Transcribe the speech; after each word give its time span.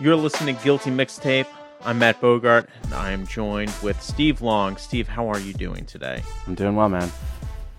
You're 0.00 0.16
listening 0.16 0.56
to 0.56 0.64
Guilty 0.64 0.90
Mixtape. 0.90 1.46
I'm 1.84 1.98
Matt 1.98 2.20
Bogart, 2.20 2.68
and 2.84 2.94
I 2.94 3.10
am 3.10 3.26
joined 3.26 3.72
with 3.82 4.00
Steve 4.02 4.40
Long. 4.42 4.76
Steve, 4.76 5.08
how 5.08 5.28
are 5.28 5.38
you 5.38 5.52
doing 5.52 5.84
today? 5.86 6.22
I'm 6.46 6.54
doing 6.54 6.74
well, 6.76 6.88
man. 6.88 7.10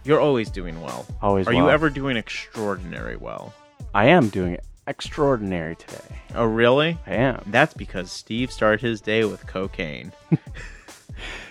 You're 0.03 0.19
always 0.19 0.49
doing 0.49 0.81
well. 0.81 1.05
Always 1.21 1.47
Are 1.47 1.53
you 1.53 1.69
ever 1.69 1.89
doing 1.89 2.17
extraordinary 2.17 3.15
well? 3.15 3.53
I 3.93 4.05
am 4.07 4.29
doing 4.29 4.57
extraordinary 4.87 5.75
today. 5.75 6.15
Oh, 6.35 6.45
really? 6.45 6.97
I 7.05 7.15
am. 7.15 7.43
That's 7.47 7.73
because 7.73 8.11
Steve 8.11 8.51
started 8.51 8.81
his 8.81 9.01
day 9.01 9.25
with 9.25 9.45
cocaine. 9.47 10.11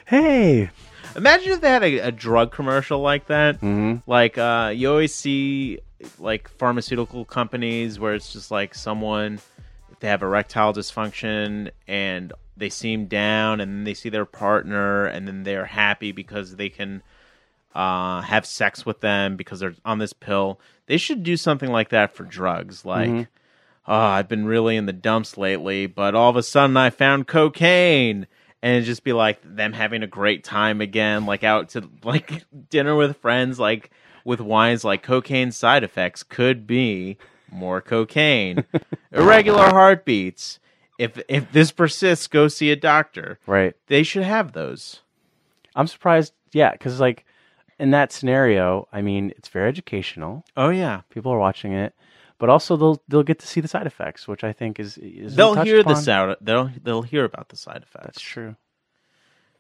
Hey. 0.07 0.71
Imagine 1.15 1.53
if 1.53 1.61
they 1.61 1.69
had 1.69 1.85
a, 1.85 1.99
a 1.99 2.11
drug 2.11 2.51
commercial 2.51 2.99
like 2.99 3.29
that. 3.29 3.57
hmm 3.61 3.97
Like, 4.09 4.37
uh, 4.39 4.73
you 4.75 4.91
always 4.91 5.15
see 5.15 5.79
like 6.19 6.49
pharmaceutical 6.49 7.25
companies 7.25 8.01
where 8.01 8.15
it's 8.15 8.33
just 8.33 8.51
like 8.51 8.75
someone 8.75 9.39
they 10.01 10.09
have 10.09 10.23
erectile 10.23 10.73
dysfunction 10.73 11.71
and 11.87 12.33
they 12.57 12.69
seem 12.69 13.07
down 13.07 13.61
and 13.61 13.73
then 13.73 13.85
they 13.85 13.95
see 13.95 14.09
their 14.09 14.25
partner 14.25 15.07
and 15.07 15.27
then 15.27 15.45
they're 15.45 15.67
happy 15.67 16.13
because 16.13 16.57
they 16.57 16.69
can 16.69 17.03
uh, 17.75 18.21
have 18.23 18.45
sex 18.45 18.85
with 18.85 19.01
them 19.01 19.37
because 19.37 19.61
they're 19.61 19.75
on 19.85 19.99
this 19.99 20.13
pill. 20.13 20.59
They 20.87 20.97
should 20.97 21.23
do 21.23 21.37
something 21.37 21.71
like 21.71 21.91
that 21.91 22.15
for 22.15 22.25
drugs. 22.25 22.85
Like, 22.85 23.09
Mhm. 23.11 23.29
oh, 23.87 23.95
I've 23.97 24.29
been 24.29 24.45
really 24.47 24.77
in 24.77 24.87
the 24.87 24.93
dumps 24.93 25.39
lately, 25.39 25.87
but 25.87 26.15
all 26.15 26.31
of 26.31 26.37
a 26.37 26.43
sudden 26.43 26.77
I 26.77 26.91
found 26.91 27.27
cocaine. 27.29 28.27
And 28.63 28.85
just 28.85 29.05
be 29.05 29.15
like 29.15 29.39
them 29.43 29.73
having 29.73 30.03
a 30.03 30.07
great 30.07 30.45
time 30.45 30.83
again, 30.83 31.25
like 31.25 31.43
out 31.43 31.71
to 31.71 31.89
like 32.05 32.45
dinner 32.69 32.95
with 32.95 33.17
friends, 33.17 33.59
like 33.59 33.91
with 34.23 34.39
wines 34.43 34.85
like 34.85 35.03
cocaine 35.03 35.51
side 35.51 35.83
effects 35.83 36.23
could 36.23 36.67
be 36.67 37.17
more 37.51 37.81
cocaine. 37.81 38.65
Irregular 39.13 39.69
heartbeats. 39.71 40.59
If 40.99 41.21
if 41.29 41.51
this 41.53 41.73
persists, 41.73 42.27
go 42.27 42.49
see 42.49 42.71
a 42.71 42.77
doctor. 42.77 43.39
Right. 43.47 43.75
They 43.87 44.03
should 44.03 44.23
have 44.23 44.53
those. 44.53 45.01
I'm 45.75 45.87
surprised. 45.87 46.33
Yeah, 46.53 46.73
because 46.73 47.01
like 47.01 47.25
in 47.79 47.91
that 47.93 48.13
scenario, 48.13 48.87
I 48.93 49.01
mean, 49.03 49.33
it's 49.37 49.49
very 49.49 49.69
educational. 49.69 50.45
Oh 50.57 50.69
yeah. 50.69 51.03
People 51.09 51.33
are 51.33 51.39
watching 51.39 51.73
it, 51.73 51.95
but 52.39 52.49
also 52.51 52.77
they'll 52.77 53.03
they'll 53.09 53.23
get 53.23 53.39
to 53.39 53.47
see 53.47 53.61
the 53.61 53.69
side 53.69 53.87
effects, 53.87 54.29
which 54.29 54.45
I 54.45 54.53
think 54.53 54.79
is, 54.79 54.99
is 54.99 55.37
They'll 55.37 55.55
hear 55.63 55.83
the 55.83 55.91
upon. 55.93 56.03
sound. 56.03 56.37
They'll 56.41 56.71
they'll 56.83 57.03
hear 57.03 57.25
about 57.25 57.49
the 57.49 57.57
side 57.57 57.83
effects. 57.83 58.05
That's 58.05 58.21
true. 58.21 58.57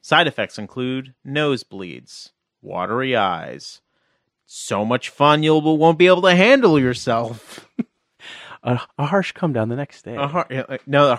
Side 0.02 0.27
effects 0.27 0.58
include 0.58 1.14
nosebleeds, 1.27 2.30
watery 2.62 3.14
eyes, 3.16 3.80
so 4.53 4.84
much 4.84 5.11
fun 5.11 5.45
you 5.45 5.55
won't 5.56 5.97
be 5.97 6.09
able 6.09 6.23
to 6.23 6.34
handle 6.34 6.79
yourself. 6.79 7.69
A, 8.62 8.79
a 8.98 9.06
harsh 9.06 9.33
come 9.33 9.55
down 9.55 9.70
the 9.70 9.77
next 9.77 10.03
day. 10.03 10.17
A 10.17 10.27
har- 10.27 10.47
no, 10.87 11.19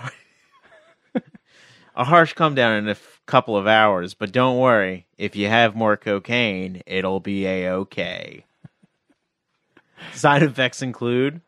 a 1.96 2.04
harsh 2.04 2.34
come 2.34 2.54
down 2.54 2.76
in 2.76 2.86
a 2.86 2.92
f- 2.92 3.20
couple 3.26 3.56
of 3.56 3.66
hours, 3.66 4.14
but 4.14 4.30
don't 4.30 4.58
worry. 4.58 5.06
If 5.18 5.34
you 5.34 5.48
have 5.48 5.74
more 5.74 5.96
cocaine, 5.96 6.82
it'll 6.86 7.18
be 7.18 7.44
a 7.46 7.72
okay. 7.72 8.44
Side 10.12 10.44
effects 10.44 10.82
include 10.82 11.40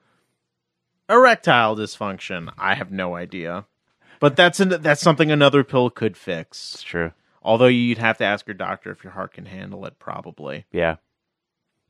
erectile 1.09 1.77
dysfunction. 1.77 2.53
I 2.59 2.75
have 2.75 2.91
no 2.91 3.15
idea, 3.15 3.67
but 4.19 4.35
that's 4.35 4.59
an, 4.59 4.71
that's 4.83 5.01
something 5.03 5.31
another 5.31 5.63
pill 5.63 5.91
could 5.91 6.17
fix. 6.17 6.75
It's 6.75 6.83
true. 6.83 7.13
Although 7.41 7.67
you'd 7.67 7.99
have 7.99 8.19
to 8.19 8.25
ask 8.25 8.49
your 8.49 8.55
doctor 8.55 8.91
if 8.91 9.05
your 9.05 9.13
heart 9.13 9.35
can 9.35 9.47
handle 9.47 9.87
it, 9.87 10.01
probably. 10.01 10.65
Yeah, 10.73 10.97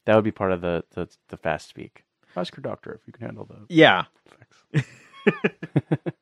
that 0.06 0.14
would 0.14 0.24
be 0.24 0.32
part 0.32 0.52
of 0.52 0.60
the 0.60 0.84
the, 0.94 1.08
the 1.28 1.36
fast 1.36 1.68
speak. 1.68 2.04
Ask 2.36 2.56
your 2.56 2.62
doctor 2.62 2.92
if 2.94 3.06
you 3.06 3.12
can 3.12 3.24
handle 3.26 3.44
the 3.44 3.66
Yeah. 3.68 4.04
effects. 4.26 4.86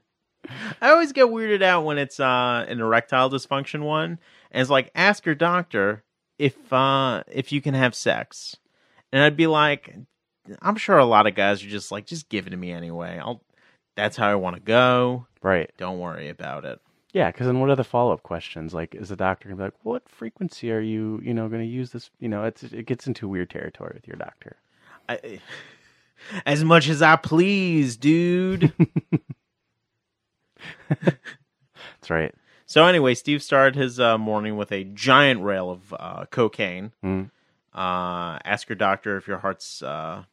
I 0.82 0.90
always 0.90 1.12
get 1.12 1.26
weirded 1.28 1.62
out 1.62 1.84
when 1.84 1.98
it's 1.98 2.18
uh, 2.20 2.64
an 2.68 2.80
erectile 2.80 3.30
dysfunction 3.30 3.82
one, 3.82 4.18
and 4.50 4.60
it's 4.60 4.70
like 4.70 4.90
ask 4.94 5.24
your 5.24 5.34
doctor 5.34 6.02
if 6.38 6.72
uh, 6.72 7.22
if 7.30 7.52
you 7.52 7.60
can 7.62 7.74
have 7.74 7.94
sex, 7.94 8.56
and 9.12 9.22
I'd 9.22 9.36
be 9.36 9.46
like, 9.46 9.94
I'm 10.60 10.76
sure 10.76 10.98
a 10.98 11.04
lot 11.04 11.26
of 11.26 11.34
guys 11.34 11.64
are 11.64 11.68
just 11.68 11.92
like, 11.92 12.06
just 12.06 12.28
give 12.28 12.46
it 12.46 12.50
to 12.50 12.56
me 12.56 12.72
anyway. 12.72 13.18
I'll. 13.22 13.42
That's 13.94 14.16
how 14.16 14.26
I 14.28 14.36
want 14.36 14.56
to 14.56 14.62
go. 14.62 15.26
Right. 15.42 15.70
Don't 15.76 15.98
worry 15.98 16.30
about 16.30 16.64
it. 16.64 16.80
Yeah, 17.12 17.30
because 17.30 17.46
then 17.46 17.60
what 17.60 17.68
are 17.68 17.76
the 17.76 17.84
follow 17.84 18.12
up 18.12 18.22
questions? 18.22 18.72
Like, 18.72 18.94
is 18.94 19.10
the 19.10 19.16
doctor 19.16 19.48
gonna 19.48 19.56
be 19.56 19.64
like, 19.64 19.84
"What 19.84 20.08
frequency 20.08 20.72
are 20.72 20.80
you, 20.80 21.20
you 21.22 21.34
know, 21.34 21.48
going 21.48 21.60
to 21.60 21.68
use 21.68 21.90
this?" 21.90 22.10
You 22.20 22.28
know, 22.28 22.44
it's 22.44 22.62
it 22.62 22.86
gets 22.86 23.06
into 23.06 23.28
weird 23.28 23.50
territory 23.50 23.92
with 23.94 24.08
your 24.08 24.16
doctor. 24.16 24.56
I, 25.08 25.40
as 26.46 26.64
much 26.64 26.88
as 26.88 27.02
I 27.02 27.16
please, 27.16 27.96
dude. 27.96 28.72
That's 30.88 32.10
right. 32.10 32.34
so 32.66 32.84
anyway, 32.86 33.14
Steve 33.14 33.42
started 33.42 33.76
his 33.76 34.00
uh, 34.00 34.18
morning 34.18 34.56
with 34.56 34.72
a 34.72 34.84
giant 34.84 35.42
rail 35.42 35.70
of 35.70 35.94
uh, 35.98 36.24
cocaine. 36.30 36.92
Mm. 37.04 37.30
Uh, 37.74 38.38
ask 38.44 38.68
your 38.68 38.76
doctor 38.76 39.16
if 39.16 39.26
your 39.26 39.38
heart's 39.38 39.82
uh, 39.82 40.24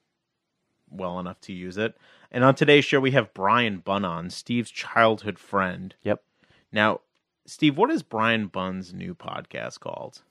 well 0.90 1.20
enough 1.20 1.40
to 1.42 1.54
use 1.54 1.78
it. 1.78 1.98
And 2.32 2.44
on 2.44 2.56
today's 2.56 2.86
show, 2.86 3.00
we 3.00 3.12
have 3.12 3.34
Bryan 3.34 3.80
Bunn 3.80 4.06
on, 4.06 4.30
Steve's 4.30 4.70
childhood 4.70 5.40
friend. 5.40 5.96
Yep. 6.04 6.22
Now, 6.72 7.02
Steve, 7.46 7.78
what 7.78 7.90
is 7.90 8.03
Bryan 8.03 8.47
Bunn's 8.47 8.94
new 8.94 9.16
podcast 9.16 9.80
called? 9.80 10.22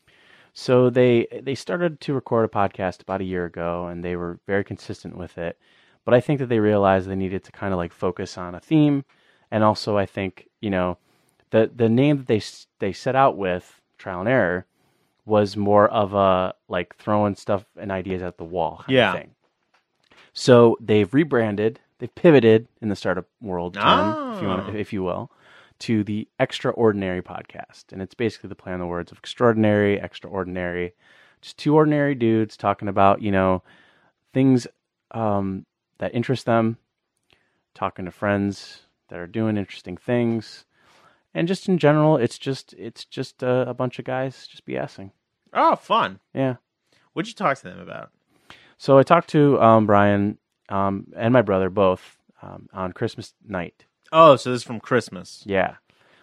So 0.52 0.90
they 0.90 1.26
they 1.42 1.54
started 1.54 2.00
to 2.00 2.14
record 2.14 2.44
a 2.44 2.48
podcast 2.48 3.02
about 3.02 3.20
a 3.20 3.24
year 3.24 3.44
ago, 3.44 3.86
and 3.86 4.04
they 4.04 4.16
were 4.16 4.40
very 4.46 4.64
consistent 4.64 5.16
with 5.16 5.38
it. 5.38 5.58
But 6.04 6.14
I 6.14 6.20
think 6.20 6.38
that 6.40 6.46
they 6.48 6.58
realized 6.60 7.08
they 7.08 7.14
needed 7.14 7.44
to 7.44 7.52
kind 7.52 7.72
of 7.72 7.76
like 7.78 7.92
focus 7.92 8.38
on 8.38 8.54
a 8.54 8.60
theme, 8.60 9.04
and 9.50 9.62
also 9.62 9.96
I 9.96 10.06
think 10.06 10.48
you 10.60 10.70
know 10.70 10.98
the 11.50 11.70
the 11.74 11.88
name 11.88 12.18
that 12.18 12.26
they 12.26 12.42
they 12.78 12.92
set 12.92 13.14
out 13.14 13.36
with 13.36 13.80
trial 13.98 14.20
and 14.20 14.28
error 14.28 14.66
was 15.26 15.56
more 15.56 15.86
of 15.88 16.14
a 16.14 16.54
like 16.68 16.96
throwing 16.96 17.34
stuff 17.34 17.64
and 17.76 17.92
ideas 17.92 18.22
at 18.22 18.38
the 18.38 18.44
wall 18.44 18.78
kind 18.78 18.92
Yeah. 18.96 19.12
of 19.14 19.20
thing. 19.20 19.34
So 20.32 20.76
they've 20.80 21.12
rebranded, 21.12 21.80
they've 21.98 22.14
pivoted 22.14 22.68
in 22.80 22.88
the 22.88 22.96
startup 22.96 23.26
world 23.40 23.74
term, 23.74 24.32
if 24.34 24.42
you 24.42 24.48
want, 24.48 24.68
Ah. 24.68 24.72
if 24.72 24.92
you 24.92 25.02
will, 25.02 25.30
to 25.80 26.04
the 26.04 26.28
Extraordinary 26.38 27.22
podcast, 27.22 27.92
and 27.92 28.02
it's 28.02 28.14
basically 28.14 28.48
the 28.48 28.54
play 28.54 28.72
on 28.72 28.80
the 28.80 28.86
words 28.86 29.12
of 29.12 29.18
extraordinary, 29.18 29.98
extraordinary, 29.98 30.94
just 31.40 31.56
two 31.58 31.74
ordinary 31.74 32.14
dudes 32.14 32.56
talking 32.56 32.88
about 32.88 33.22
you 33.22 33.30
know 33.30 33.62
things 34.32 34.66
um, 35.12 35.64
that 35.98 36.14
interest 36.14 36.46
them, 36.46 36.78
talking 37.74 38.04
to 38.04 38.10
friends 38.10 38.82
that 39.08 39.18
are 39.18 39.26
doing 39.26 39.56
interesting 39.56 39.96
things, 39.96 40.64
and 41.34 41.46
just 41.46 41.68
in 41.68 41.78
general, 41.78 42.16
it's 42.16 42.38
just 42.38 42.74
it's 42.74 43.04
just 43.04 43.42
a, 43.42 43.70
a 43.70 43.74
bunch 43.74 43.98
of 43.98 44.04
guys 44.04 44.46
just 44.46 44.66
BSing. 44.66 45.12
Oh, 45.52 45.76
fun. 45.76 46.20
Yeah. 46.34 46.56
What'd 47.12 47.28
you 47.28 47.34
talk 47.34 47.56
to 47.58 47.64
them 47.64 47.80
about? 47.80 48.10
So 48.76 48.98
I 48.98 49.02
talked 49.02 49.30
to 49.30 49.60
um, 49.60 49.86
Bryan 49.86 50.38
um, 50.68 51.06
and 51.16 51.32
my 51.32 51.42
brother 51.42 51.70
both 51.70 52.18
um, 52.42 52.68
on 52.72 52.92
Christmas 52.92 53.34
night. 53.46 53.84
Oh, 54.12 54.36
so 54.36 54.50
this 54.50 54.58
is 54.60 54.64
from 54.64 54.80
Christmas. 54.80 55.42
Yeah. 55.46 55.76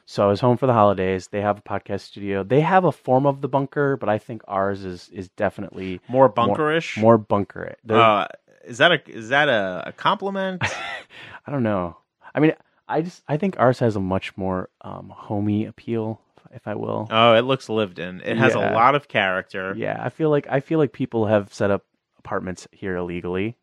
So 0.08 0.24
I 0.24 0.28
was 0.28 0.40
home 0.40 0.58
for 0.58 0.68
the 0.68 0.74
holidays. 0.74 1.28
They 1.30 1.42
have 1.42 1.58
a 1.58 1.62
podcast 1.62 2.02
studio. 2.02 2.44
They 2.44 2.62
have 2.62 2.86
a 2.86 2.92
form 2.92 3.26
of 3.26 3.42
the 3.42 3.48
bunker, 3.48 3.98
but 3.98 4.08
I 4.10 4.18
think 4.20 4.44
ours 4.48 4.86
is 4.86 5.10
is 5.10 5.30
definitely 5.30 6.00
More 6.08 6.32
bunkerish. 6.32 6.98
more 7.00 7.18
bunker. 7.18 7.76
They're- 7.84 7.98
Uh, 7.98 8.28
is 8.66 8.78
that 8.80 8.92
a 8.92 9.02
is 9.10 9.30
that 9.30 9.50
a, 9.50 9.84
a 9.88 9.92
compliment? 9.92 10.62
I 11.48 11.52
don't 11.52 11.64
know. 11.64 11.98
I 12.34 12.40
mean, 12.40 12.54
I 12.88 13.02
just 13.02 13.24
I 13.28 13.38
think 13.38 13.60
ours 13.60 13.80
has 13.80 13.96
a 13.96 14.00
much 14.00 14.36
more 14.38 14.70
um, 14.82 15.10
homey 15.16 15.66
appeal, 15.66 16.20
if 16.52 16.68
I 16.68 16.76
will. 16.76 17.08
oh, 17.12 17.34
it 17.36 17.42
looks 17.42 17.68
lived 17.70 17.98
in. 18.00 18.22
It 18.22 18.38
has 18.38 18.54
Yeah. 18.56 18.72
a 18.72 18.76
lot 18.76 18.94
of 18.96 19.08
character. 19.08 19.74
Yeah, 19.78 19.98
I 20.00 20.10
feel 20.10 20.30
like 20.30 20.48
I 20.50 20.60
feel 20.60 20.78
like 20.80 20.94
people 20.94 21.26
have 21.28 21.52
set 21.54 21.72
up 21.72 21.84
apartments 22.20 22.68
here 22.72 22.96
illegally 22.96 23.58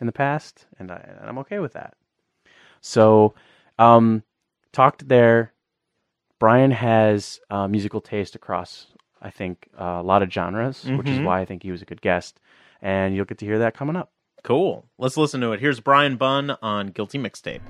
in 0.00 0.06
the 0.06 0.12
past, 0.12 0.66
and, 0.78 0.90
I, 0.92 0.96
and 1.20 1.28
I'm 1.28 1.38
okay 1.38 1.58
with 1.58 1.72
that. 1.74 1.94
So, 2.80 3.34
um, 3.78 4.22
talked 4.72 5.08
there. 5.08 5.52
Bryan 6.38 6.70
has 6.72 7.40
uh, 7.50 7.68
musical 7.68 8.00
taste 8.00 8.34
across, 8.34 8.86
I 9.22 9.30
think, 9.30 9.68
uh, 9.80 9.84
a 9.84 10.02
lot 10.02 10.22
of 10.22 10.30
genres, 10.32 10.84
which 10.84 11.08
is 11.08 11.18
Mhm. 11.18 11.24
why 11.24 11.40
I 11.40 11.44
think 11.44 11.62
he 11.62 11.70
was 11.70 11.80
a 11.82 11.84
good 11.86 12.00
guest. 12.02 12.40
And 12.82 13.14
you'll 13.16 13.24
get 13.24 13.38
to 13.38 13.46
hear 13.46 13.58
that 13.60 13.74
coming 13.74 13.96
up. 13.96 14.10
Cool. 14.42 14.84
Let's 14.98 15.16
listen 15.16 15.40
to 15.40 15.52
it. 15.52 15.60
Here's 15.60 15.80
Bryan 15.80 16.16
Bunn 16.16 16.50
on 16.60 16.88
Guilty 16.88 17.16
Mixtape. 17.18 17.62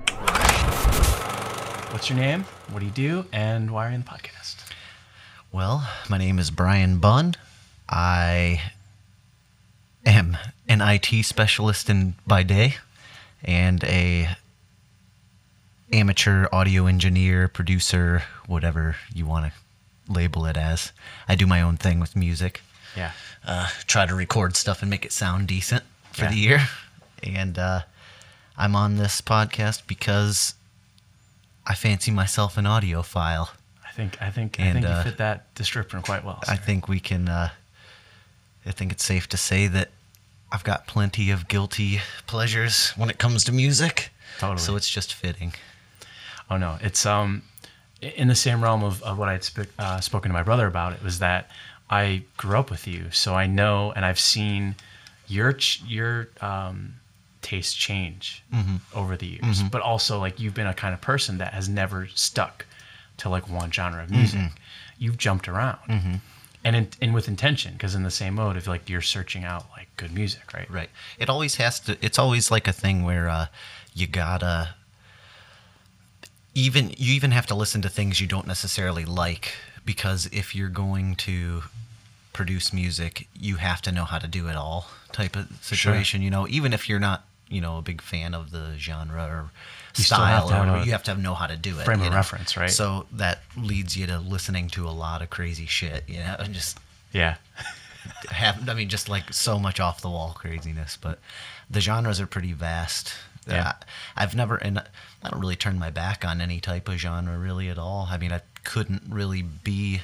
What's 1.93 2.09
your 2.09 2.19
name? 2.19 2.43
What 2.71 2.79
do 2.79 2.85
you 2.85 2.91
do? 2.91 3.25
And 3.31 3.71
why 3.71 3.85
are 3.87 3.89
you 3.89 3.95
in 3.95 4.01
the 4.01 4.07
podcast? 4.09 4.57
Well, 5.53 5.87
my 6.09 6.17
name 6.17 6.37
is 6.37 6.51
Bryan 6.51 6.99
Bunn. 6.99 7.35
I 7.87 8.61
am 10.05 10.37
an 10.67 10.81
IT 10.81 11.23
specialist 11.23 11.89
in 11.89 12.15
by 12.27 12.43
day 12.43 12.75
and 13.45 13.81
a 13.85 14.35
amateur 15.91 16.47
audio 16.51 16.87
engineer, 16.87 17.47
producer, 17.47 18.23
whatever 18.47 18.95
you 19.13 19.25
want 19.25 19.51
to 19.51 20.11
label 20.11 20.45
it 20.45 20.57
as. 20.57 20.91
I 21.27 21.35
do 21.35 21.45
my 21.45 21.61
own 21.61 21.77
thing 21.77 21.99
with 21.99 22.15
music. 22.15 22.61
Yeah. 22.95 23.11
Uh, 23.45 23.67
try 23.87 24.05
to 24.05 24.15
record 24.15 24.55
stuff 24.55 24.81
and 24.81 24.89
make 24.89 25.05
it 25.05 25.11
sound 25.11 25.47
decent 25.47 25.83
for 26.11 26.23
Yeah. 26.25 26.29
the 26.31 26.37
year. 26.37 26.67
And 27.23 27.57
uh, 27.59 27.81
I'm 28.57 28.75
on 28.75 28.97
this 28.97 29.21
podcast 29.21 29.83
because 29.87 30.55
I 31.65 31.75
fancy 31.75 32.11
myself 32.11 32.57
an 32.57 32.65
audiophile. 32.65 33.49
I 33.87 33.91
think 33.91 34.21
I 34.21 34.29
think 34.29 34.59
I 34.59 34.73
think 34.73 34.85
uh, 34.85 34.97
you 34.97 35.03
fit 35.11 35.17
that 35.17 35.53
description 35.55 36.01
quite 36.01 36.23
well. 36.25 36.39
I 36.47 36.57
think 36.57 36.87
we 36.89 36.99
can. 36.99 37.29
Uh, 37.29 37.49
I 38.65 38.71
think 38.71 38.91
it's 38.91 39.05
safe 39.05 39.27
to 39.29 39.37
say 39.37 39.67
that 39.67 39.89
I've 40.51 40.63
got 40.63 40.85
plenty 40.87 41.31
of 41.31 41.47
guilty 41.47 42.01
pleasures 42.27 42.91
when 42.97 43.09
it 43.09 43.17
comes 43.19 43.43
to 43.45 43.51
music. 43.51 44.09
Totally. 44.39 44.59
So 44.59 44.75
it's 44.75 44.89
just 44.89 45.13
fitting. 45.13 45.53
Oh 46.49 46.57
no, 46.57 46.77
it's 46.81 47.05
um 47.05 47.41
in 48.01 48.27
the 48.27 48.35
same 48.35 48.61
realm 48.63 48.83
of, 48.83 49.01
of 49.03 49.17
what 49.17 49.29
I'd 49.29 49.43
sp- 49.45 49.71
uh, 49.79 49.99
spoken 49.99 50.29
to 50.29 50.33
my 50.33 50.43
brother 50.43 50.67
about. 50.67 50.93
It 50.93 51.01
was 51.03 51.19
that 51.19 51.49
I 51.89 52.23
grew 52.37 52.57
up 52.57 52.69
with 52.69 52.87
you, 52.87 53.09
so 53.11 53.33
I 53.35 53.47
know 53.47 53.91
and 53.95 54.05
I've 54.05 54.19
seen 54.19 54.75
your 55.27 55.53
ch- 55.53 55.81
your 55.87 56.29
um, 56.41 56.95
taste 57.41 57.77
change 57.77 58.43
over 58.93 59.15
the 59.17 59.25
years. 59.27 59.63
But 59.71 59.81
also, 59.81 60.19
like 60.19 60.39
you've 60.39 60.53
been 60.53 60.67
a 60.67 60.73
kind 60.73 60.93
of 60.93 61.01
person 61.01 61.37
that 61.39 61.53
has 61.53 61.67
never 61.69 62.07
stuck 62.13 62.65
to 63.17 63.29
like 63.29 63.49
one 63.49 63.71
genre 63.71 64.03
of 64.03 64.11
music. 64.11 64.51
You've 64.97 65.17
jumped 65.17 65.47
around. 65.47 65.79
And, 66.63 66.75
in, 66.75 66.87
and 67.01 67.13
with 67.13 67.27
intention, 67.27 67.73
because 67.73 67.93
in 67.93 68.01
the 68.03 68.09
same 68.11 68.35
mode 68.35 68.57
of 68.57 68.65
like 68.65 68.89
you're 68.89 69.01
searching 69.01 69.43
out 69.43 69.65
like 69.77 69.87
good 69.97 70.11
music, 70.11 70.51
right? 70.53 70.69
Right. 70.69 70.89
It 71.19 71.29
always 71.29 71.55
has 71.55 71.79
to. 71.81 71.95
It's 72.01 72.17
always 72.17 72.49
like 72.49 72.67
a 72.67 72.73
thing 72.73 73.03
where 73.03 73.29
uh, 73.29 73.47
you 73.93 74.07
gotta. 74.07 74.73
Even 76.55 76.91
you 76.97 77.13
even 77.13 77.31
have 77.31 77.45
to 77.47 77.55
listen 77.55 77.81
to 77.83 77.89
things 77.89 78.19
you 78.21 78.27
don't 78.27 78.47
necessarily 78.47 79.05
like 79.05 79.53
because 79.85 80.27
if 80.31 80.55
you're 80.55 80.69
going 80.69 81.15
to 81.17 81.63
produce 82.33 82.73
music, 82.73 83.27
you 83.39 83.57
have 83.57 83.81
to 83.83 83.91
know 83.91 84.05
how 84.05 84.17
to 84.19 84.27
do 84.27 84.47
it 84.47 84.55
all 84.55 84.87
type 85.11 85.35
of 85.35 85.47
situation. 85.61 86.21
You 86.21 86.31
know, 86.31 86.47
even 86.47 86.73
if 86.73 86.87
you're 86.89 86.99
not 86.99 87.25
you 87.49 87.61
know 87.61 87.77
a 87.77 87.81
big 87.81 88.01
fan 88.01 88.33
of 88.33 88.51
the 88.51 88.73
genre 88.77 89.23
or 89.23 89.51
You 89.95 90.01
have 90.01 90.05
style 90.05 90.49
or 90.51 90.59
whatever, 90.59 90.83
you 90.85 90.91
have 90.93 91.03
to 91.03 91.15
know 91.15 91.35
how 91.35 91.47
to 91.47 91.55
do 91.57 91.77
it. 91.79 91.85
frame 91.85 92.01
of 92.01 92.09
know? 92.09 92.15
reference, 92.15 92.57
right? 92.57 92.71
So 92.71 93.05
that 93.11 93.41
leads 93.57 93.95
you 93.95 94.07
to 94.07 94.19
listening 94.19 94.69
to 94.69 94.87
a 94.87 94.91
lot 94.91 95.21
of 95.21 95.29
crazy 95.29 95.65
shit. 95.65 96.03
You 96.07 96.19
know, 96.19 96.35
and 96.39 96.53
just 96.53 96.79
Yeah. 97.11 97.35
have 98.29 98.67
I 98.69 98.73
mean 98.73 98.89
just 98.89 99.09
like 99.09 99.33
so 99.33 99.59
much 99.59 99.79
off 99.79 100.01
the 100.01 100.09
wall 100.09 100.33
craziness, 100.37 100.97
but 100.99 101.19
the 101.69 101.81
genres 101.81 102.19
are 102.21 102.27
pretty 102.27 102.53
vast. 102.53 103.13
Yeah. 103.47 103.69
Uh, 103.69 103.73
I've 104.15 104.35
never 104.35 104.55
and 104.57 104.79
I 104.79 105.29
don't 105.29 105.39
really 105.39 105.55
turn 105.55 105.77
my 105.79 105.89
back 105.91 106.25
on 106.25 106.41
any 106.41 106.59
type 106.59 106.87
of 106.89 106.95
genre 106.97 107.37
really 107.37 107.69
at 107.69 107.77
all. 107.77 108.07
I 108.09 108.17
mean, 108.17 108.31
I 108.31 108.41
couldn't 108.63 109.03
really 109.09 109.41
be 109.41 110.01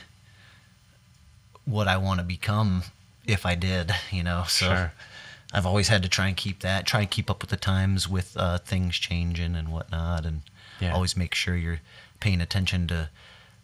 what 1.66 1.88
I 1.88 1.98
want 1.98 2.20
to 2.20 2.24
become 2.26 2.84
if 3.26 3.46
I 3.46 3.56
did, 3.56 3.92
you 4.12 4.24
know. 4.24 4.44
So 4.48 4.66
Sure. 4.68 4.94
I've 5.54 5.66
always 5.66 5.90
had 5.90 6.02
to 6.04 6.10
try 6.10 6.28
and 6.28 6.38
keep 6.38 6.62
that, 6.62 6.86
try 6.86 7.02
and 7.02 7.10
keep 7.10 7.30
up 7.30 7.42
with 7.42 7.50
the 7.50 7.58
times 7.58 8.08
with 8.08 8.36
uh, 8.38 8.58
things 8.60 8.98
changing 8.98 9.56
and 9.56 9.70
whatnot, 9.70 10.26
and 10.26 10.42
Yeah. 10.80 10.94
always 10.94 11.16
make 11.18 11.36
sure 11.36 11.56
you're 11.56 11.82
paying 12.20 12.42
attention 12.42 12.88
to 12.88 13.10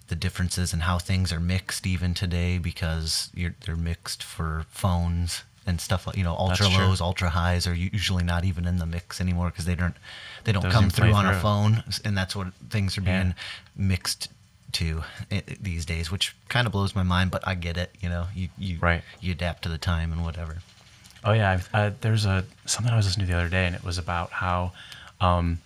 the 0.08 0.16
differences 0.16 0.74
and 0.74 0.84
how 0.84 1.00
things 1.00 1.32
are 1.34 1.40
mixed 1.40 1.86
even 1.86 2.14
today 2.14 2.58
because 2.58 3.30
you're, 3.34 3.56
they're 3.66 3.76
mixed 3.76 4.24
for 4.24 4.66
phones 4.70 5.44
and 5.68 5.80
stuff 5.80 6.08
like 6.08 6.16
you 6.18 6.24
know 6.24 6.34
ultra 6.36 6.66
That's 6.66 6.76
true. 6.76 6.86
lows, 6.86 7.02
ultra 7.02 7.30
highs 7.30 7.68
are 7.68 7.74
usually 7.76 8.24
not 8.24 8.44
even 8.46 8.66
in 8.66 8.78
the 8.78 8.86
mix 8.86 9.22
anymore 9.22 9.50
because 9.50 9.66
they 9.66 9.76
don't 9.76 9.96
they 10.46 10.52
don't 10.54 10.64
Doesn't 10.64 10.80
come 10.82 10.90
through 10.90 11.14
on 11.14 11.26
a 11.28 11.34
phone, 11.34 11.84
and 12.04 12.18
that's 12.18 12.36
what 12.36 12.48
things 12.70 12.98
are 12.98 13.02
Yeah. 13.02 13.22
being 13.22 13.36
mixed 13.76 14.30
to 14.74 15.04
these 15.62 15.86
days, 15.86 16.12
which 16.12 16.36
kind 16.50 16.66
of 16.66 16.74
blows 16.74 16.96
my 16.96 17.04
mind. 17.04 17.32
But 17.32 17.48
I 17.48 17.54
get 17.56 17.78
it, 17.78 17.92
you 18.00 18.10
know, 18.10 18.28
you 18.34 18.50
you 18.58 18.78
Right. 18.80 19.04
you 19.22 19.32
adapt 19.34 19.64
to 19.64 19.70
the 19.70 19.78
time 19.78 20.12
and 20.12 20.24
whatever. 20.24 20.58
Oh 21.24 21.34
yeah, 21.34 21.52
I've, 21.52 21.70
uh, 21.74 21.92
there's 22.02 22.26
a 22.26 22.46
something 22.66 22.92
I 22.94 22.96
was 22.96 23.06
listening 23.06 23.28
to 23.28 23.34
the 23.34 23.40
other 23.40 23.50
day, 23.50 23.66
and 23.66 23.76
it 23.76 23.84
was 23.84 23.98
about 23.98 24.32
how 24.32 24.72
um, 25.20 25.60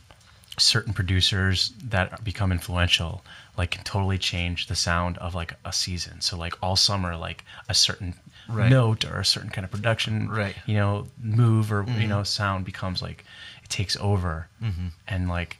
certain 0.57 0.94
producers 0.94 1.74
that 1.83 2.24
become 2.24 2.51
influential 2.51 3.24
like 3.57 3.71
can 3.71 3.83
totally 3.83 4.18
change 4.18 4.68
the 4.68 4.75
sound 4.75 5.18
of 5.19 5.36
like 5.36 5.54
a 5.65 5.74
season. 5.74 6.21
So 6.21 6.38
like 6.38 6.56
all 6.63 6.75
summer, 6.75 7.15
like 7.15 7.44
a 7.69 7.74
certain 7.74 8.15
Right. 8.51 8.69
note 8.69 9.06
or 9.06 9.19
a 9.19 9.25
certain 9.25 9.50
kind 9.50 9.65
of 9.65 9.71
production, 9.71 10.30
Right. 10.30 10.56
you 10.65 10.75
know, 10.75 11.07
move 11.21 11.71
or 11.71 11.86
you 11.98 12.07
know 12.07 12.18
mm-hmm. 12.18 12.24
sound 12.25 12.65
becomes 12.65 13.01
like 13.01 13.24
it 13.63 13.69
takes 13.69 13.95
over, 13.98 14.48
mm-hmm. 14.62 14.88
and 15.07 15.30
like 15.30 15.57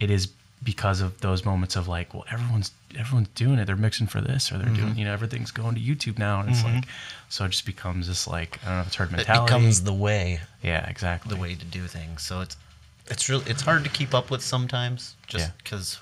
it 0.00 0.10
is 0.10 0.28
because 0.64 1.00
of 1.00 1.20
those 1.20 1.44
moments 1.44 1.76
of 1.76 1.86
like, 1.86 2.12
well, 2.12 2.24
everyone's 2.30 2.72
everyone's 2.98 3.28
doing 3.34 3.58
it. 3.58 3.66
They're 3.66 3.76
mixing 3.76 4.06
for 4.08 4.20
this, 4.20 4.50
or 4.50 4.58
they're 4.58 4.66
doing, 4.74 4.88
mm-hmm. 4.88 4.98
you 4.98 5.04
know, 5.04 5.12
everything's 5.12 5.50
going 5.52 5.74
to 5.76 5.80
YouTube 5.80 6.18
now, 6.18 6.40
and 6.40 6.50
it's 6.50 6.64
like, 6.64 6.84
so 7.28 7.44
it 7.44 7.50
just 7.50 7.64
becomes 7.66 8.08
this 8.08 8.26
like 8.26 8.58
I 8.64 8.68
don't 8.68 8.74
know 8.76 8.80
if 8.82 8.86
it's 8.88 8.96
herd 8.96 9.12
It 9.12 9.16
mentality. 9.18 9.44
becomes 9.54 9.82
the 9.84 9.92
way 9.94 10.40
yeah, 10.62 10.88
exactly. 10.88 11.34
the 11.34 11.40
way 11.40 11.54
to 11.54 11.64
do 11.64 11.86
things. 11.86 12.22
So 12.22 12.40
it's 12.40 12.56
it's 13.06 13.28
really 13.28 13.44
it's 13.50 13.62
hard 13.62 13.84
to 13.84 13.90
keep 13.90 14.14
up 14.14 14.30
with 14.30 14.42
sometimes, 14.42 15.14
just 15.26 15.46
Yeah. 15.46 15.50
because 15.62 16.00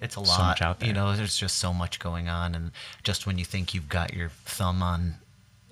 it's 0.00 0.16
a 0.16 0.24
So 0.24 0.32
lot. 0.40 0.62
out 0.62 0.82
You 0.82 0.92
know, 0.92 1.14
there's 1.16 1.36
just 1.36 1.58
so 1.58 1.72
much 1.74 1.98
going 1.98 2.28
on, 2.28 2.54
and 2.54 2.70
just 3.02 3.26
when 3.26 3.38
you 3.38 3.44
think 3.44 3.74
you've 3.74 3.88
got 3.88 4.14
your 4.14 4.30
thumb 4.44 4.82
on 4.82 5.16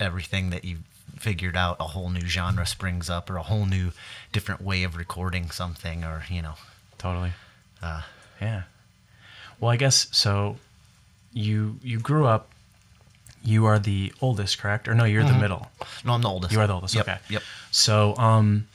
everything 0.01 0.51
that 0.51 0.65
you've 0.65 0.83
figured 1.19 1.57
out, 1.57 1.77
a 1.81 1.85
whole 1.85 2.11
new 2.11 2.27
genre 2.27 2.67
springs 2.67 3.11
up, 3.11 3.29
or 3.31 3.37
a 3.37 3.43
whole 3.43 3.67
new 3.67 3.91
different 4.33 4.61
way 4.63 4.83
of 4.85 4.97
recording 4.97 5.51
something, 5.51 6.05
or 6.05 6.25
you 6.29 6.43
know, 6.43 6.55
Totally. 6.99 7.33
uh, 7.83 8.03
Yeah. 8.41 8.63
Well, 9.61 9.71
I 9.71 9.77
guess 9.77 10.07
so. 10.13 10.57
You 11.33 11.79
you 11.83 11.99
grew 11.99 12.27
up. 12.27 12.51
You 13.45 13.67
are 13.67 13.79
the 13.79 14.13
oldest, 14.21 14.59
correct? 14.59 14.89
Or 14.89 14.95
no, 14.95 15.05
you're 15.05 15.25
the 15.25 15.35
middle. 15.35 15.69
no, 16.05 16.13
I'm 16.15 16.23
the 16.23 16.29
oldest. 16.29 16.53
You 16.53 16.61
are 16.61 16.67
the 16.67 16.75
oldest. 16.75 16.95
Yep, 16.95 17.09
Okay. 17.09 17.19
Yep. 17.31 17.43
So, 17.71 18.17
um, 18.17 18.67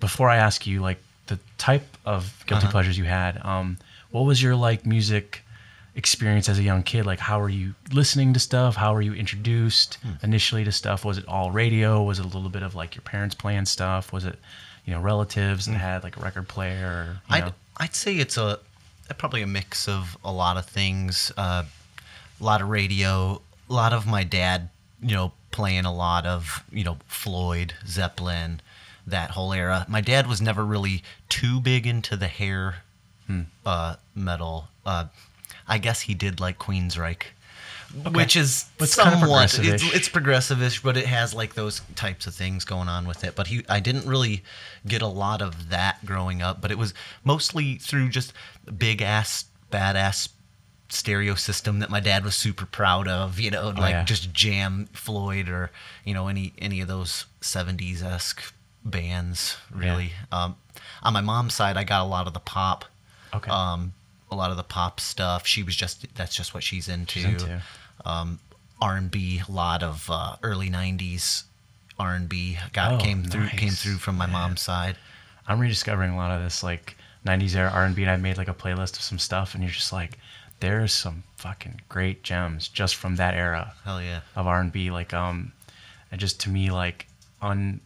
before 0.00 0.28
I 0.30 0.36
ask 0.36 0.66
you, 0.66 0.80
like 0.80 0.98
the 1.26 1.38
type 1.58 1.86
of 2.04 2.42
guilty 2.46 2.64
Uh-huh. 2.64 2.72
pleasures 2.72 2.96
you 2.98 3.04
had, 3.04 3.44
um, 3.44 3.76
what 4.10 4.22
was 4.22 4.42
your 4.42 4.56
like 4.56 4.86
music 4.86 5.42
experience 5.96 6.48
as 6.48 6.58
a 6.58 6.62
young 6.62 6.82
kid? 6.84 7.06
Like, 7.06 7.18
how 7.18 7.40
were 7.40 7.48
you 7.48 7.74
listening 7.90 8.32
to 8.34 8.38
stuff? 8.40 8.76
How 8.76 8.94
were 8.94 9.00
you 9.02 9.14
introduced 9.14 9.98
Hmm. 10.02 10.12
initially 10.22 10.62
to 10.64 10.70
stuff? 10.72 11.04
Was 11.04 11.18
it 11.18 11.26
all 11.26 11.50
radio? 11.50 12.02
Was 12.02 12.18
it 12.20 12.24
a 12.24 12.28
little 12.28 12.48
bit 12.50 12.62
of 12.62 12.74
like 12.74 12.94
your 12.94 13.02
parents 13.02 13.34
playing 13.34 13.64
stuff? 13.66 14.12
Was 14.12 14.24
it, 14.24 14.38
you 14.84 14.92
know, 14.94 15.00
relatives 15.00 15.66
that 15.66 15.72
had 15.78 16.04
like 16.04 16.16
a 16.16 16.20
record 16.20 16.46
player? 16.48 16.86
Or, 16.86 17.20
Hmm. 17.26 17.32
I'd, 17.34 17.44
know? 17.46 17.52
I'd 17.78 17.94
say 17.94 18.16
it's 18.16 18.36
a 18.36 18.58
probably 19.18 19.42
a 19.42 19.46
mix 19.46 19.88
of 19.88 20.16
a 20.24 20.32
lot 20.32 20.56
of 20.56 20.66
things. 20.66 21.32
Uh, 21.36 21.62
a 22.40 22.44
lot 22.44 22.60
of 22.60 22.68
radio, 22.68 23.40
a 23.70 23.72
lot 23.72 23.92
of 23.92 24.06
my 24.06 24.22
dad, 24.24 24.68
you 25.00 25.14
know, 25.14 25.32
playing 25.52 25.86
a 25.86 25.94
lot 25.94 26.26
of 26.26 26.62
you 26.70 26.84
know 26.84 26.98
Floyd, 27.08 27.72
Zeppelin, 27.86 28.60
that 29.06 29.30
whole 29.30 29.52
era. 29.54 29.86
My 29.88 30.00
dad 30.02 30.26
was 30.26 30.42
never 30.42 30.64
really 30.64 31.02
too 31.30 31.60
big 31.60 31.86
into 31.86 32.14
the 32.16 32.28
hair 32.28 32.82
uh, 33.64 33.96
metal. 34.14 34.68
Uh, 34.84 35.06
I 35.68 35.78
guess 35.78 36.02
he 36.02 36.14
did 36.14 36.40
like 36.40 36.58
Queensryche. 36.58 37.22
Which 38.12 38.36
is 38.36 38.66
it's 38.78 38.96
kind 38.96 39.14
of 39.14 39.20
somewhat 39.20 39.58
it's, 39.58 39.94
it's 39.94 40.08
progressive-ish, 40.08 40.82
but 40.82 40.96
it 40.96 41.06
has 41.06 41.32
like 41.32 41.54
those 41.54 41.82
types 41.94 42.26
of 42.26 42.34
things 42.34 42.64
going 42.64 42.88
on 42.88 43.06
with 43.06 43.24
it. 43.24 43.36
But 43.36 43.46
he, 43.46 43.64
I 43.68 43.80
didn't 43.80 44.06
really 44.06 44.42
get 44.86 45.02
a 45.02 45.06
lot 45.06 45.40
of 45.40 45.70
that 45.70 46.04
growing 46.04 46.42
up. 46.42 46.60
But 46.60 46.72
it 46.72 46.78
was 46.78 46.92
mostly 47.24 47.76
through 47.76 48.10
just 48.10 48.32
big 48.76 49.02
ass, 49.02 49.44
badass 49.72 50.30
stereo 50.88 51.34
system 51.34 51.80
that 51.80 51.90
my 51.90 52.00
dad 52.00 52.24
was 52.24 52.34
super 52.34 52.66
proud 52.66 53.08
of. 53.08 53.38
You 53.38 53.50
know, 53.52 53.68
like 53.68 53.92
yeah. 53.92 54.04
just 54.04 54.32
jam 54.32 54.88
Floyd 54.92 55.48
or 55.48 55.70
you 56.04 56.12
know 56.12 56.28
any 56.28 56.52
any 56.58 56.80
of 56.80 56.88
those 56.88 57.26
'70s 57.40 58.02
esque 58.02 58.52
bands. 58.84 59.56
Really, 59.72 60.12
um, 60.32 60.56
on 61.02 61.12
my 61.12 61.20
mom's 61.20 61.54
side, 61.54 61.76
I 61.76 61.84
got 61.84 62.02
a 62.02 62.08
lot 62.08 62.26
of 62.26 62.34
the 62.34 62.40
pop. 62.40 62.84
Okay. 63.32 63.50
Um, 63.50 63.92
a 64.36 64.38
lot 64.38 64.50
of 64.50 64.56
the 64.56 64.62
pop 64.62 65.00
stuff. 65.00 65.46
She 65.46 65.62
was 65.62 65.74
just 65.74 66.14
that's 66.14 66.34
just 66.36 66.54
what 66.54 66.62
she's 66.62 66.88
into. 66.88 67.20
She's 67.20 67.24
into. 67.24 67.62
Um, 68.04 68.38
R 68.80 68.96
and 68.96 69.10
B, 69.10 69.40
a 69.48 69.50
lot 69.50 69.82
of 69.82 70.08
uh, 70.10 70.36
early 70.42 70.68
'90s 70.68 71.44
R 71.98 72.14
and 72.14 72.28
B 72.28 72.58
got 72.72 72.92
Oh, 72.92 72.98
came 72.98 73.24
through 73.24 73.48
came 73.48 73.72
through 73.72 73.96
from 73.96 74.16
my 74.16 74.26
mom's 74.26 74.60
side. 74.60 74.96
I'm 75.48 75.58
rediscovering 75.58 76.10
a 76.10 76.16
lot 76.16 76.30
of 76.30 76.42
this 76.42 76.62
like 76.62 76.96
90s 77.26 77.54
era 77.56 77.70
R&B 77.72 78.02
and 78.02 78.10
I 78.10 78.16
made 78.16 78.36
like 78.36 78.48
a 78.48 78.54
playlist 78.54 78.96
of 78.96 79.02
some 79.02 79.18
stuff 79.18 79.54
and 79.54 79.62
you're 79.62 79.72
just 79.72 79.92
like 79.92 80.18
there's 80.60 80.92
some 80.92 81.22
fucking 81.36 81.82
great 81.88 82.22
gems 82.22 82.68
just 82.68 82.96
from 82.96 83.16
that 83.16 83.34
era 83.34 83.74
Hell 83.84 84.02
yeah. 84.02 84.20
of 84.34 84.46
R&B 84.46 84.90
like 84.90 85.12
um 85.14 85.52
and 86.10 86.20
just 86.20 86.40
to 86.40 86.50
me 86.50 86.70
like 86.70 87.06
on 87.40 87.80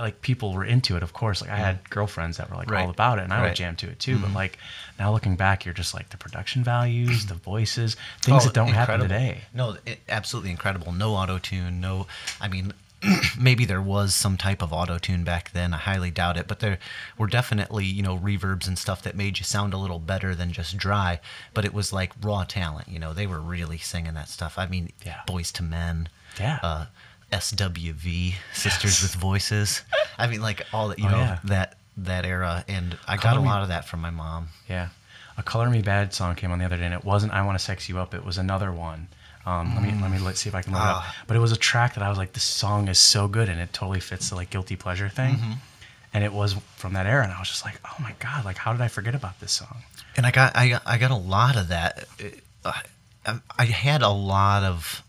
like 0.00 0.20
people 0.22 0.52
were 0.52 0.64
into 0.64 0.96
it 0.96 1.02
of 1.02 1.12
course 1.12 1.40
like 1.40 1.50
I 1.50 1.56
had 1.56 1.88
girlfriends 1.90 2.36
that 2.38 2.50
were 2.50 2.56
like 2.56 2.70
Right. 2.70 2.84
all 2.84 2.90
about 2.90 3.18
it 3.18 3.22
and 3.24 3.32
I 3.32 3.40
would 3.40 3.46
Right. 3.46 3.52
Mm-hmm. 3.52 3.62
jam 3.64 3.76
to 3.76 3.88
it 3.88 3.98
too 4.00 4.18
but 4.18 4.32
like 4.32 4.58
now 4.98 5.12
looking 5.12 5.36
back 5.36 5.64
you're 5.64 5.74
just 5.74 5.94
like 5.94 6.10
the 6.10 6.16
production 6.16 6.64
values 6.64 7.26
the 7.26 7.34
voices 7.34 7.96
things 8.22 8.44
that 8.44 8.54
don't 8.54 8.68
happen 8.72 9.00
Oh, 9.00 9.04
today 9.04 9.42
No, 9.54 9.76
it, 9.86 10.00
absolutely 10.08 10.50
incredible. 10.50 10.92
No 10.92 11.14
auto 11.14 11.38
tune. 11.38 11.80
No, 11.80 12.06
I 12.40 12.48
mean, 12.48 12.72
maybe 13.38 13.64
there 13.64 13.82
was 13.82 14.14
some 14.14 14.36
type 14.36 14.62
of 14.62 14.72
auto 14.72 14.98
tune 14.98 15.22
back 15.22 15.52
then. 15.52 15.74
I 15.74 15.78
highly 15.78 16.10
doubt 16.10 16.36
it, 16.38 16.46
but 16.48 16.60
there 16.60 16.78
were 17.18 17.26
definitely 17.26 17.84
you 17.84 18.02
know 18.02 18.16
reverbs 18.16 18.66
and 18.66 18.78
stuff 18.78 19.02
that 19.02 19.14
made 19.14 19.38
you 19.38 19.44
sound 19.44 19.74
a 19.74 19.78
little 19.78 19.98
better 19.98 20.34
than 20.34 20.50
just 20.52 20.76
dry. 20.76 21.20
But 21.54 21.64
it 21.64 21.74
was 21.74 21.92
like 21.92 22.12
raw 22.22 22.44
talent. 22.44 22.88
You 22.88 22.98
know, 22.98 23.12
they 23.12 23.26
were 23.26 23.40
really 23.40 23.78
singing 23.78 24.14
that 24.14 24.28
stuff. 24.28 24.58
I 24.58 24.66
mean, 24.66 24.90
Yeah. 25.04 25.20
Boyz 25.28 25.58
II 25.60 25.68
Men. 25.68 26.08
Yeah. 26.40 26.58
Uh, 26.62 26.86
SWV, 27.32 28.34
Sisters 28.54 29.02
with 29.02 29.14
Voices. 29.14 29.82
I 30.18 30.26
mean, 30.26 30.40
like 30.42 30.66
all 30.72 30.88
that, 30.88 30.98
you 30.98 31.06
Oh, 31.06 31.10
know, 31.10 31.18
yeah. 31.18 31.38
that 31.44 31.78
that 31.98 32.26
era, 32.26 32.64
and 32.68 32.96
I 33.08 33.16
got 33.16 33.36
a 33.36 33.40
Me- 33.40 33.46
lot 33.46 33.62
of 33.62 33.68
that 33.68 33.86
from 33.88 34.00
my 34.00 34.10
mom. 34.10 34.48
Yeah. 34.68 34.88
a 35.38 35.42
"Color 35.42 35.70
Me 35.70 35.82
Badd" 35.82 36.12
song 36.12 36.34
came 36.34 36.50
on 36.50 36.58
the 36.58 36.64
other 36.64 36.76
day, 36.76 36.84
and 36.84 36.94
it 36.94 37.04
wasn't 37.04 37.32
"I 37.32 37.42
Want 37.42 37.58
to 37.58 37.64
Sex 37.64 37.88
You 37.88 37.98
Up." 37.98 38.14
It 38.14 38.24
was 38.24 38.38
another 38.38 38.72
one. 38.72 39.08
Um, 39.44 39.74
Let 39.76 39.82
me 39.84 40.00
let 40.02 40.10
me 40.10 40.18
let's 40.18 40.40
see 40.40 40.48
if 40.48 40.54
I 40.54 40.62
can 40.62 40.72
look 40.72 40.82
it 40.82 40.86
up. 40.88 41.04
But 41.26 41.36
it 41.36 41.40
was 41.40 41.52
a 41.52 41.56
track 41.56 41.94
that 41.94 42.02
I 42.02 42.08
was 42.08 42.18
like, 42.18 42.32
this 42.32 42.42
song 42.42 42.88
is 42.88 42.98
so 42.98 43.28
good, 43.28 43.48
and 43.48 43.60
it 43.60 43.72
totally 43.72 44.00
fits 44.00 44.30
the 44.30 44.34
like 44.34 44.50
guilty 44.50 44.74
pleasure 44.76 45.08
thing. 45.08 45.38
And 46.12 46.24
it 46.24 46.32
was 46.32 46.56
from 46.76 46.94
that 46.94 47.06
era, 47.06 47.22
and 47.22 47.32
I 47.32 47.38
was 47.38 47.48
just 47.48 47.64
like, 47.64 47.78
oh 47.84 47.94
my 48.00 48.12
god, 48.18 48.44
like 48.44 48.56
how 48.56 48.72
did 48.72 48.80
I 48.80 48.88
forget 48.88 49.14
about 49.14 49.38
this 49.40 49.52
song? 49.52 49.82
and 50.16 50.24
I 50.26 50.30
got 50.30 50.56
I 50.56 50.68
got, 50.70 50.82
I 50.86 50.96
got 50.98 51.10
a 51.10 51.16
lot 51.16 51.56
of 51.56 51.68
that. 51.68 52.04
Uh, 52.64 52.72
I, 53.26 53.38
I 53.58 53.64
had 53.66 54.02
a 54.02 54.08
lot 54.08 54.62
of 54.64 55.02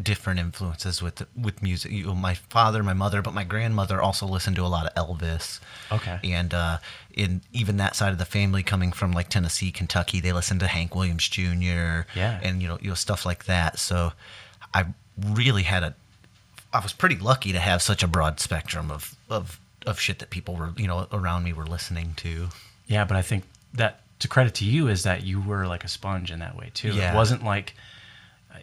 different 0.00 0.40
influences 0.40 1.00
with 1.02 1.26
with 1.36 1.62
music. 1.62 1.92
You 1.92 2.06
know, 2.06 2.14
my 2.14 2.34
father, 2.34 2.82
my 2.82 2.92
mother, 2.92 3.22
but 3.22 3.34
my 3.34 3.44
grandmother 3.44 4.00
also 4.00 4.26
listened 4.26 4.56
to 4.56 4.62
a 4.62 4.68
lot 4.68 4.86
of 4.86 4.94
Elvis. 4.94 5.60
Okay. 5.92 6.18
And 6.24 6.52
uh, 6.52 6.78
in 7.12 7.42
even 7.52 7.76
that 7.78 7.96
side 7.96 8.12
of 8.12 8.18
the 8.18 8.24
family, 8.24 8.62
coming 8.62 8.92
from 8.92 9.12
like 9.12 9.28
Tennessee, 9.28 9.70
Kentucky, 9.70 10.20
they 10.20 10.32
listened 10.32 10.60
to 10.60 10.66
Hank 10.66 10.94
Williams 10.94 11.28
Jr. 11.28 12.06
Yeah. 12.14 12.40
And 12.42 12.62
you 12.62 12.68
know, 12.68 12.78
you 12.80 12.88
know 12.88 12.94
stuff 12.94 13.24
like 13.24 13.44
that. 13.44 13.78
So 13.78 14.12
I 14.72 14.86
really 15.18 15.62
had 15.62 15.82
a. 15.82 15.94
I 16.72 16.80
was 16.80 16.92
pretty 16.92 17.16
lucky 17.16 17.52
to 17.52 17.60
have 17.60 17.82
such 17.82 18.02
a 18.02 18.08
broad 18.08 18.40
spectrum 18.40 18.90
of 18.90 19.14
of 19.30 19.60
of 19.86 20.00
shit 20.00 20.18
that 20.18 20.30
people 20.30 20.56
were 20.56 20.72
you 20.76 20.86
know 20.86 21.06
around 21.12 21.44
me 21.44 21.52
were 21.52 21.66
listening 21.66 22.14
to. 22.16 22.48
Yeah, 22.86 23.04
but 23.04 23.16
I 23.16 23.22
think 23.22 23.44
that 23.74 24.00
to 24.18 24.28
credit 24.28 24.54
to 24.54 24.64
you 24.64 24.88
is 24.88 25.02
that 25.04 25.22
you 25.22 25.40
were 25.40 25.66
like 25.66 25.84
a 25.84 25.88
sponge 25.88 26.30
in 26.30 26.40
that 26.40 26.56
way 26.56 26.70
too. 26.74 26.92
Yeah. 26.92 27.12
It 27.12 27.14
wasn't 27.14 27.44
like 27.44 27.74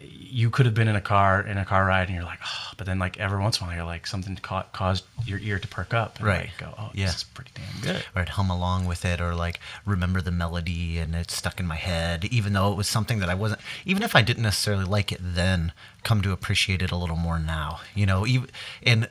you 0.04 0.50
could 0.50 0.64
have 0.66 0.74
been 0.74 0.88
in 0.88 0.96
a 0.96 1.00
car 1.00 1.42
in 1.42 1.58
a 1.58 1.64
car 1.64 1.84
ride 1.84 2.08
and 2.08 2.14
you're 2.16 2.24
like, 2.24 2.38
oh, 2.44 2.70
but 2.76 2.86
then 2.86 2.98
like 2.98 3.18
every 3.20 3.38
once 3.38 3.58
in 3.60 3.64
a 3.64 3.66
while 3.68 3.76
you're 3.76 3.84
like 3.84 4.06
something 4.06 4.34
ca- 4.36 4.64
caused 4.72 5.04
your 5.26 5.38
ear 5.40 5.58
to 5.58 5.68
perk 5.68 5.92
up 5.94 6.16
and 6.16 6.26
Right. 6.26 6.46
like 6.46 6.56
go, 6.58 6.74
oh, 6.78 6.90
Yeah. 6.94 7.06
this 7.06 7.16
is 7.16 7.24
pretty 7.24 7.50
damn 7.54 7.80
good. 7.82 8.04
or 8.16 8.22
I'd 8.22 8.30
hum 8.30 8.50
along 8.50 8.86
with 8.86 9.04
it 9.04 9.20
or 9.20 9.34
like 9.34 9.60
remember 9.84 10.20
the 10.20 10.30
melody 10.30 10.98
and 10.98 11.14
it's 11.14 11.36
stuck 11.36 11.60
in 11.60 11.66
my 11.66 11.76
head, 11.76 12.24
even 12.26 12.52
though 12.54 12.72
it 12.72 12.76
was 12.76 12.88
something 12.88 13.18
that 13.20 13.28
I 13.28 13.34
wasn't, 13.34 13.60
even 13.84 14.02
if 14.02 14.16
I 14.16 14.22
didn't 14.22 14.42
necessarily 14.42 14.84
like 14.84 15.12
it 15.12 15.20
then, 15.22 15.72
come 16.02 16.22
to 16.22 16.32
appreciate 16.32 16.80
it 16.82 16.90
a 16.90 16.96
little 16.96 17.16
more 17.16 17.38
now, 17.38 17.80
you 17.94 18.06
know, 18.06 18.26
even, 18.26 18.48
and 18.82 19.08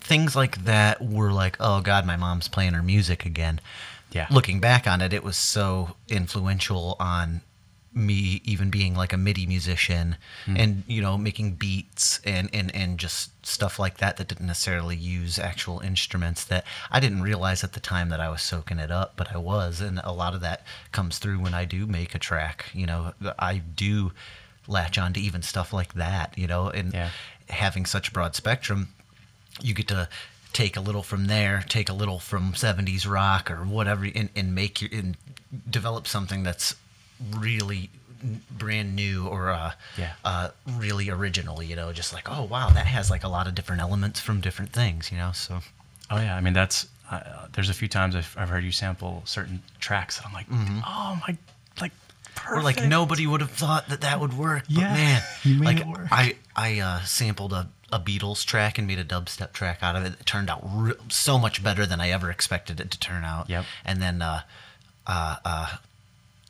things 0.00 0.36
like 0.36 0.64
that 0.64 1.00
were 1.02 1.32
like, 1.32 1.56
oh 1.60 1.80
God, 1.80 2.04
my 2.04 2.16
mom's 2.16 2.48
playing 2.48 2.74
her 2.74 2.82
music 2.82 3.24
again. 3.24 3.60
Yeah. 4.12 4.26
Looking 4.30 4.60
back 4.60 4.86
on 4.86 5.00
it, 5.00 5.12
it 5.12 5.24
was 5.24 5.36
so 5.36 5.96
influential 6.08 6.96
on 7.00 7.40
me 7.96 8.42
even 8.44 8.68
being 8.70 8.94
like 8.94 9.12
a 9.12 9.16
MIDI 9.16 9.46
musician 9.46 10.16
hmm. 10.44 10.56
and 10.56 10.82
you 10.86 11.00
know 11.00 11.16
making 11.16 11.52
beats 11.52 12.20
and, 12.24 12.50
and 12.52 12.74
and 12.74 12.98
just 12.98 13.30
stuff 13.44 13.78
like 13.78 13.96
that 13.98 14.18
that 14.18 14.28
didn't 14.28 14.46
necessarily 14.46 14.94
use 14.94 15.38
actual 15.38 15.80
instruments 15.80 16.44
that 16.44 16.64
I 16.90 17.00
didn't 17.00 17.22
realize 17.22 17.64
at 17.64 17.72
the 17.72 17.80
time 17.80 18.10
that 18.10 18.20
I 18.20 18.28
was 18.28 18.42
soaking 18.42 18.78
it 18.78 18.90
up 18.90 19.14
but 19.16 19.32
I 19.34 19.38
was 19.38 19.80
and 19.80 20.00
a 20.04 20.12
lot 20.12 20.34
of 20.34 20.42
that 20.42 20.64
comes 20.92 21.18
through 21.18 21.40
when 21.40 21.54
I 21.54 21.64
do 21.64 21.86
make 21.86 22.14
a 22.14 22.18
track 22.18 22.66
you 22.74 22.86
know 22.86 23.14
I 23.38 23.58
do 23.58 24.12
latch 24.68 24.98
on 24.98 25.12
to 25.14 25.20
even 25.20 25.42
stuff 25.42 25.72
like 25.72 25.94
that 25.94 26.36
you 26.36 26.46
know 26.46 26.68
and 26.68 26.92
Yeah. 26.92 27.10
having 27.48 27.86
such 27.86 28.08
a 28.08 28.12
broad 28.12 28.34
spectrum 28.34 28.88
you 29.62 29.72
get 29.72 29.88
to 29.88 30.08
take 30.52 30.76
a 30.76 30.80
little 30.80 31.02
from 31.02 31.26
there, 31.26 31.62
take 31.68 31.88
a 31.90 31.92
little 31.92 32.18
from 32.18 32.52
70s 32.52 33.06
rock 33.06 33.50
or 33.50 33.56
whatever, 33.64 34.06
and, 34.14 34.30
and 34.34 34.54
make 34.54 34.80
your 34.80 34.90
and 34.90 35.16
develop 35.68 36.06
something 36.06 36.42
that's 36.44 36.74
really 37.36 37.90
brand 38.50 38.96
new 38.96 39.26
or 39.26 39.50
uh, 39.50 39.72
Yeah. 39.96 40.12
uh, 40.24 40.48
really 40.78 41.10
original. 41.10 41.62
You 41.62 41.76
know, 41.76 41.92
just 41.92 42.12
like 42.12 42.28
oh 42.30 42.44
wow, 42.44 42.70
that 42.70 42.86
has 42.86 43.10
like 43.10 43.24
a 43.24 43.28
lot 43.28 43.46
of 43.46 43.54
different 43.54 43.80
elements 43.82 44.20
from 44.20 44.40
different 44.40 44.72
things. 44.72 45.10
You 45.10 45.18
know, 45.18 45.32
so 45.32 45.60
Oh 46.10 46.16
yeah, 46.18 46.36
I 46.36 46.40
mean 46.40 46.52
that's 46.54 46.86
uh, 47.10 47.46
there's 47.52 47.68
a 47.70 47.74
few 47.74 47.88
times 47.88 48.16
I've, 48.16 48.34
I've 48.38 48.48
heard 48.48 48.64
you 48.64 48.72
sample 48.72 49.22
certain 49.26 49.62
tracks 49.78 50.18
and 50.18 50.26
I'm 50.26 50.32
like, 50.32 50.46
oh 50.50 51.20
my, 51.26 51.36
like 51.80 51.92
perfect. 52.34 52.52
or 52.58 52.62
like 52.62 52.84
nobody 52.84 53.26
would 53.26 53.40
have 53.40 53.50
thought 53.52 53.88
that 53.88 54.00
that 54.00 54.20
would 54.20 54.36
work. 54.36 54.64
Yeah, 54.68 54.88
but 54.90 54.94
man, 54.94 55.22
you 55.44 55.54
made 55.60 55.64
like 55.66 55.80
it 55.80 55.86
work. 55.86 56.08
I 56.10 56.36
I 56.56 56.80
uh, 56.80 57.00
sampled 57.04 57.52
a, 57.52 57.68
a 57.92 58.00
Beatles 58.00 58.44
track 58.44 58.78
and 58.78 58.86
made 58.88 58.98
a 58.98 59.04
dubstep 59.04 59.52
track 59.52 59.78
out 59.82 59.94
of 59.94 60.04
it. 60.04 60.14
It 60.20 60.26
turned 60.26 60.50
out 60.50 60.60
re- 60.64 60.94
so 61.08 61.38
much 61.38 61.62
better 61.62 61.86
than 61.86 62.00
I 62.00 62.10
ever 62.10 62.30
expected 62.30 62.80
it 62.80 62.90
to 62.92 62.98
turn 62.98 63.22
out. 63.24 63.48
Yep. 63.50 63.64
And 63.84 64.00
then 64.02 64.20
uh, 64.22 64.40
uh, 65.06 65.36
uh, 65.44 65.76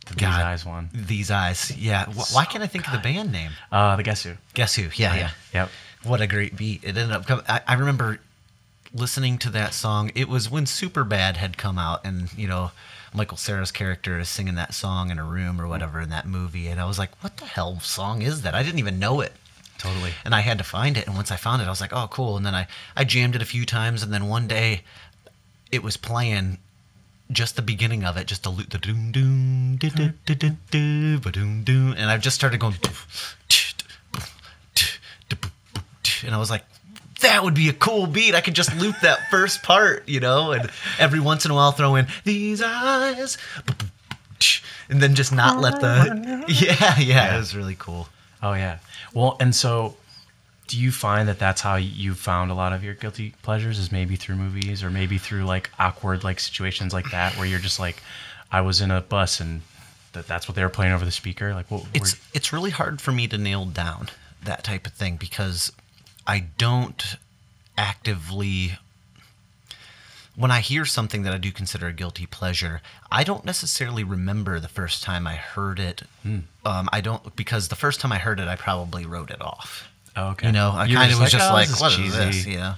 The 0.07 0.15
These 0.15 0.25
Eyes 0.25 0.65
one. 0.65 0.89
These 0.93 1.31
eyes, 1.31 1.77
yeah. 1.77 2.05
Wh- 2.07 2.35
Why 2.35 2.45
can't 2.45 2.63
I 2.63 2.67
think 2.69 2.87
of 2.87 2.93
the 2.93 2.99
band 2.99 3.33
name? 3.33 3.51
Uh, 3.73 3.97
the 3.97 4.03
Guess 4.03 4.23
Who. 4.23 4.35
Guess 4.55 4.77
who? 4.77 4.89
Yeah, 4.95 5.15
yeah. 5.17 5.31
Yep. 5.53 5.71
What 6.05 6.21
a 6.21 6.27
great 6.27 6.57
beat! 6.57 6.85
It 6.85 6.97
ended 6.97 7.11
up 7.13 7.27
coming. 7.27 7.45
I, 7.49 7.61
I 7.67 7.75
remember 7.75 8.21
listening 8.95 9.39
to 9.39 9.51
that 9.51 9.75
song. 9.75 10.13
It 10.15 10.29
was 10.29 10.49
when 10.51 10.65
Superbad 10.65 11.37
had 11.37 11.59
come 11.59 11.79
out, 11.79 12.05
and 12.07 12.33
you 12.39 12.47
know, 12.47 12.71
Michael 13.13 13.37
Cera's 13.37 13.73
character 13.73 14.19
is 14.21 14.29
singing 14.29 14.55
that 14.55 14.73
song 14.75 15.11
in 15.11 15.19
a 15.19 15.25
room 15.25 15.61
or 15.61 15.67
whatever 15.67 16.01
in 16.01 16.11
that 16.11 16.27
movie, 16.27 16.69
and 16.69 16.81
I 16.81 16.85
was 16.85 16.99
like, 16.99 17.11
"What 17.23 17.39
the 17.39 17.47
hell 17.47 17.81
song 17.81 18.23
is 18.23 18.43
that?" 18.43 18.55
I 18.55 18.63
didn't 18.63 18.79
even 18.79 19.01
know 19.01 19.21
it. 19.21 19.33
Totally. 19.79 20.13
And 20.25 20.35
I 20.35 20.41
had 20.41 20.59
to 20.59 20.65
find 20.65 20.97
it, 20.97 21.07
and 21.07 21.17
once 21.17 21.31
I 21.33 21.37
found 21.37 21.61
it, 21.61 21.67
I 21.67 21.71
was 21.71 21.81
like, 21.81 21.93
"Oh, 21.93 22.07
cool!" 22.09 22.37
And 22.37 22.47
then 22.47 22.55
I 22.55 22.69
I 22.97 23.03
jammed 23.03 23.35
it 23.35 23.43
a 23.43 23.47
few 23.47 23.67
times, 23.67 24.05
and 24.05 24.13
then 24.13 24.29
one 24.29 24.47
day, 24.47 24.83
it 25.73 25.83
was 25.83 25.97
playing. 25.97 26.59
Just 27.31 27.57
the 27.57 27.63
beginning 27.63 28.05
of 28.05 28.17
it, 28.17 28.27
just 28.27 28.45
the 28.45 28.51
loop, 28.51 28.71
the 28.71 28.79
doom 28.79 29.11
doom, 29.11 29.77
do 29.77 29.91
do 29.91 30.13
do 30.27 30.57
do 30.71 31.19
ba 31.19 31.33
doom 31.33 31.65
doom, 31.65 31.95
and 31.97 32.09
I 32.09 32.19
just 32.19 32.37
started 32.37 32.61
going, 32.61 32.77
and 36.25 36.35
I 36.35 36.39
was 36.39 36.51
like, 36.51 36.65
that 37.23 37.43
would 37.43 37.55
be 37.55 37.69
a 37.69 37.73
cool 37.73 38.07
beat. 38.07 38.35
I 38.35 38.41
could 38.41 38.55
just 38.55 38.75
loop 38.77 39.01
that 39.01 39.19
first 39.31 39.63
part, 39.63 40.09
you 40.09 40.21
know, 40.21 40.53
and 40.53 40.71
every 40.99 41.21
once 41.21 41.45
in 41.45 41.51
a 41.51 41.55
while 41.55 41.73
throw 41.73 41.97
in 41.97 42.07
these 42.25 42.63
eyes, 42.63 43.39
and 44.89 45.03
then 45.03 45.15
just 45.15 45.33
not 45.33 45.61
let 45.61 45.81
the 45.81 46.45
yeah 46.49 46.99
yeah. 46.99 47.35
It 47.35 47.39
was 47.39 47.57
really 47.57 47.77
cool. 47.77 48.09
Oh 48.43 48.53
yeah. 48.53 48.79
Well, 49.15 49.37
and 49.41 49.55
so 49.55 49.97
do 50.67 50.79
you 50.79 50.91
find 50.91 51.29
that 51.29 51.39
that's 51.39 51.61
how 51.61 51.77
you 51.77 52.15
found 52.15 52.51
a 52.51 52.55
lot 52.55 52.73
of 52.73 52.83
your 52.83 52.95
guilty 52.95 53.35
pleasures 53.43 53.79
is 53.79 53.93
maybe 53.93 54.17
through 54.17 54.37
movies 54.37 54.83
or 54.83 54.91
maybe 54.91 55.19
through 55.19 55.45
like 55.45 55.71
awkward 55.79 56.25
like 56.25 56.41
situations 56.41 56.93
like 56.93 57.11
that 57.11 57.37
where 57.37 57.47
you're 57.47 57.59
just 57.59 57.79
like 57.79 58.03
I 58.51 58.61
was 58.61 58.81
in 58.81 58.91
a 58.91 59.01
bus 59.01 59.41
and 59.41 59.63
that 60.13 60.27
that's 60.27 60.49
what 60.49 60.55
they 60.55 60.63
were 60.63 60.69
playing 60.69 60.93
over 60.93 61.05
the 61.05 61.11
speaker 61.13 61.55
like 61.55 61.71
what 61.71 61.85
it's 61.95 62.15
were- 62.15 62.21
it's 62.35 62.53
really 62.53 62.71
hard 62.71 63.01
for 63.01 63.13
me 63.13 63.29
to 63.29 63.39
nail 63.39 63.65
down 63.65 64.09
that 64.43 64.65
type 64.65 64.87
of 64.87 64.93
thing 64.93 65.17
because 65.17 65.73
I 66.27 66.41
don't 66.59 67.17
actively 67.79 68.79
when 70.35 70.51
I 70.51 70.61
hear 70.61 70.85
something 70.85 71.23
that 71.23 71.33
I 71.33 71.39
do 71.39 71.51
consider 71.51 71.87
a 71.87 71.93
guilty 71.95 72.27
pleasure, 72.27 72.83
I 73.11 73.25
don't 73.25 73.45
necessarily 73.45 74.05
remember 74.05 74.61
the 74.61 74.69
first 74.69 75.03
time 75.03 75.27
I 75.27 75.35
heard 75.37 75.79
it. 75.81 76.03
Hmm. 76.23 76.41
Um, 76.65 76.91
I 76.93 77.01
don't 77.01 77.35
because 77.35 77.69
the 77.69 77.77
first 77.77 78.01
time 78.01 78.13
I 78.13 78.19
heard 78.19 78.39
it, 78.39 78.47
I 78.47 78.55
probably 78.55 79.07
wrote 79.07 79.31
it 79.31 79.41
off. 79.41 79.89
Oh, 80.17 80.29
okay. 80.31 80.47
You 80.49 80.53
know, 80.53 80.71
I 80.75 80.87
kind 80.93 81.13
of 81.13 81.21
was 81.21 81.31
just 81.33 81.51
"Oh, 81.51 81.55
like, 81.55 81.69
this 81.69 81.81
"What 81.81 81.93
is 81.93 81.97
cheesy." 81.99 82.19
this?" 82.19 82.47
Yeah. 82.47 82.75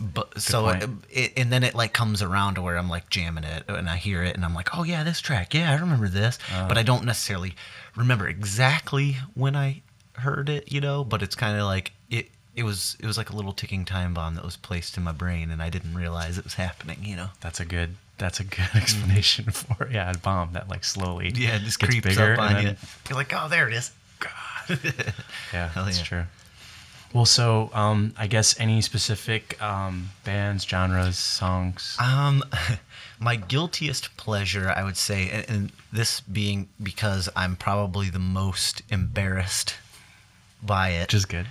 But 0.00 0.40
so, 0.40 0.68
it, 0.68 0.88
it, 1.10 1.32
and 1.36 1.52
then 1.52 1.62
it 1.64 1.74
like 1.74 1.92
comes 1.92 2.22
around 2.22 2.54
to 2.54 2.62
where 2.62 2.78
I'm 2.78 2.88
like 2.88 3.10
jamming 3.10 3.44
it, 3.44 3.64
and 3.68 3.88
I 3.90 3.96
hear 3.96 4.22
it, 4.22 4.36
and 4.36 4.44
I'm 4.44 4.54
like, 4.54 4.76
"Oh 4.76 4.84
yeah, 4.84 5.02
this 5.04 5.20
track, 5.20 5.52
yeah, 5.52 5.70
I 5.72 5.74
remember 5.74 6.08
this," 6.08 6.38
Uh. 6.54 6.68
but 6.68 6.78
I 6.78 6.82
don't 6.82 7.04
necessarily 7.04 7.54
remember 7.96 8.28
exactly 8.28 9.16
when 9.34 9.56
I 9.56 9.82
heard 10.14 10.48
it, 10.48 10.70
you 10.72 10.80
know. 10.80 11.04
But 11.04 11.22
it's 11.22 11.34
kind 11.34 11.58
of 11.58 11.64
like 11.66 11.92
it. 12.08 12.30
It 12.54 12.62
was 12.62 12.96
it 13.00 13.06
was 13.06 13.16
like 13.18 13.30
a 13.30 13.36
little 13.36 13.52
ticking 13.52 13.84
time 13.84 14.14
bomb 14.14 14.36
that 14.36 14.44
was 14.44 14.56
placed 14.56 14.96
in 14.96 15.02
my 15.02 15.12
brain, 15.12 15.50
and 15.50 15.60
I 15.62 15.70
didn't 15.70 15.94
realize 15.94 16.38
it 16.38 16.44
was 16.44 16.54
happening. 16.54 16.98
You 17.02 17.16
know. 17.16 17.28
That's 17.40 17.58
a 17.60 17.64
good 17.64 17.96
that's 18.16 18.38
a 18.38 18.44
good 18.44 18.68
explanation 18.74 19.46
for 19.50 19.84
it. 19.86 19.92
yeah, 19.92 20.10
a 20.10 20.16
bomb 20.18 20.52
that 20.52 20.68
like 20.68 20.84
slowly 20.84 21.32
Yeah, 21.34 21.58
just 21.58 21.80
gets 21.80 21.90
creeps 21.90 22.06
bigger 22.08 22.34
up 22.34 22.38
on 22.38 22.62
you. 22.62 22.76
You're 23.08 23.18
like, 23.18 23.32
"Oh, 23.34 23.48
there 23.48 23.66
it 23.68 23.74
is." 23.74 23.90
God. 24.20 24.78
yeah, 25.52 25.68
Hell 25.70 25.84
that's 25.84 25.98
yeah. 25.98 26.04
true. 26.04 26.22
Well, 27.12 27.24
so 27.26 27.70
um, 27.72 28.14
I 28.16 28.28
guess 28.28 28.58
any 28.60 28.80
specific 28.80 29.60
um, 29.60 30.10
bands, 30.24 30.64
genres, 30.64 31.18
songs. 31.18 31.96
Um, 32.00 32.44
my 33.20 33.34
guiltiest 33.36 34.16
pleasure, 34.16 34.72
I 34.74 34.84
would 34.84 34.96
say, 34.96 35.28
and, 35.28 35.50
and 35.50 35.72
this 35.92 36.20
being 36.20 36.68
because 36.80 37.28
I'm 37.34 37.56
probably 37.56 38.10
the 38.10 38.20
most 38.20 38.82
embarrassed 38.90 39.74
by 40.62 40.90
it. 40.90 41.02
which 41.08 41.14
is 41.14 41.24
good. 41.26 41.46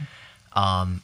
um, 0.53 1.01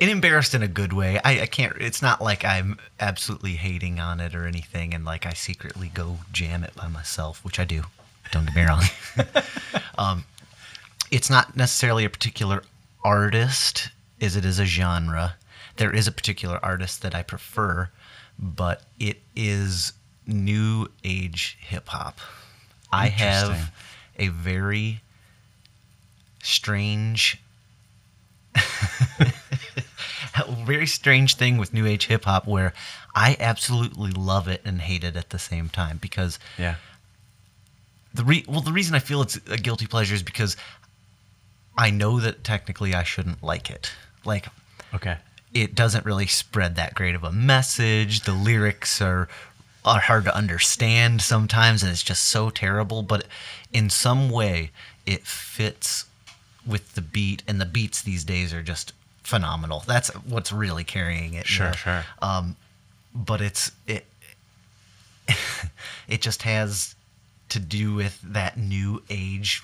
and 0.00 0.10
embarrassed 0.10 0.54
in 0.54 0.62
a 0.62 0.68
good 0.68 0.92
way. 0.92 1.20
I, 1.24 1.42
I 1.42 1.46
can't. 1.46 1.76
It's 1.80 2.02
not 2.02 2.20
like 2.20 2.44
I'm 2.44 2.78
absolutely 2.98 3.52
hating 3.52 4.00
on 4.00 4.20
it 4.20 4.34
or 4.34 4.46
anything, 4.46 4.92
and 4.92 5.04
like 5.04 5.24
I 5.24 5.32
secretly 5.34 5.90
go 5.92 6.18
jam 6.32 6.64
it 6.64 6.74
by 6.74 6.88
myself, 6.88 7.44
which 7.44 7.60
I 7.60 7.64
do. 7.64 7.84
Don't 8.32 8.46
get 8.46 8.56
me 8.56 8.62
wrong. 8.64 8.82
um, 9.98 10.24
it's 11.10 11.30
not 11.30 11.56
necessarily 11.56 12.04
a 12.04 12.10
particular 12.10 12.62
artist, 13.04 13.90
as 14.20 14.34
it 14.36 14.44
is 14.44 14.58
a 14.58 14.64
genre. 14.64 15.36
There 15.76 15.94
is 15.94 16.06
a 16.08 16.12
particular 16.12 16.58
artist 16.62 17.02
that 17.02 17.14
I 17.14 17.22
prefer, 17.22 17.90
but 18.38 18.82
it 18.98 19.20
is 19.36 19.92
new 20.26 20.88
age 21.04 21.58
hip 21.60 21.88
hop. 21.88 22.18
I 22.92 23.08
have 23.08 23.72
a 24.18 24.28
very 24.28 25.00
strange 26.42 27.40
very 30.64 30.86
strange 30.86 31.36
thing 31.36 31.58
with 31.58 31.72
new 31.72 31.86
age 31.86 32.06
hip 32.06 32.24
hop 32.24 32.46
where 32.46 32.72
I 33.14 33.36
absolutely 33.38 34.10
love 34.12 34.48
it 34.48 34.60
and 34.64 34.80
hate 34.80 35.04
it 35.04 35.16
at 35.16 35.30
the 35.30 35.38
same 35.38 35.68
time 35.68 35.98
because 35.98 36.38
Yeah. 36.58 36.76
the 38.12 38.24
re- 38.24 38.44
well 38.48 38.60
the 38.60 38.72
reason 38.72 38.94
I 38.94 38.98
feel 38.98 39.22
it's 39.22 39.36
a 39.48 39.56
guilty 39.56 39.86
pleasure 39.86 40.14
is 40.14 40.22
because 40.22 40.56
I 41.76 41.90
know 41.90 42.20
that 42.20 42.44
technically 42.44 42.94
I 42.94 43.02
shouldn't 43.02 43.42
like 43.42 43.70
it. 43.70 43.90
Like 44.24 44.46
Okay. 44.94 45.16
it 45.52 45.74
doesn't 45.74 46.04
really 46.06 46.26
spread 46.26 46.76
that 46.76 46.94
great 46.94 47.14
of 47.14 47.24
a 47.24 47.32
message. 47.32 48.20
The 48.22 48.32
lyrics 48.32 49.00
are 49.02 49.28
are 49.84 50.00
hard 50.00 50.24
to 50.24 50.34
understand 50.34 51.20
sometimes, 51.20 51.82
and 51.82 51.92
it's 51.92 52.02
just 52.02 52.24
so 52.24 52.48
terrible. 52.48 53.02
But 53.02 53.26
in 53.72 53.90
some 53.90 54.30
way, 54.30 54.70
it 55.04 55.26
fits 55.26 56.06
with 56.66 56.94
the 56.94 57.02
beat, 57.02 57.42
and 57.46 57.60
the 57.60 57.66
beats 57.66 58.00
these 58.00 58.24
days 58.24 58.54
are 58.54 58.62
just 58.62 58.94
phenomenal. 59.22 59.82
That's 59.86 60.08
what's 60.24 60.50
really 60.52 60.84
carrying 60.84 61.34
it. 61.34 61.48
you 61.50 61.54
Sure, 61.56 61.66
know? 61.66 61.72
sure. 61.72 62.04
Um, 62.22 62.56
but 63.14 63.40
it's 63.42 63.72
it. 63.86 64.06
it 66.08 66.20
just 66.22 66.42
has 66.42 66.94
to 67.50 67.58
do 67.58 67.94
with 67.94 68.20
that 68.22 68.56
new 68.56 69.02
age 69.10 69.62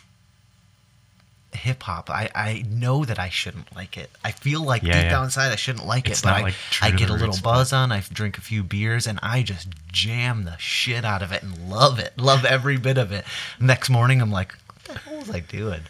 hip 1.53 1.83
hop. 1.83 2.11
I, 2.11 2.31
I 2.35 2.65
know 2.69 3.05
that 3.05 3.19
I 3.19 3.29
shouldn't 3.29 3.75
like 3.75 3.97
it. 3.97 4.11
I 4.25 4.31
feel 4.33 4.63
like 4.63 4.83
Yeah, 4.83 4.93
deep 4.95 5.03
yeah. 5.05 5.11
down 5.11 5.25
inside 5.25 5.51
I 5.53 5.57
shouldn't 5.57 5.87
like 5.87 6.09
It's 6.09 6.21
it, 6.21 6.25
but 6.25 6.33
I, 6.33 6.43
like, 6.43 6.55
I 6.81 6.91
get 6.91 7.09
a 7.09 7.13
little 7.13 7.29
roots, 7.29 7.41
buzz 7.41 7.73
on. 7.73 7.93
I 7.93 8.03
drink 8.13 8.39
a 8.39 8.41
few 8.41 8.63
beers 8.63 9.07
and 9.07 9.19
I 9.23 9.43
just 9.43 9.69
jam 9.91 10.45
the 10.45 10.57
shit 10.59 11.05
out 11.05 11.23
of 11.23 11.33
it 11.33 11.43
and 11.43 11.69
love 11.69 11.99
it. 11.99 12.17
Love 12.19 12.45
every 12.45 12.77
bit 12.77 12.99
of 12.99 13.13
it. 13.13 13.25
Next 13.59 13.91
morning 13.91 14.21
I'm 14.21 14.31
like, 14.31 14.55
what 14.87 14.95
the 14.95 15.01
hell 15.01 15.19
was 15.19 15.31
I 15.31 15.41
doing? 15.41 15.83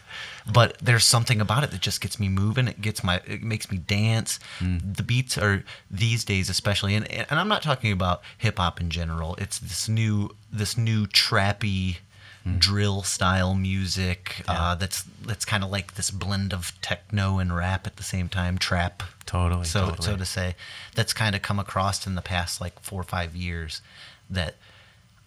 But 0.51 0.77
there's 0.79 1.03
something 1.05 1.39
about 1.39 1.63
it 1.63 1.69
that 1.71 1.81
just 1.81 2.01
gets 2.01 2.19
me 2.19 2.27
moving. 2.27 2.67
It 2.67 2.81
gets 2.81 3.03
my 3.03 3.21
it 3.27 3.43
makes 3.43 3.69
me 3.71 3.77
dance. 3.77 4.39
Mm. 4.59 4.95
The 4.95 5.03
beats 5.03 5.37
are 5.37 5.63
these 5.91 6.25
days 6.25 6.49
especially 6.49 6.95
and 6.95 7.07
and 7.11 7.39
I'm 7.39 7.47
not 7.47 7.61
talking 7.61 7.91
about 7.91 8.21
hip 8.39 8.57
hop 8.57 8.81
in 8.81 8.89
general. 8.89 9.35
It's 9.35 9.59
this 9.59 9.87
new 9.87 10.31
this 10.51 10.77
new 10.77 11.05
trappy 11.05 11.97
Mm. 12.45 12.57
drill 12.57 13.03
style 13.03 13.53
music 13.53 14.41
uh, 14.47 14.73
that's 14.73 15.03
that's 15.23 15.45
kind 15.45 15.63
of 15.63 15.69
like 15.69 15.93
this 15.93 16.09
blend 16.09 16.53
of 16.53 16.73
techno 16.81 17.37
and 17.37 17.55
rap 17.55 17.85
at 17.85 17.97
the 17.97 18.03
same 18.03 18.29
time 18.29 18.57
trap 18.57 19.03
Totally, 19.27 19.65
so 19.65 19.89
totally. 19.89 20.05
so 20.07 20.17
to 20.17 20.25
say 20.25 20.55
that's 20.95 21.13
kind 21.13 21.35
of 21.35 21.43
come 21.43 21.59
across 21.59 22.07
in 22.07 22.15
the 22.15 22.21
past 22.23 22.59
like 22.59 22.79
four 22.79 22.99
or 22.99 23.03
five 23.03 23.35
years 23.35 23.81
that 24.27 24.55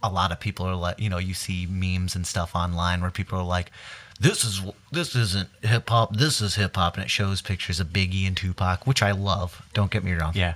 a 0.03 0.11
lot 0.11 0.33
of 0.33 0.41
people 0.41 0.67
are 0.67 0.75
like 0.75 0.99
you 0.99 1.09
know 1.09 1.19
you 1.19 1.35
see 1.35 1.67
memes 1.71 2.17
and 2.17 2.27
stuff 2.27 2.57
online 2.57 3.01
where 3.01 3.13
people 3.13 3.39
are 3.39 3.45
like 3.45 3.71
this 4.19 4.45
is 4.45 4.61
this 4.91 5.15
isn't 5.15 5.49
hip 5.63 5.89
hop 5.89 6.17
this 6.17 6.41
is 6.41 6.57
hip 6.57 6.75
hop 6.75 6.97
and 6.97 7.05
it 7.05 7.11
shows 7.11 7.41
pictures 7.41 7.79
of 7.79 7.89
Biggie 7.89 8.27
and 8.27 8.37
Tupac 8.37 8.89
which 8.89 9.03
I 9.05 9.13
love 9.13 9.63
don't 9.73 9.91
get 9.93 10.03
me 10.03 10.15
wrong 10.15 10.33
Yeah. 10.35 10.55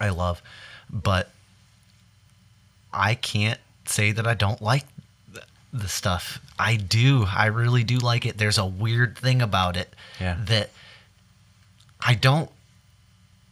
I 0.00 0.08
love, 0.08 0.42
but 0.90 1.30
I 2.92 3.14
can't 3.14 3.60
say 3.86 4.10
that 4.12 4.26
I 4.26 4.34
don't 4.34 4.60
like 4.60 4.84
the 5.74 5.88
stuff. 5.88 6.38
I 6.58 6.76
do. 6.76 7.26
I 7.28 7.46
really 7.46 7.82
do 7.84 7.98
like 7.98 8.24
it. 8.24 8.38
There's 8.38 8.58
a 8.58 8.64
weird 8.64 9.18
thing 9.18 9.42
about 9.42 9.76
it 9.76 9.92
Yeah. 10.20 10.36
that 10.46 10.70
I 12.00 12.14
don't 12.14 12.48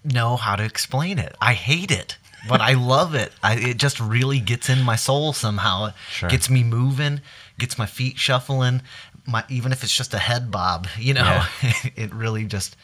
know 0.05 0.37
how 0.37 0.57
to 0.57 0.65
explain 0.65 1.19
it. 1.19 1.35
I 1.41 1.55
hate 1.55 1.91
it, 1.91 2.17
but 2.49 2.61
I 2.61 2.75
love 2.75 3.15
it. 3.15 3.33
I, 3.43 3.57
it 3.57 3.77
just 3.77 3.99
really 4.01 4.39
gets 4.39 4.69
in 4.69 4.83
my 4.83 4.97
soul 4.97 5.33
somehow. 5.33 5.87
It 5.87 5.95
Sure. 6.11 6.29
Gets 6.31 6.49
me 6.49 6.63
moving, 6.63 7.21
gets 7.59 7.77
my 7.77 7.87
feet 7.87 8.19
shuffling. 8.19 8.83
My 9.27 9.45
even 9.49 9.73
if 9.73 9.83
it's 9.83 9.95
just 9.97 10.15
a 10.15 10.19
head 10.19 10.51
bob, 10.51 10.87
you 10.99 11.15
know, 11.15 11.45
Yeah. 11.63 11.73
it 11.97 12.15
really 12.15 12.45
just 12.45 12.77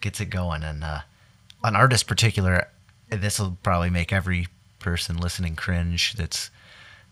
gets 0.00 0.20
it 0.20 0.26
going. 0.30 0.62
And 0.62 0.82
uh, 0.84 1.00
an 1.64 1.76
artist 1.76 2.06
particular, 2.06 2.68
this 3.10 3.38
will 3.38 3.58
probably 3.62 3.90
make 3.90 4.10
every 4.12 4.48
person 4.78 5.18
listening 5.18 5.54
cringe. 5.56 6.14
That's 6.14 6.50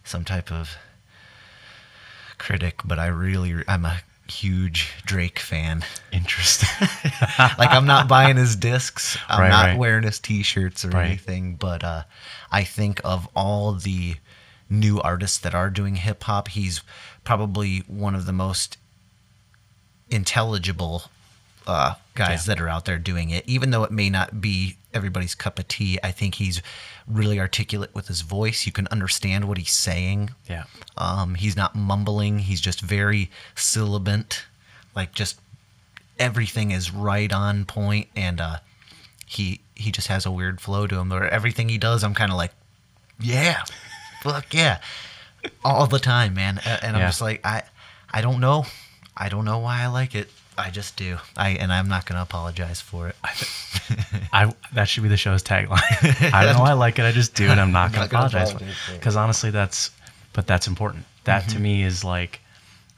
some 0.05 0.25
type 0.25 0.51
of 0.53 0.77
critic, 2.39 2.81
but 2.85 2.99
I 2.99 3.07
really, 3.09 3.55
I'm 3.69 3.85
a 3.85 4.01
huge 4.29 4.93
Drake 5.05 5.39
fan. 5.39 5.85
Interesting. 6.13 6.69
like 7.59 7.71
I'm 7.71 7.87
not 7.87 8.09
buying 8.09 8.37
his 8.37 8.57
discs. 8.57 9.17
I'm 9.29 9.41
Right, 9.41 9.49
not 9.51 9.65
right. 9.67 9.79
wearing 9.79 10.05
his 10.05 10.19
t-shirts 10.21 10.85
or 10.85 10.91
Right. 10.91 11.07
anything, 11.07 11.55
but 11.55 11.83
uh, 11.83 12.03
I 12.51 12.65
think 12.65 13.01
of 13.05 13.29
all 13.35 13.73
the 13.73 14.17
new 14.71 15.01
artists 15.01 15.39
that 15.39 15.55
are 15.55 15.71
doing 15.71 15.97
hip 15.97 16.25
hop, 16.25 16.49
he's 16.49 16.83
probably 17.25 17.79
one 17.87 18.15
of 18.15 18.27
the 18.27 18.33
most 18.33 18.77
intelligible 20.11 21.05
uh, 21.69 21.95
guys 22.15 22.49
Yeah. 22.49 22.55
that 22.55 22.61
are 22.63 22.69
out 22.69 22.85
there 22.87 22.99
doing 22.99 23.31
it. 23.31 23.45
Even 23.47 23.71
though 23.71 23.85
it 23.85 23.93
may 23.93 24.11
not 24.11 24.41
be 24.41 24.77
everybody's 24.93 25.35
cup 25.37 25.59
of 25.61 25.69
tea, 25.69 25.99
I 26.03 26.11
think 26.11 26.37
he's 26.37 26.61
really 27.07 27.39
articulate 27.39 27.95
with 27.95 28.09
his 28.09 28.23
voice. 28.23 28.67
You 28.67 28.73
can 28.73 28.89
understand 28.89 29.47
what 29.47 29.59
he's 29.59 29.71
saying. 29.73 30.31
yeah. 30.49 30.65
Um, 30.97 31.37
he's 31.37 31.55
not 31.57 31.77
mumbling. 31.77 32.41
He's 32.41 32.61
just 32.61 32.81
very 32.81 33.31
syllabant. 33.55 34.47
Like 34.97 35.13
just 35.13 35.39
everything 36.19 36.71
is 36.73 36.91
right 36.93 37.33
on 37.33 37.65
point, 37.67 38.09
and 38.17 38.41
uh, 38.41 38.59
he 39.27 39.61
he 39.75 39.93
just 39.93 40.09
has 40.09 40.27
a 40.27 40.31
weird 40.31 40.61
flow 40.61 40.87
to 40.89 40.97
him. 40.99 41.13
Or 41.13 41.25
everything 41.29 41.69
he 41.69 41.79
does, 41.79 42.03
I'm 42.03 42.15
kind 42.15 42.33
of 42.33 42.37
like, 42.39 42.53
yeah, 43.21 43.63
fuck 44.23 44.53
yeah, 44.53 44.81
all 45.65 45.87
the 45.87 46.01
time, 46.01 46.35
man. 46.35 46.59
And 46.65 46.97
I'm 46.97 47.03
Yeah. 47.03 47.09
just 47.09 47.21
like, 47.21 47.45
I 47.47 47.63
I 48.11 48.23
don't 48.23 48.41
know, 48.41 48.67
I 49.17 49.29
don't 49.29 49.45
know 49.45 49.59
why 49.59 49.83
I 49.83 49.87
like 49.87 50.15
it. 50.17 50.31
I 50.59 50.71
just 50.71 50.97
do. 50.97 51.19
I 51.37 51.51
and 51.51 51.73
I'm 51.73 51.89
not 51.89 52.05
gonna 52.05 52.23
apologize 52.23 52.81
for 52.81 53.09
it. 53.09 53.17
I 54.33 54.53
that 54.73 54.89
should 54.89 55.05
be 55.05 55.09
the 55.09 55.17
show's 55.17 55.43
tagline. 55.43 55.81
I 56.35 56.45
don't 56.45 56.57
know 56.57 56.63
why 56.63 56.71
I 56.71 56.75
like 56.75 56.99
it. 56.99 57.05
I 57.05 57.13
just 57.13 57.35
do, 57.35 57.47
and 57.47 57.61
I'm 57.61 57.73
not 57.73 57.93
going 57.95 58.09
to 58.09 58.15
apologize. 58.15 58.53
for 58.53 58.65
it. 58.65 58.75
Because 58.93 59.17
honestly, 59.17 59.51
that's 59.51 59.93
but 60.33 60.47
that's 60.47 60.67
important. 60.67 61.05
That 61.25 61.49
to 61.49 61.55
mm-hmm. 61.55 61.63
me 61.63 61.83
is 61.85 62.05
like 62.05 62.41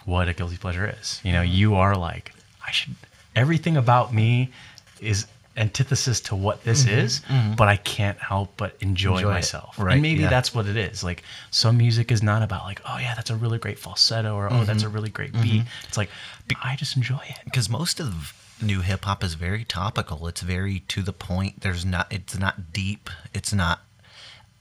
what 0.06 0.28
a 0.28 0.32
guilty 0.32 0.56
pleasure 0.56 0.92
is. 1.00 1.20
You 1.22 1.32
know, 1.32 1.42
you 1.42 1.74
are 1.74 1.94
like 1.94 2.32
I 2.66 2.70
should. 2.70 2.94
Everything 3.36 3.76
about 3.76 4.12
me 4.12 4.50
is 5.00 5.26
antithesis 5.56 6.20
to 6.20 6.36
what 6.36 6.62
this 6.64 6.84
mm-hmm. 6.84 6.98
is, 6.98 7.20
mm-hmm. 7.20 7.54
but 7.54 7.68
I 7.68 7.76
can't 7.76 8.18
help 8.18 8.52
but 8.56 8.76
enjoy, 8.80 9.16
Enjoy 9.16 9.30
it. 9.30 9.34
myself. 9.34 9.78
Right, 9.78 9.94
And 9.94 10.02
maybe 10.02 10.22
yeah. 10.22 10.30
that's 10.30 10.54
what 10.54 10.66
it 10.66 10.76
is. 10.76 11.02
Like 11.02 11.22
some 11.50 11.76
music 11.76 12.12
is 12.12 12.22
not 12.22 12.42
about 12.42 12.64
like, 12.64 12.80
oh 12.86 12.98
yeah, 12.98 13.14
that's 13.14 13.30
a 13.30 13.36
really 13.36 13.58
great 13.58 13.78
falsetto 13.78 14.34
or 14.34 14.52
oh 14.52 14.64
that's 14.64 14.80
mm-hmm. 14.80 14.86
a 14.86 14.94
really 14.94 15.10
great 15.10 15.32
beat. 15.32 15.62
It's 15.88 15.96
like 15.96 16.10
I 16.62 16.76
just 16.76 16.96
enjoy 16.96 17.20
it. 17.28 17.38
because 17.44 17.68
most 17.68 18.00
of 18.00 18.34
new 18.62 18.80
hip 18.80 19.04
hop 19.04 19.24
is 19.24 19.34
very 19.34 19.64
topical. 19.64 20.26
It's 20.26 20.40
very 20.40 20.80
to 20.80 21.02
the 21.02 21.12
point. 21.12 21.60
There's 21.60 21.84
not. 21.84 22.12
It's 22.12 22.38
not 22.38 22.72
deep. 22.72 23.10
It's 23.34 23.52
not. 23.52 23.80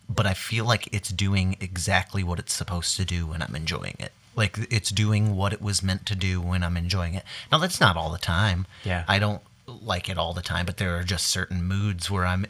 But 0.07 0.25
I 0.25 0.33
feel 0.33 0.65
like 0.65 0.91
it's 0.91 1.09
doing 1.09 1.55
exactly 1.59 2.23
what 2.23 2.39
it's 2.39 2.53
supposed 2.53 2.97
to 2.97 3.05
do 3.05 3.27
when 3.27 3.41
I'm 3.41 3.55
enjoying 3.55 3.95
it. 3.99 4.11
Like 4.35 4.57
it's 4.71 4.89
doing 4.89 5.35
what 5.35 5.53
it 5.53 5.61
was 5.61 5.83
meant 5.83 6.05
to 6.07 6.15
do 6.15 6.41
when 6.41 6.63
I'm 6.63 6.77
enjoying 6.77 7.13
it. 7.13 7.23
Now 7.51 7.57
that's 7.57 7.79
not 7.79 7.97
all 7.97 8.11
the 8.11 8.17
time. 8.17 8.65
Yeah. 8.83 9.03
I 9.07 9.19
don't 9.19 9.41
like 9.81 10.09
it 10.09 10.17
all 10.17 10.33
the 10.33 10.41
time, 10.41 10.65
but 10.65 10.77
there 10.77 10.97
are 10.97 11.03
just 11.03 11.27
certain 11.27 11.63
moods 11.63 12.09
where 12.09 12.25
I'm 12.25 12.45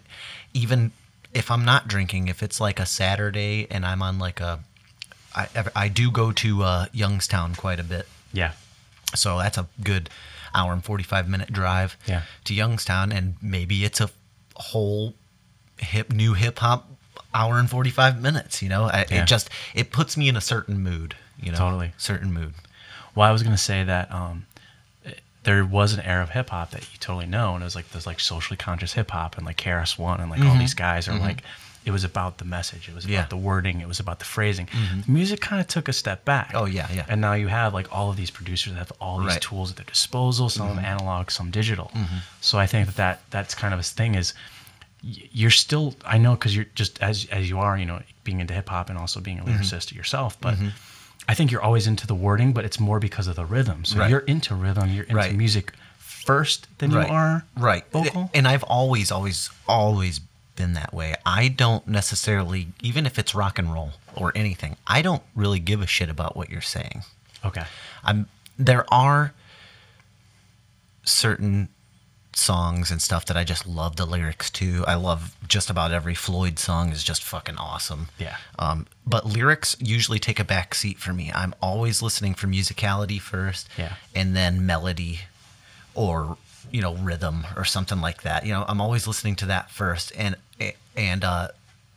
even 0.54 0.92
if 1.34 1.52
I'm 1.52 1.64
not 1.66 1.88
drinking, 1.88 2.28
if 2.28 2.42
it's 2.42 2.60
like 2.60 2.80
a 2.80 2.86
Saturday 2.86 3.68
and 3.70 3.86
I'm 3.86 4.02
on 4.02 4.18
like 4.20 4.40
a 4.40 4.60
I, 5.36 5.48
I 5.76 5.88
do 5.90 6.10
go 6.10 6.32
to 6.32 6.64
uh, 6.64 6.86
Youngstown 6.92 7.54
quite 7.56 7.80
a 7.80 7.84
bit. 7.84 8.08
Yeah. 8.34 8.54
So 9.16 9.38
that's 9.38 9.58
a 9.60 9.68
good 9.84 10.10
hour 10.56 10.74
and 10.74 10.84
45 10.84 11.30
minute 11.30 11.54
drive 11.54 11.96
Yeah. 12.08 12.24
to 12.46 12.54
Youngstown. 12.56 13.12
And 13.12 13.36
maybe 13.42 13.86
it's 13.86 14.02
a 14.02 14.10
whole 14.56 15.14
hip, 15.78 16.12
new 16.12 16.34
hip 16.34 16.58
hop 16.60 16.90
hour 17.34 17.60
and 17.60 17.70
45 17.70 18.20
minutes, 18.20 18.64
you 18.64 18.70
know, 18.70 18.86
I, 18.86 19.06
Yeah. 19.10 19.22
it 19.22 19.28
just, 19.28 19.52
it 19.76 19.92
puts 19.92 20.18
me 20.18 20.28
in 20.30 20.36
a 20.36 20.42
certain 20.42 20.80
mood, 20.80 21.16
you 21.40 21.52
know, 21.52 21.58
Totally. 21.60 21.92
certain 21.98 22.34
mood. 22.34 22.56
Well, 23.14 23.30
I 23.30 23.32
was 23.32 23.44
gonna 23.44 23.56
say 23.58 23.84
that 23.84 24.12
um, 24.12 24.48
there 25.44 25.64
was 25.66 25.94
an 25.94 26.02
era 26.02 26.24
of 26.24 26.32
hip 26.32 26.50
hop 26.50 26.72
that 26.72 26.82
you 26.82 27.00
totally 27.00 27.26
know, 27.26 27.54
and 27.56 27.64
it 27.64 27.66
was 27.66 27.76
like 27.76 27.90
this 27.92 28.06
like 28.06 28.20
socially 28.20 28.58
conscious 28.58 28.94
hip 28.94 29.12
hop 29.12 29.38
and 29.38 29.46
like 29.46 29.58
KRS 29.58 29.98
One 29.98 30.20
and 30.20 30.30
like 30.30 30.42
all 30.42 30.48
mm-hmm. 30.48 30.60
these 30.60 30.74
guys 30.74 31.08
are 31.08 31.14
mm-hmm. 31.14 31.24
like. 31.24 31.44
It 31.86 31.92
was 31.92 32.04
about 32.04 32.38
the 32.40 32.46
message. 32.46 32.90
It 32.90 32.94
was 32.94 33.06
about 33.06 33.14
Yeah. 33.14 33.26
the 33.28 33.38
wording. 33.38 33.80
It 33.80 33.88
was 33.88 34.02
about 34.02 34.20
the 34.20 34.26
phrasing. 34.26 34.68
The 35.06 35.12
music 35.12 35.40
kind 35.40 35.62
of 35.62 35.68
took 35.68 35.88
a 35.88 35.94
step 35.94 36.26
back. 36.26 36.52
Oh, 36.54 36.66
yeah, 36.66 36.88
yeah. 36.94 37.06
And 37.08 37.22
now 37.22 37.34
you 37.34 37.48
have 37.48 37.74
like 37.74 37.88
all 37.92 38.10
of 38.12 38.18
these 38.18 38.30
producers 38.30 38.74
that 38.74 38.80
have 38.80 38.92
all 39.00 39.20
these 39.20 39.28
Right. 39.30 39.42
tools 39.42 39.72
at 39.72 39.78
their 39.78 39.86
disposal. 39.86 40.50
Some 40.50 40.68
them 40.76 40.86
analog, 40.86 41.32
some 41.32 41.50
digital. 41.52 41.90
So 42.42 42.60
I 42.60 42.68
think 42.68 42.88
that, 42.88 42.96
that 42.98 43.22
that's 43.32 43.56
kind 43.56 43.74
of 43.74 43.80
a 43.80 43.84
thing. 43.84 44.16
Is 44.16 44.34
you're 45.02 45.50
still 45.50 45.96
I 46.06 46.18
know 46.18 46.32
because 46.36 46.54
you're 46.54 46.68
just 46.76 47.02
as 47.02 47.26
as 47.32 47.50
you 47.50 47.60
are, 47.60 47.78
you 47.78 47.86
know, 47.86 48.02
being 48.26 48.42
into 48.42 48.54
hip 48.54 48.68
hop 48.70 48.90
and 48.90 49.00
also 49.00 49.22
being 49.22 49.40
a 49.40 49.44
Mm-hmm. 49.44 49.62
lyricist 49.62 49.94
yourself, 49.96 50.38
but. 50.42 50.58
I 51.28 51.34
think 51.36 51.52
you're 51.52 51.62
always 51.62 51.86
into 51.88 52.08
the 52.08 52.16
wording, 52.16 52.54
but 52.54 52.66
it's 52.66 52.80
more 52.80 53.00
because 53.00 53.28
of 53.28 53.36
the 53.36 53.46
rhythm. 53.46 53.86
So 53.86 54.00
Right. 54.00 54.10
you're 54.10 54.20
into 54.22 54.56
rhythm, 54.56 54.90
you're 54.92 55.04
into 55.04 55.16
Right. 55.16 55.36
music 55.36 55.74
first 55.98 56.68
than 56.80 56.92
right. 56.92 57.08
you 57.08 57.14
are 57.14 57.46
right. 57.56 57.90
vocal. 57.92 58.30
And 58.34 58.48
I've 58.48 58.64
always, 58.64 59.12
always, 59.12 59.50
always 59.68 60.20
been 60.56 60.74
that 60.74 60.94
way. 60.94 61.16
I 61.26 61.48
don't 61.48 61.88
necessarily, 61.88 62.68
even 62.82 63.06
if 63.06 63.18
it's 63.20 63.34
rock 63.36 63.58
and 63.60 63.72
roll 63.74 63.94
or 64.16 64.32
anything, 64.36 64.76
I 64.88 65.02
don't 65.02 65.24
really 65.36 65.60
give 65.60 65.82
a 65.82 65.88
shit 65.88 66.10
about 66.10 66.36
what 66.36 66.50
you're 66.50 66.62
saying. 66.62 67.04
Okay. 67.46 67.64
I'm 68.04 68.28
there 68.58 68.86
are 68.94 69.34
certain 71.04 71.70
songs 72.34 72.92
and 72.92 73.02
stuff 73.02 73.26
that 73.26 73.36
I 73.36 73.44
just 73.44 73.66
love 73.68 73.96
the 73.96 74.06
lyrics 74.06 74.50
to. 74.52 74.84
I 74.88 74.96
love 74.96 75.36
just 75.48 75.70
about 75.70 75.92
every 75.92 76.16
Floyd 76.16 76.60
song 76.60 76.92
is 76.92 77.04
just 77.04 77.24
fucking 77.24 77.58
awesome. 77.58 78.08
Yeah. 78.18 78.38
Um, 78.58 78.88
but 79.06 79.26
lyrics 79.26 79.76
usually 79.80 80.20
take 80.20 80.40
a 80.40 80.44
back 80.44 80.76
seat 80.76 81.00
for 81.00 81.12
me. 81.14 81.32
I'm 81.34 81.54
always 81.62 82.02
listening 82.02 82.36
for 82.36 82.48
musicality 82.48 83.20
first, 83.20 83.68
Yeah. 83.78 83.94
and 84.16 84.36
then 84.36 84.66
melody, 84.66 85.22
or 85.96 86.38
you 86.72 86.82
know 86.82 86.96
rhythm 86.96 87.46
or 87.58 87.66
something 87.66 88.00
like 88.00 88.22
that. 88.22 88.46
You 88.46 88.54
know, 88.54 88.64
I'm 88.68 88.80
always 88.80 89.08
listening 89.08 89.36
to 89.38 89.46
that 89.48 89.72
first, 89.72 90.12
and 90.18 90.36
and 90.96 91.24
uh, 91.24 91.50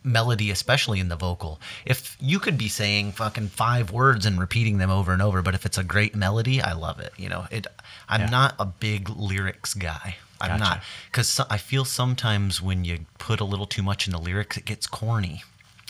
melody, 0.03 0.51
especially 0.51 0.99
in 0.99 1.07
the 1.09 1.15
vocal. 1.15 1.59
If 1.85 2.17
you 2.19 2.39
could 2.39 2.57
be 2.57 2.67
saying 2.67 3.13
fucking 3.13 3.49
five 3.49 3.91
words 3.91 4.25
and 4.25 4.39
repeating 4.39 4.77
them 4.77 4.89
over 4.89 5.13
and 5.13 5.21
over, 5.21 5.41
but 5.41 5.55
if 5.55 5.65
it's 5.65 5.77
a 5.77 5.83
great 5.83 6.15
melody, 6.15 6.61
I 6.61 6.73
love 6.73 6.99
it. 6.99 7.13
You 7.17 7.29
know, 7.29 7.47
it. 7.51 7.67
I'm 8.09 8.21
Yeah. 8.21 8.29
not 8.29 8.55
a 8.59 8.65
big 8.65 9.09
lyrics 9.09 9.73
guy. 9.73 10.17
I'm 10.41 10.57
Gotcha. 10.59 10.63
not 10.63 10.83
because 11.05 11.39
I 11.49 11.57
feel 11.57 11.85
sometimes 11.85 12.61
when 12.61 12.83
you 12.83 13.05
put 13.17 13.39
a 13.39 13.45
little 13.45 13.65
too 13.65 13.81
much 13.83 14.07
in 14.07 14.11
the 14.11 14.19
lyrics, 14.19 14.57
it 14.57 14.65
gets 14.65 14.87
corny. 14.87 15.43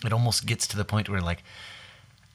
It 0.05 0.13
almost 0.13 0.45
gets 0.45 0.67
to 0.67 0.77
the 0.77 0.85
point 0.85 1.09
where 1.09 1.21
like 1.21 1.43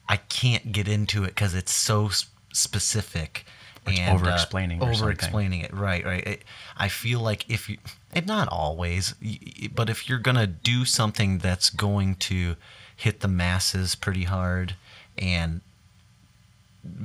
I 0.09 0.17
can't 0.17 0.71
get 0.73 0.87
into 0.87 1.23
it 1.23 1.27
because 1.29 1.53
it's 1.53 1.71
so 1.71 2.09
specific. 2.51 3.45
It's 3.87 3.97
and, 3.97 4.11
uh, 4.11 4.15
over-explaining 4.15 4.79
or 4.81 4.87
something. 4.87 5.01
over-explaining 5.03 5.61
it, 5.61 5.73
right? 5.73 6.03
Right. 6.05 6.27
It, 6.27 6.43
I 6.77 6.89
feel 6.89 7.21
like 7.21 7.49
if 7.49 7.69
you, 7.69 7.77
and 8.13 8.25
not 8.27 8.47
always, 8.47 9.13
but 9.73 9.89
if 9.89 10.09
you're 10.09 10.19
gonna 10.19 10.47
do 10.47 10.85
something 10.85 11.37
that's 11.39 11.69
going 11.69 12.15
to 12.15 12.55
hit 12.95 13.19
the 13.21 13.27
masses 13.27 13.95
pretty 13.95 14.23
hard 14.23 14.75
and 15.17 15.61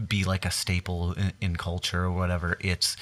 be 0.08 0.24
like 0.24 0.44
a 0.44 0.50
staple 0.50 1.12
in, 1.12 1.32
in 1.40 1.56
culture 1.56 2.04
or 2.04 2.10
whatever, 2.10 2.56
it's 2.60 2.96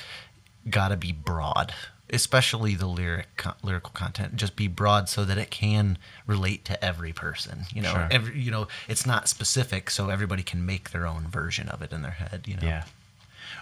got 0.69 0.89
to 0.89 0.97
be 0.97 1.13
broad, 1.13 1.73
especially 2.11 2.75
the 2.75 2.87
lyric 2.87 3.29
co- 3.37 3.53
lyrical 3.63 3.91
content. 3.93 4.37
Just 4.37 4.57
be 4.57 4.69
broad 4.69 5.09
so 5.09 5.25
that 5.25 5.39
it 5.39 5.51
can 5.51 5.99
relate 6.27 6.65
to 6.67 6.83
every 6.85 7.13
person. 7.13 7.65
You 7.73 7.83
know, 7.83 7.93
Sure. 7.93 8.09
every 8.11 8.39
you 8.41 8.51
know, 8.51 8.69
it's 8.89 9.07
not 9.07 9.29
specific, 9.29 9.91
so 9.91 10.09
everybody 10.09 10.43
can 10.43 10.65
make 10.65 10.91
their 10.91 11.07
own 11.07 11.27
version 11.29 11.69
of 11.69 11.83
it 11.83 11.93
in 11.93 12.03
their 12.03 12.13
head. 12.13 12.43
You 12.47 12.57
know, 12.57 12.67
Yeah. 12.67 12.85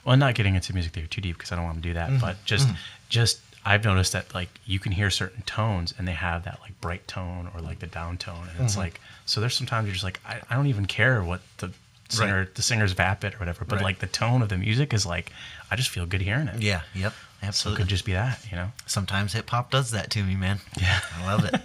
Well, 0.05 0.17
not 0.17 0.35
getting 0.35 0.55
into 0.55 0.73
music 0.73 0.93
theory 0.93 1.09
too 1.09 1.21
deep 1.21 1.37
because 1.37 1.53
I 1.53 1.57
don't 1.57 1.65
want 1.65 1.77
to 1.83 1.83
do 1.89 1.95
that, 1.95 2.09
Mm-hmm. 2.11 2.21
but 2.21 2.45
just 2.45 2.69
just 3.09 3.41
I've 3.65 3.85
noticed 3.85 4.13
that 4.13 4.35
like 4.35 4.49
you 4.65 4.79
can 4.79 4.93
hear 4.93 5.11
certain 5.11 5.43
tones 5.43 5.93
and 5.99 6.09
they 6.09 6.13
have 6.13 6.45
that 6.45 6.59
like 6.63 6.81
bright 6.81 7.07
tone 7.07 7.51
or 7.55 7.61
like 7.61 7.79
the 7.81 7.87
down 7.87 8.17
tone, 8.19 8.43
and 8.43 8.51
Mm-hmm. 8.53 8.65
it's 8.65 8.77
like 8.77 9.01
so. 9.27 9.41
There's 9.41 9.55
sometimes 9.57 9.87
you're 9.87 9.93
just 9.95 10.05
like 10.05 10.21
I, 10.27 10.41
I 10.49 10.55
don't 10.57 10.67
even 10.67 10.87
care 10.87 11.23
what 11.23 11.41
the 11.59 11.71
singer 12.09 12.49
the 12.55 12.63
singer's 12.63 12.93
vapid 12.93 13.35
or 13.35 13.39
whatever, 13.39 13.65
but 13.65 13.77
Right. 13.77 13.85
like 13.85 13.99
the 14.01 14.07
tone 14.07 14.43
of 14.43 14.49
the 14.49 14.57
music 14.59 14.93
is 14.95 15.05
like 15.07 15.31
I 15.71 15.77
just 15.77 15.91
feel 15.91 16.07
good 16.07 16.23
hearing 16.23 16.49
it. 16.49 16.61
Yeah. 16.63 16.83
Yep. 16.95 17.13
So 17.13 17.47
it 17.47 17.47
Absolutely. 17.49 17.83
could 17.83 17.89
just 17.89 18.05
be 18.05 18.13
that, 18.13 18.39
you 18.51 18.57
know. 18.57 18.73
Sometimes 18.87 19.33
hip 19.33 19.49
hop 19.51 19.71
does 19.71 19.93
that 19.93 20.11
to 20.11 20.23
me, 20.23 20.35
man. 20.37 20.59
Yeah. 20.79 21.01
I 21.19 21.27
love 21.27 21.45
it. 21.45 21.55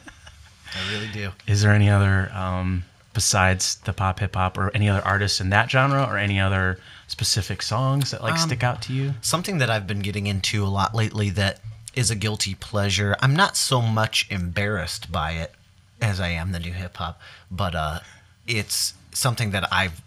I 0.75 0.91
really 0.93 1.07
do. 1.11 1.31
Is 1.47 1.61
there 1.61 1.71
any 1.71 1.89
other 1.89 2.31
um, 2.33 2.83
besides 3.13 3.77
the 3.85 3.93
pop 3.93 4.19
hip 4.19 4.35
hop 4.35 4.57
or 4.57 4.69
any 4.75 4.89
other 4.89 5.03
artists 5.05 5.39
in 5.41 5.49
that 5.49 5.69
genre 5.71 6.03
or 6.03 6.17
any 6.17 6.39
other 6.39 6.79
specific 7.07 7.61
songs 7.61 8.11
that 8.11 8.21
like 8.21 8.33
Um, 8.33 8.39
stick 8.39 8.63
out 8.63 8.81
to 8.83 8.93
you? 8.93 9.13
Something 9.21 9.57
that 9.59 9.69
I've 9.69 9.87
been 9.87 9.99
getting 10.01 10.27
into 10.27 10.63
a 10.63 10.67
lot 10.67 10.93
lately 10.93 11.29
that 11.31 11.59
is 11.95 12.11
a 12.11 12.15
guilty 12.15 12.55
pleasure. 12.55 13.15
I'm 13.21 13.35
not 13.35 13.55
so 13.57 13.81
much 13.81 14.27
embarrassed 14.29 15.11
by 15.11 15.31
it 15.31 15.53
as 16.01 16.19
I 16.19 16.29
am 16.29 16.51
the 16.51 16.59
new 16.59 16.73
hip 16.73 16.97
hop, 16.97 17.19
but 17.49 17.73
uh, 17.73 17.99
it's 18.47 18.93
something 19.11 19.51
that 19.51 19.71
I've 19.71 20.01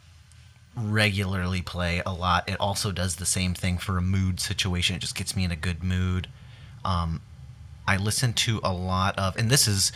regularly 0.76 1.62
play 1.62 2.02
a 2.04 2.12
lot. 2.12 2.48
It 2.48 2.60
also 2.60 2.92
does 2.92 3.16
the 3.16 3.26
same 3.26 3.54
thing 3.54 3.78
for 3.78 3.96
a 3.96 4.02
mood 4.02 4.38
situation. 4.38 4.96
It 4.96 5.00
just 5.00 5.16
gets 5.16 5.34
me 5.34 5.44
in 5.44 5.50
a 5.50 5.56
good 5.56 5.82
mood. 5.82 6.28
Um, 6.84 7.22
I 7.86 7.96
listen 7.96 8.32
to 8.34 8.60
a 8.62 8.72
lot 8.72 9.18
of, 9.18 9.36
and 9.36 9.50
this 9.50 9.66
is 9.66 9.90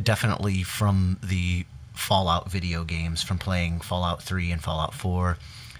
definitely 0.00 0.62
from 0.62 1.18
the 1.22 1.66
Fallout 1.92 2.48
video 2.48 2.84
games, 2.84 3.24
from 3.24 3.38
playing 3.38 3.80
Fallout 3.80 4.22
3 4.22 4.52
and 4.52 4.62
Fallout 4.62 4.94
4. 4.94 5.36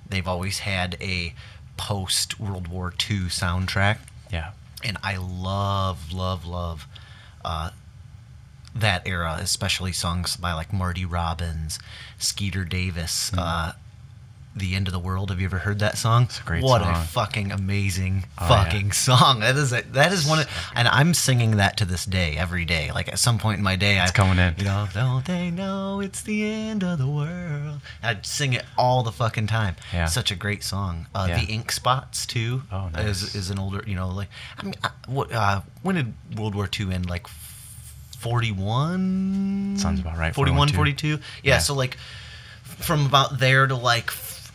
They've 0.09 0.27
always 0.27 0.61
had 0.61 0.96
a 1.01 1.33
post 1.77 2.40
World 2.40 2.66
War 2.66 2.92
II 3.09 3.27
soundtrack 3.27 3.98
Yeah. 4.33 4.51
And 4.85 4.97
I 5.03 5.17
love, 5.17 6.12
love, 6.12 6.47
love 6.47 6.87
uh, 7.45 7.71
that 8.75 9.07
era, 9.07 9.38
especially 9.41 9.93
songs 9.93 10.37
by 10.37 10.53
like 10.53 10.73
Marty 10.73 11.05
Robbins, 11.05 11.79
Skeeter 12.19 12.64
Davis, 12.64 13.33
uh, 13.37 13.73
"The 14.59 14.75
End 14.75 14.87
of 14.88 14.92
the 14.92 14.99
World." 14.99 15.31
Have 15.31 15.40
you 15.40 15.47
ever 15.47 15.59
heard 15.59 15.79
that 15.81 15.97
song? 15.99 16.25
It's 16.25 16.40
a 16.40 16.42
great 16.42 16.62
what 16.62 16.83
song. 16.83 16.94
a 16.94 17.01
fucking 17.05 17.53
amazing 17.53 18.27
Oh, 18.38 18.47
yeah. 18.49 18.64
fucking 18.64 18.92
song! 18.92 19.40
That 19.40 19.57
is 19.57 19.73
a, 19.73 19.83
that 19.92 20.12
is 20.12 20.27
one, 20.27 20.40
of, 20.40 20.49
and 20.75 20.87
I'm 20.88 21.14
singing 21.14 21.57
that 21.57 21.77
to 21.79 21.85
this 21.85 22.05
day, 22.05 22.37
every 22.37 22.64
day. 22.64 22.90
Like 22.92 23.09
at 23.09 23.18
some 23.18 23.38
point 23.38 23.59
in 23.59 23.64
my 23.64 23.77
day, 23.77 23.99
It's 24.01 24.11
I 24.11 24.14
coming 24.14 24.38
in. 24.38 24.55
You 24.59 24.64
know, 24.64 24.88
don't 24.92 25.25
they 25.25 25.51
know 25.51 26.01
it's 26.01 26.23
the 26.23 26.44
end 26.49 26.83
of 26.85 26.99
the 26.99 27.07
world? 27.09 27.81
I'd 28.03 28.25
sing 28.27 28.53
it 28.53 28.64
all 28.77 29.03
the 29.03 29.12
fucking 29.12 29.47
time. 29.47 29.77
Yeah. 29.92 30.07
Such 30.07 30.31
a 30.31 30.37
great 30.37 30.62
song. 30.62 31.07
Uh, 31.14 31.27
Yeah. 31.29 31.40
The 31.44 31.53
Ink 31.53 31.73
Spots 31.73 32.27
too. 32.27 32.62
Oh, 32.73 32.88
nice. 32.92 33.07
Is, 33.23 33.35
is 33.35 33.51
an 33.51 33.59
older, 33.59 33.83
you 33.87 33.94
know, 33.94 34.09
like 34.09 34.29
I 34.59 34.64
mean, 34.64 34.75
uh, 34.83 34.88
what? 35.07 35.33
Uh, 35.33 35.61
when 35.83 35.94
did 35.97 36.14
World 36.38 36.55
War 36.55 36.68
II 36.79 36.92
end? 36.92 37.09
Like 37.09 37.27
forty-one. 38.18 39.75
Sounds 39.79 40.01
about 40.01 40.18
right, 40.18 40.35
41, 40.35 40.68
41, 40.68 40.77
42. 40.77 41.09
Yeah, 41.09 41.16
Yeah. 41.42 41.59
So 41.59 41.75
like 41.75 41.97
from 42.64 43.07
about 43.07 43.38
there 43.38 43.66
to 43.66 43.75
like 43.75 44.11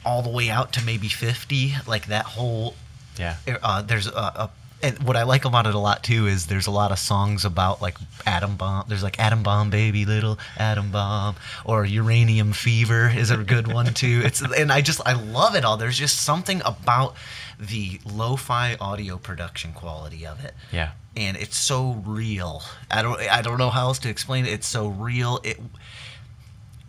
all 0.06 0.22
the 0.22 0.30
way 0.30 0.50
out 0.50 0.74
to 0.74 0.84
maybe 0.84 1.08
fifty. 1.08 1.74
Like 1.88 2.08
that 2.08 2.26
whole 2.26 2.76
Yeah. 3.18 3.36
uh, 3.62 3.82
there's 3.82 4.08
a, 4.08 4.12
a 4.12 4.50
and 4.82 5.00
what 5.04 5.16
I 5.16 5.24
like 5.24 5.46
about 5.46 5.66
it 5.66 5.76
a 5.76 5.80
lot 5.80 6.04
too 6.04 6.28
is 6.28 6.48
there's 6.48 6.68
a 6.68 6.72
lot 6.72 6.92
of 6.92 7.00
songs 7.00 7.46
about 7.46 7.82
like 7.82 7.98
atom 8.26 8.58
bomb. 8.58 8.84
There's 8.90 9.02
like 9.04 9.18
atom 9.18 9.42
bomb 9.42 9.70
baby 9.70 10.04
little 10.06 10.38
atom 10.58 10.92
bomb 10.92 11.36
or 11.64 11.86
uranium 11.86 12.52
fever 12.52 13.08
is 13.16 13.32
a 13.32 13.38
good 13.38 13.72
one 13.72 13.94
too. 13.94 14.22
It's 14.26 14.42
and 14.58 14.74
I 14.74 14.82
just 14.82 15.00
I 15.06 15.14
love 15.14 15.56
it 15.56 15.64
all. 15.64 15.78
There's 15.78 15.98
just 15.98 16.18
something 16.18 16.62
about 16.66 17.16
the 17.58 18.02
lo-fi 18.06 18.76
audio 18.82 19.18
production 19.18 19.72
quality 19.72 20.26
of 20.26 20.44
it 20.44 20.54
Yeah. 20.72 20.92
and 21.16 21.38
it's 21.38 21.56
so 21.58 22.02
real. 22.06 22.62
I 22.92 23.02
don't 23.04 23.22
I 23.22 23.42
don't 23.42 23.60
know 23.60 23.70
how 23.70 23.84
else 23.88 24.00
to 24.00 24.10
explain 24.10 24.46
it. 24.46 24.52
It's 24.52 24.68
so 24.68 24.88
real. 24.90 25.40
It 25.46 25.62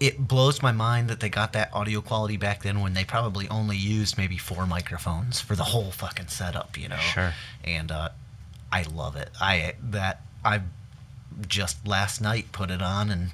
it 0.06 0.28
blows 0.28 0.60
my 0.62 0.72
mind 0.72 1.08
that 1.10 1.20
they 1.20 1.28
got 1.28 1.52
that 1.52 1.72
audio 1.72 2.00
quality 2.00 2.36
back 2.36 2.62
then 2.62 2.80
when 2.80 2.94
they 2.94 3.04
probably 3.04 3.48
only 3.48 3.76
used 3.76 4.18
maybe 4.18 4.36
four 4.36 4.66
microphones 4.66 5.40
for 5.40 5.54
the 5.56 5.64
whole 5.64 5.90
fucking 5.90 6.28
setup, 6.28 6.76
you 6.78 6.88
know. 6.88 6.96
Sure. 6.96 7.32
And 7.64 7.90
uh 7.90 8.08
I 8.72 8.82
love 8.82 9.16
it. 9.16 9.30
I 9.40 9.74
that 9.82 10.22
I 10.44 10.60
just 11.48 11.86
last 11.86 12.20
night 12.20 12.52
put 12.52 12.70
it 12.70 12.82
on 12.82 13.10
and 13.10 13.30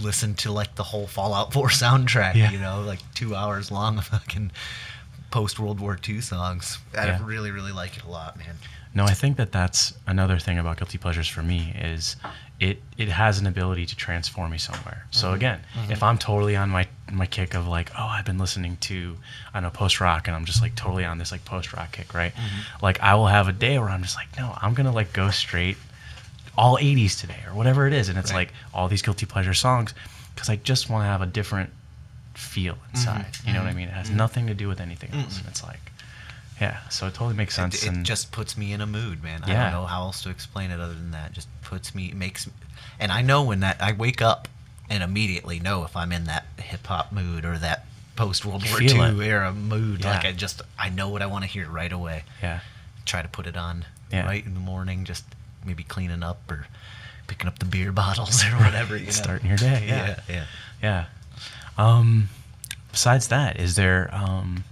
listened 0.00 0.38
to 0.38 0.52
like 0.52 0.76
the 0.76 0.84
whole 0.84 1.06
Fallout 1.06 1.52
4 1.52 1.68
soundtrack, 1.82 2.34
Yeah. 2.34 2.50
you 2.50 2.58
know, 2.58 2.80
like 2.82 3.00
2 3.14 3.34
hours 3.34 3.70
long 3.70 3.98
of 3.98 4.06
fucking 4.06 4.50
post 5.30 5.58
World 5.58 5.80
War 5.80 5.98
II 6.08 6.20
songs. 6.20 6.78
I 6.96 7.06
Yeah. 7.06 7.18
really 7.24 7.50
really 7.50 7.72
like 7.72 7.96
it 7.96 8.04
a 8.04 8.08
lot, 8.08 8.36
man. 8.38 8.56
No, 8.94 9.04
I 9.04 9.14
think 9.14 9.36
that 9.36 9.52
that's 9.52 9.94
another 10.06 10.38
thing 10.38 10.58
about 10.58 10.78
guilty 10.78 10.98
pleasures 10.98 11.28
for 11.28 11.42
me 11.42 11.72
is 11.78 12.16
it 12.60 12.82
it 12.98 13.08
has 13.08 13.38
an 13.38 13.46
ability 13.46 13.86
to 13.86 13.96
transform 13.96 14.50
me 14.50 14.58
somewhere. 14.58 15.06
So 15.10 15.26
mm-hmm. 15.26 15.36
again, 15.36 15.60
mm-hmm. 15.74 15.92
if 15.92 16.02
I'm 16.02 16.18
totally 16.18 16.56
on 16.56 16.68
my 16.68 16.86
my 17.10 17.26
kick 17.26 17.54
of 17.54 17.66
like, 17.66 17.90
oh, 17.98 18.04
I've 18.04 18.26
been 18.26 18.38
listening 18.38 18.76
to 18.82 19.16
I 19.54 19.60
know 19.60 19.70
post 19.70 20.00
rock, 20.00 20.28
and 20.28 20.36
I'm 20.36 20.44
just 20.44 20.60
like 20.60 20.74
totally 20.74 21.04
on 21.04 21.18
this 21.18 21.32
like 21.32 21.44
post 21.44 21.72
rock 21.72 21.92
kick, 21.92 22.12
right? 22.12 22.34
Mm-hmm. 22.34 22.84
Like 22.84 23.00
I 23.00 23.14
will 23.14 23.28
have 23.28 23.48
a 23.48 23.52
day 23.52 23.78
where 23.78 23.88
I'm 23.88 24.02
just 24.02 24.16
like, 24.16 24.28
no, 24.36 24.54
I'm 24.60 24.74
gonna 24.74 24.92
like 24.92 25.12
go 25.12 25.30
straight 25.30 25.78
all 26.58 26.76
80s 26.76 27.18
today 27.18 27.40
or 27.48 27.54
whatever 27.54 27.86
it 27.86 27.94
is, 27.94 28.10
and 28.10 28.18
it's 28.18 28.30
Right. 28.30 28.48
like 28.48 28.52
all 28.74 28.88
these 28.88 29.02
guilty 29.02 29.24
pleasure 29.24 29.54
songs 29.54 29.94
because 30.34 30.50
I 30.50 30.56
just 30.56 30.90
want 30.90 31.02
to 31.02 31.06
have 31.06 31.22
a 31.22 31.26
different 31.26 31.70
feel 32.34 32.76
inside. 32.90 33.26
You 33.46 33.54
know 33.54 33.60
what 33.60 33.68
I 33.68 33.72
mean? 33.74 33.88
It 33.88 33.94
has 33.94 34.10
nothing 34.10 34.46
to 34.48 34.54
do 34.54 34.68
with 34.68 34.80
anything 34.80 35.10
else, 35.14 35.38
and 35.38 35.48
it's 35.48 35.62
like. 35.62 35.80
Yeah, 36.60 36.78
so 36.90 37.06
it 37.06 37.14
totally 37.14 37.34
makes 37.34 37.54
sense. 37.54 37.82
It, 37.84 37.92
it 37.96 38.02
just 38.02 38.32
puts 38.32 38.56
me 38.58 38.72
in 38.72 38.80
a 38.80 38.86
mood, 38.86 39.22
man. 39.22 39.42
I 39.44 39.46
don't 39.54 39.72
know 39.72 39.86
how 39.86 40.02
else 40.02 40.22
to 40.24 40.30
explain 40.30 40.70
it 40.70 40.78
other 40.80 40.92
than 40.94 41.12
that. 41.12 41.30
It 41.30 41.34
just 41.34 41.48
puts 41.62 41.94
me, 41.94 42.12
makes, 42.14 42.48
and 42.98 43.10
I 43.10 43.22
know 43.22 43.42
when 43.44 43.60
that 43.60 43.80
I 43.80 43.92
wake 43.92 44.20
up 44.20 44.46
and 44.90 45.02
immediately 45.02 45.58
know 45.60 45.84
if 45.84 45.96
I'm 45.96 46.12
in 46.12 46.24
that 46.24 46.44
hip 46.58 46.86
hop 46.86 47.12
mood 47.12 47.44
or 47.46 47.56
that 47.58 47.86
post 48.16 48.44
World 48.44 48.68
War 48.68 48.82
II 48.82 48.88
it. 48.88 49.26
era 49.26 49.52
mood. 49.52 50.04
Like 50.04 50.26
I 50.26 50.32
just, 50.32 50.60
I 50.78 50.90
know 50.90 51.08
what 51.08 51.22
I 51.22 51.26
want 51.26 51.44
to 51.44 51.50
hear 51.50 51.66
right 51.68 51.90
away. 51.92 52.24
yeah, 52.42 52.60
Try 53.06 53.22
to 53.22 53.28
put 53.28 53.46
it 53.46 53.56
on 53.56 53.86
Yeah. 54.12 54.26
right 54.26 54.44
in 54.44 54.52
the 54.52 54.60
morning, 54.60 55.04
just 55.04 55.24
maybe 55.64 55.82
cleaning 55.82 56.22
up 56.22 56.50
or 56.50 56.66
picking 57.26 57.46
up 57.48 57.58
the 57.58 57.64
beer 57.64 57.92
bottles 58.02 58.44
or 58.44 58.48
whatever. 58.56 58.96
You 58.98 59.06
know? 59.06 59.12
starting 59.12 59.48
your 59.48 59.56
day. 59.56 59.84
Yeah, 59.86 60.06
yeah, 60.06 60.20
yeah. 60.28 60.44
yeah. 60.82 61.04
Um, 61.78 62.28
besides 62.92 63.28
that, 63.28 63.58
is 63.58 63.76
there 63.76 64.10
um, 64.12 64.64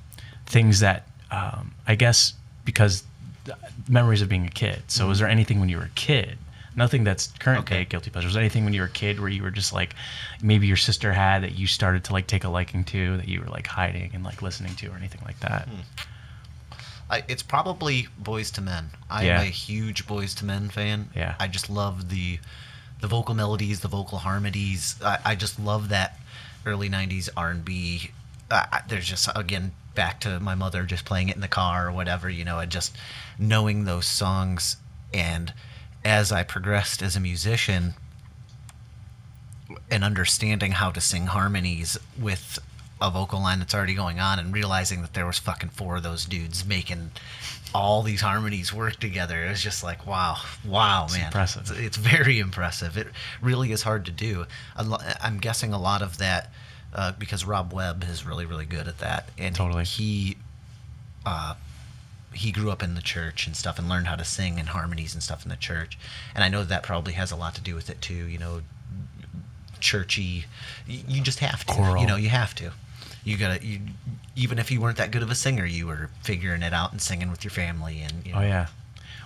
things 0.45 0.81
that 0.81 1.07
um, 1.31 1.75
I 1.87 1.95
guess 1.95 2.35
because 2.65 3.05
memories 3.89 4.23
of 4.23 4.29
being 4.29 4.45
a 4.47 4.51
kid. 4.51 4.83
So, 4.89 5.09
was 5.09 5.19
there 5.19 5.29
anything 5.29 5.61
when 5.61 5.69
you 5.69 5.77
were 5.79 5.85
a 5.85 5.89
kid? 5.95 6.39
Nothing 6.77 7.03
that's 7.03 7.29
current 7.41 7.61
Okay. 7.61 7.79
day 7.79 7.85
guilty 7.87 8.11
pleasure. 8.11 8.27
Was 8.29 8.35
there 8.35 8.43
anything 8.43 8.65
when 8.65 8.73
you 8.73 8.83
were 8.83 8.87
a 8.87 8.91
kid 8.91 9.19
where 9.19 9.29
you 9.29 9.43
were 9.43 9.51
just 9.51 9.73
like, 9.73 9.95
maybe 10.43 10.67
your 10.69 10.77
sister 10.77 11.13
had 11.13 11.43
that 11.43 11.59
you 11.59 11.67
started 11.67 12.05
to 12.05 12.13
like 12.13 12.27
take 12.29 12.45
a 12.45 12.49
liking 12.49 12.85
to 12.85 13.17
that 13.17 13.27
you 13.27 13.41
were 13.41 13.49
like 13.49 13.67
hiding 13.67 14.11
and 14.15 14.23
like 14.23 14.43
listening 14.43 14.75
to 14.77 14.87
or 14.89 14.97
anything 14.97 15.21
like 15.25 15.41
that? 15.41 15.67
I, 17.11 17.25
it's 17.27 17.43
probably 17.43 18.09
Boyz 18.23 18.57
II 18.59 18.65
Men. 18.65 18.91
I'm 19.11 19.25
Yeah. 19.27 19.41
a 19.41 19.45
huge 19.47 20.07
Boyz 20.07 20.41
II 20.41 20.47
Men 20.47 20.69
fan. 20.69 21.09
Yeah. 21.17 21.35
I 21.41 21.49
just 21.49 21.71
love 21.71 22.11
the 22.11 22.39
the 23.01 23.07
vocal 23.07 23.35
melodies, 23.35 23.81
the 23.81 23.89
vocal 23.89 24.19
harmonies. 24.19 24.97
I, 25.05 25.19
I 25.25 25.35
just 25.37 25.59
love 25.59 25.89
that 25.89 26.19
early 26.67 26.89
'90s 26.91 27.29
R&B. 27.37 28.11
Uh, 28.51 28.67
there's 28.89 29.07
just 29.09 29.29
again 29.35 29.73
back 29.99 30.21
to 30.21 30.39
my 30.39 30.55
mother 30.55 30.85
just 30.85 31.05
playing 31.05 31.29
it 31.29 31.35
in 31.35 31.41
the 31.41 31.49
car 31.49 31.89
or 31.89 31.91
whatever, 31.91 32.31
you 32.31 32.45
know, 32.45 32.61
and 32.61 32.71
just 32.71 32.97
knowing 33.37 33.85
those 33.85 34.07
songs. 34.07 34.77
And 35.13 35.53
as 36.05 36.31
I 36.31 36.45
progressed 36.45 37.03
as 37.03 37.17
a 37.17 37.21
musician, 37.21 37.95
and 39.91 40.05
understanding 40.05 40.71
how 40.71 40.93
to 40.93 41.01
sing 41.01 41.27
harmonies 41.27 41.99
with 42.17 42.61
a 43.03 43.11
vocal 43.11 43.41
line 43.41 43.59
that's 43.59 43.75
already 43.75 43.95
going 43.95 44.21
on 44.21 44.39
and 44.39 44.55
realizing 44.55 45.03
that 45.03 45.15
there 45.15 45.27
was 45.27 45.41
fucking 45.41 45.71
four 45.71 45.97
of 45.97 46.05
those 46.05 46.25
dudes 46.25 46.65
making 46.65 47.11
all 47.75 48.03
these 48.03 48.21
harmonies 48.21 48.73
work 48.73 48.99
together 48.99 49.45
it 49.45 49.51
was 49.51 49.63
just 49.63 49.85
like 49.85 50.07
wow 50.07 50.37
wow 50.65 51.07
man 51.13 51.27
impressive. 51.27 51.63
it's, 51.63 51.71
it's 51.71 51.97
very 51.99 52.39
impressive 52.39 52.97
it 52.97 53.09
really 53.43 53.73
is 53.73 53.83
hard 53.83 54.07
to 54.07 54.11
do 54.11 54.47
i'm 55.21 55.39
guessing 55.39 55.73
a 55.73 55.79
lot 55.79 56.01
of 56.01 56.17
that 56.17 56.51
uh, 56.95 57.13
because 57.13 57.45
rob 57.45 57.73
webb 57.73 58.05
is 58.09 58.25
really 58.27 58.47
really 58.47 58.65
good 58.67 58.89
at 58.89 58.99
that 58.99 59.29
and 59.39 59.55
Totally. 59.55 59.85
he 59.85 60.37
uh, 61.27 61.55
he 62.33 62.53
grew 62.53 62.71
up 62.71 62.83
in 62.83 62.95
the 62.95 63.03
church 63.03 63.47
and 63.47 63.57
stuff 63.57 63.79
and 63.79 63.89
learned 63.89 64.07
how 64.07 64.17
to 64.17 64.25
sing 64.25 64.59
and 64.59 64.71
harmonies 64.71 65.15
and 65.15 65.23
stuff 65.23 65.45
in 65.45 65.51
the 65.51 65.57
church 65.57 65.99
and 66.35 66.45
i 66.45 66.49
know 66.49 66.65
that 66.65 66.83
probably 66.83 67.13
has 67.15 67.31
a 67.31 67.37
lot 67.37 67.55
to 67.55 67.61
do 67.61 67.75
with 67.75 67.91
it 67.91 68.01
too 68.01 68.15
you 68.27 68.39
know 68.39 68.63
churchy 69.81 70.45
you, 70.87 71.23
just 71.23 71.39
have 71.39 71.65
to 71.65 71.73
Choral. 71.73 71.99
you 71.99 72.07
know 72.07 72.17
you 72.17 72.29
have 72.31 72.55
to 72.57 72.73
you 73.25 73.37
gotta 73.37 73.65
you 73.65 73.81
even 74.35 74.59
if 74.59 74.71
you 74.71 74.81
weren't 74.81 74.97
that 74.97 75.11
good 75.11 75.23
of 75.23 75.31
a 75.31 75.35
singer 75.35 75.65
you 75.65 75.87
were 75.87 76.11
figuring 76.23 76.63
it 76.63 76.73
out 76.73 76.91
and 76.93 77.01
singing 77.01 77.31
with 77.31 77.45
your 77.45 77.51
family 77.51 78.01
and 78.01 78.27
you 78.27 78.33
know, 78.33 78.39
Oh 78.39 78.43
yeah. 78.43 78.67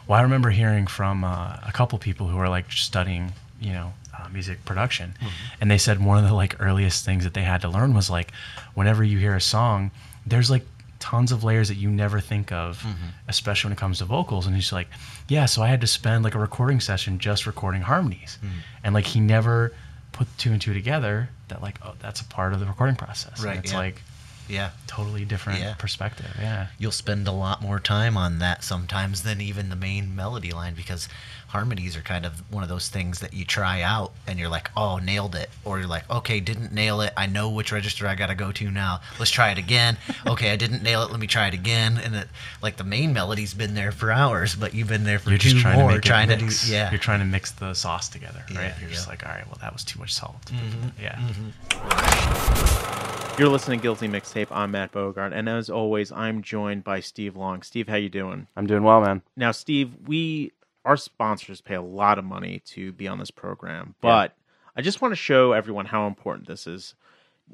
Well, 0.07 0.19
I 0.19 0.23
remember 0.23 0.51
hearing 0.51 0.87
from 0.89 1.23
uh, 1.25 1.59
a 1.67 1.71
couple 1.73 1.99
people 1.99 2.27
who 2.27 2.37
were 2.37 2.49
like 2.49 2.73
studying, 2.73 3.33
you 3.61 3.73
know, 3.73 3.95
uh, 4.17 4.29
music 4.29 4.65
production, 4.65 5.15
hmm. 5.21 5.29
and 5.61 5.71
they 5.71 5.79
said 5.79 6.05
one 6.05 6.19
of 6.19 6.29
the 6.29 6.35
like 6.35 6.57
earliest 6.61 7.05
things 7.05 7.25
that 7.25 7.35
they 7.35 7.43
had 7.43 7.61
to 7.63 7.69
learn 7.69 7.95
was 7.95 8.11
like, 8.11 8.33
whenever 8.75 9.03
you 9.03 9.19
hear 9.19 9.35
a 9.35 9.41
song, 9.41 9.91
there's 10.27 10.51
like 10.51 10.65
tons 10.99 11.33
of 11.33 11.43
layers 11.43 11.69
that 11.69 11.75
you 11.75 11.91
never 11.91 12.21
think 12.21 12.53
of, 12.53 12.79
mm-hmm. 12.79 13.09
especially 13.27 13.69
when 13.69 13.73
it 13.73 13.81
comes 13.81 13.99
to 13.99 14.05
vocals. 14.05 14.47
And 14.47 14.55
he's 14.55 14.73
like, 14.73 14.87
yeah, 15.29 15.47
so 15.47 15.61
I 15.63 15.67
had 15.67 15.81
to 15.81 15.87
spend 15.87 16.23
like 16.23 16.37
a 16.37 16.39
recording 16.39 16.79
session 16.79 17.19
just 17.19 17.47
recording 17.47 17.83
harmonies, 17.83 18.39
hmm. 18.41 18.59
and 18.85 18.95
like 18.95 19.07
he 19.07 19.21
never 19.21 19.73
put 20.13 20.29
two 20.39 20.53
and 20.53 20.61
two 20.61 20.75
together. 20.75 21.31
That 21.49 21.63
like, 21.63 21.79
oh, 21.85 21.95
that's 21.99 22.21
a 22.21 22.25
part 22.25 22.53
of 22.53 22.61
the 22.61 22.67
recording 22.67 22.97
process. 22.97 23.39
And 23.39 23.47
Right, 23.47 23.59
it's 23.59 23.73
yeah. 23.73 23.79
like 23.79 24.03
yeah 24.49 24.71
totally 24.87 25.25
different 25.25 25.61
Yeah. 25.61 25.75
perspective. 25.75 26.35
Yeah. 26.39 26.67
you'll 26.79 26.91
spend 26.93 27.27
a 27.29 27.33
lot 27.33 27.63
more 27.63 27.79
time 27.79 28.17
on 28.17 28.39
that 28.41 28.65
sometimes 28.65 29.23
than 29.23 29.41
even 29.41 29.69
the 29.71 29.77
main 29.77 30.15
melody 30.15 30.53
line 30.53 30.75
because 30.75 31.09
harmonies 31.53 31.99
are 31.99 32.01
kind 32.01 32.25
of 32.25 32.33
one 32.51 32.63
of 32.63 32.71
those 32.71 32.89
things 32.89 33.21
that 33.21 33.35
you 33.35 33.45
try 33.45 33.83
out 33.83 34.13
and 34.27 34.39
you're 34.39 34.49
like, 34.49 34.71
oh, 34.75 34.97
nailed 34.97 35.35
it. 35.35 35.51
Or 35.67 35.79
you're 35.79 35.87
like, 35.87 36.09
okay, 36.11 36.41
didn't 36.41 36.73
nail 36.73 37.03
it. 37.03 37.13
I 37.15 37.27
know 37.27 37.51
which 37.51 37.73
register 37.73 38.07
I 38.07 38.15
got 38.15 38.29
to 38.29 38.35
go 38.35 38.53
to 38.53 38.71
now. 38.71 39.01
Let's 39.19 39.31
try 39.31 39.51
it 39.51 39.59
again. 39.59 39.99
okay, 40.27 40.51
I 40.51 40.57
didn't 40.57 40.83
nail 40.83 41.03
it. 41.03 41.11
Let 41.11 41.21
me 41.21 41.27
try 41.27 41.49
it 41.49 41.55
again. 41.55 42.01
And 42.03 42.15
it, 42.15 42.29
like 42.63 42.79
the 42.79 42.85
main 42.85 43.13
melody's 43.13 43.53
been 43.53 43.75
there 43.75 43.93
for 43.93 44.11
hours, 44.11 44.55
but 44.55 44.73
you've 44.73 44.89
been 44.89 45.05
there 45.05 45.19
for 45.19 45.29
You're 45.29 45.39
two 45.39 45.51
just 45.51 45.61
trying 45.61 45.79
more 45.79 45.91
to 45.91 45.97
make 45.97 46.05
trying 46.05 46.31
it 46.31 46.39
to 46.39 46.45
mix. 46.47 46.67
do. 46.67 46.73
Yeah. 46.73 46.91
You're 46.91 46.99
trying 46.99 47.21
to 47.21 47.27
mix 47.27 47.51
the 47.53 47.75
sauce 47.75 48.09
together, 48.09 48.43
right? 48.55 48.69
Yeah, 48.69 48.75
You're 48.81 48.89
just 48.89 49.09
like, 49.09 49.27
all 49.27 49.33
right, 49.33 49.47
well, 49.47 49.59
that 49.61 49.75
was 49.75 49.85
too 49.85 49.99
much 49.99 50.15
salt. 50.15 50.41
Mm-hmm. 50.47 51.03
Yeah. 51.03 51.17
Mm-hmm. 51.17 53.39
You're 53.39 53.51
listening 53.51 53.79
to 53.79 53.83
Guilty 53.83 54.09
Mixtape. 54.09 54.47
I'm 54.51 54.71
Matt 54.71 54.93
Bogart, 54.93 55.35
and 55.35 55.51
as 55.51 55.69
always, 55.69 56.11
I'm 56.13 56.41
joined 56.41 56.83
by 56.85 57.01
Steve 57.01 57.37
Long. 57.37 57.61
Steve, 57.63 57.89
how 57.89 57.97
you 57.97 58.09
doing? 58.09 58.47
I'm 58.57 58.67
doing 58.67 58.85
well, 58.85 59.03
man. 59.03 59.21
Now, 59.37 59.53
Steve, 59.53 59.91
we 60.07 60.53
our 60.85 60.97
sponsors 60.97 61.61
pay 61.61 61.75
a 61.75 61.83
lot 61.83 62.19
of 62.19 62.25
money 62.25 62.61
to 62.67 62.93
be 62.93 63.07
on 63.09 63.19
this 63.19 63.31
program, 63.31 63.95
but 64.01 64.37
I 64.77 64.83
just 64.83 65.01
want 65.01 65.13
to 65.13 65.17
show 65.17 65.53
everyone 65.53 65.87
how 65.87 66.07
important 66.07 66.49
this 66.49 66.67
is. 66.67 66.95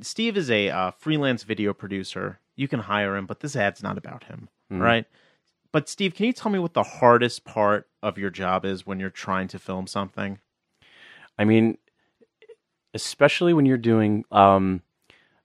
Steve 0.01 0.37
is 0.37 0.51
a 0.51 0.71
uh, 0.71 0.91
freelance 0.93 1.43
video 1.43 1.73
producer. 1.75 2.39
You 2.57 2.69
can 2.69 2.81
hire 2.81 3.17
him, 3.17 3.27
but 3.27 3.41
this 3.41 3.57
ad's 3.57 3.83
not 3.83 3.99
about 3.99 4.25
him, 4.25 4.49
right? 4.81 5.05
But 5.73 5.89
Steve, 5.89 6.15
can 6.15 6.27
you 6.27 6.33
tell 6.33 6.51
me 6.51 6.59
what 6.59 6.75
the 6.75 6.83
hardest 6.83 7.45
part 7.45 7.89
of 8.03 8.17
your 8.19 8.31
job 8.31 8.65
is 8.65 8.87
when 8.87 8.99
you're 9.01 9.11
trying 9.11 9.49
to 9.49 9.59
film 9.59 9.87
something? 9.87 10.39
I 11.39 11.45
mean, 11.45 11.79
especially 12.95 13.53
when 13.53 13.67
you're 13.67 13.77
doing 13.77 14.25
um, 14.33 14.83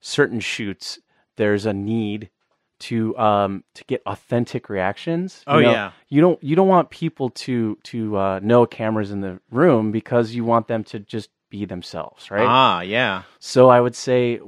certain 0.00 0.40
shoots, 0.40 0.98
there's 1.36 1.66
a 1.66 1.72
need 1.72 2.30
to 2.80 3.16
um, 3.18 3.64
to 3.74 3.84
get 3.84 4.02
authentic 4.06 4.68
reactions. 4.68 5.42
You 5.46 5.52
Oh, 5.54 5.60
know, 5.60 5.72
yeah. 5.72 5.92
you 6.08 6.20
don't 6.20 6.42
you 6.42 6.56
don't 6.56 6.68
want 6.68 6.90
people 6.90 7.30
to 7.30 7.78
to 7.84 8.16
uh, 8.16 8.40
know 8.42 8.66
cameras 8.66 9.10
in 9.10 9.20
the 9.20 9.40
room 9.50 9.92
because 9.92 10.34
you 10.34 10.44
want 10.44 10.66
them 10.68 10.84
to 10.84 10.98
just 10.98 11.30
be 11.50 11.64
themselves, 11.64 12.30
right? 12.30 12.46
Ah, 12.46 12.80
yeah. 12.80 13.22
So 13.38 13.68
I 13.68 13.80
would 13.80 13.94
say 13.94 14.40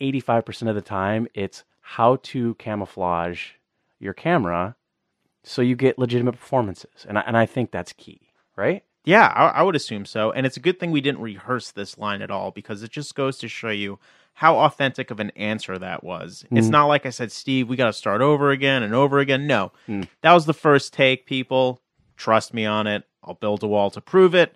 85% 0.00 0.68
of 0.68 0.74
the 0.74 0.80
time 0.80 1.26
it's 1.34 1.64
how 1.80 2.16
to 2.22 2.54
camouflage 2.54 3.52
your 3.98 4.12
camera 4.14 4.76
so 5.42 5.62
you 5.62 5.74
get 5.76 5.98
legitimate 5.98 6.32
performances. 6.32 7.06
And 7.08 7.18
I, 7.18 7.22
and 7.22 7.36
I 7.36 7.46
think 7.46 7.70
that's 7.70 7.92
key, 7.92 8.20
right? 8.56 8.84
Yeah, 9.04 9.26
I, 9.26 9.46
I 9.60 9.62
would 9.62 9.74
assume 9.74 10.04
so. 10.04 10.30
And 10.30 10.44
it's 10.46 10.56
a 10.58 10.60
good 10.60 10.78
thing 10.78 10.90
we 10.90 11.00
didn't 11.00 11.22
rehearse 11.22 11.70
this 11.70 11.96
line 11.96 12.20
at 12.20 12.30
all 12.30 12.50
because 12.50 12.82
it 12.82 12.90
just 12.90 13.14
goes 13.14 13.38
to 13.38 13.48
show 13.48 13.70
you 13.70 13.98
how 14.38 14.58
authentic 14.58 15.10
of 15.10 15.18
an 15.18 15.30
answer 15.30 15.76
that 15.76 16.04
was. 16.04 16.44
It's 16.52 16.68
not 16.68 16.86
like 16.86 17.04
I 17.04 17.10
said, 17.10 17.32
Steve, 17.32 17.68
we 17.68 17.74
got 17.74 17.86
to 17.86 17.92
start 17.92 18.20
over 18.20 18.52
again 18.52 18.84
and 18.84 18.94
over 18.94 19.18
again. 19.18 19.48
No, 19.48 19.72
that 20.20 20.32
was 20.32 20.46
the 20.46 20.54
first 20.54 20.92
take, 20.92 21.26
people. 21.26 21.82
Trust 22.16 22.54
me 22.54 22.64
on 22.64 22.86
it. 22.86 23.02
I'll 23.24 23.34
build 23.34 23.64
a 23.64 23.66
wall 23.66 23.90
to 23.90 24.00
prove 24.00 24.36
it. 24.36 24.54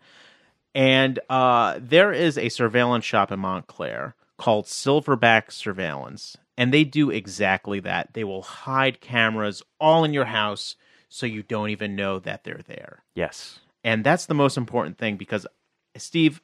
And 0.72 1.18
uh, 1.28 1.80
there 1.82 2.12
is 2.12 2.38
a 2.38 2.48
surveillance 2.48 3.04
shop 3.04 3.32
in 3.32 3.40
Montclair 3.40 4.14
called 4.38 4.66
Silverback 4.66 5.50
Surveillance. 5.50 6.36
And 6.56 6.72
they 6.72 6.84
do 6.84 7.10
exactly 7.10 7.80
that. 7.80 8.14
They 8.14 8.22
will 8.22 8.42
hide 8.42 9.00
cameras 9.00 9.64
all 9.80 10.04
in 10.04 10.14
your 10.14 10.26
house 10.26 10.76
so 11.08 11.26
you 11.26 11.42
don't 11.42 11.70
even 11.70 11.96
know 11.96 12.20
that 12.20 12.44
they're 12.44 12.62
there. 12.68 13.02
Yes. 13.16 13.58
And 13.82 14.04
that's 14.04 14.26
the 14.26 14.34
most 14.34 14.56
important 14.56 14.96
thing 14.96 15.16
because 15.16 15.44
Steve, 15.96 16.40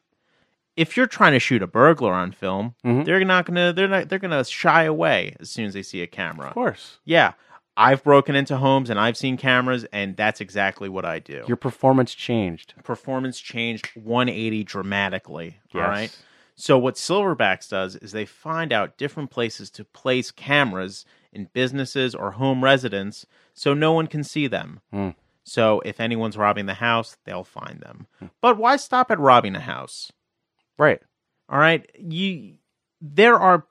if 0.79 0.97
you're 0.97 1.07
trying 1.07 1.33
to 1.33 1.38
shoot 1.38 1.62
a 1.62 1.67
burglar 1.67 2.12
on 2.14 2.33
film, 2.33 2.75
Mhm. 2.85 3.05
they're 3.05 3.25
not 3.25 3.45
gonna 3.47 3.73
they're 3.73 3.88
not 3.88 4.09
they're 4.09 4.19
gonna 4.19 4.45
shy 4.45 4.85
away 4.85 5.35
as 5.41 5.51
soon 5.51 5.67
as 5.67 5.75
they 5.75 5.83
see 5.83 6.01
a 6.03 6.07
camera. 6.07 6.49
Of 6.49 6.55
course. 6.55 6.99
Yeah. 7.05 7.33
I've 7.77 8.03
broken 8.03 8.35
into 8.35 8.57
homes 8.57 8.91
and 8.91 8.99
I've 8.99 9.17
seen 9.17 9.37
cameras 9.37 9.85
and 9.93 10.17
that's 10.17 10.41
exactly 10.41 10.88
what 10.88 11.05
I 11.05 11.19
do. 11.21 11.45
Your 11.47 11.57
performance 11.57 12.12
changed. 12.14 12.75
performance 12.83 13.38
changed 13.41 13.91
180 13.95 14.64
dramatically. 14.64 15.59
All 15.75 15.81
Yes. 15.83 15.88
right. 15.88 16.19
So 16.57 16.77
what 16.77 16.97
Silverbacks 16.97 17.69
does 17.69 17.95
is 17.97 18.11
they 18.12 18.25
find 18.27 18.73
out 18.73 18.97
different 18.99 19.31
places 19.31 19.71
to 19.71 19.85
place 19.85 20.33
cameras 20.33 21.05
in 21.33 21.49
businesses 21.53 22.17
or 22.17 22.33
home 22.33 22.64
residence 22.64 23.27
so 23.55 23.75
no 23.75 23.93
one 23.93 24.09
can 24.09 24.25
see 24.25 24.49
them. 24.49 24.81
Hmm. 24.93 25.11
So 25.45 25.81
if 25.85 26.01
anyone's 26.01 26.37
robbing 26.37 26.67
the 26.67 26.75
house, 26.75 27.17
they'll 27.25 27.45
find 27.45 27.81
them. 27.81 28.07
But 28.41 28.59
why 28.59 28.75
stop 28.77 29.11
at 29.12 29.21
robbing 29.21 29.55
a 29.55 29.61
house? 29.61 30.11
Right. 30.79 31.01
All 31.49 31.59
right? 31.59 31.91
You 31.99 32.55
there 33.01 33.38
are 33.38 33.67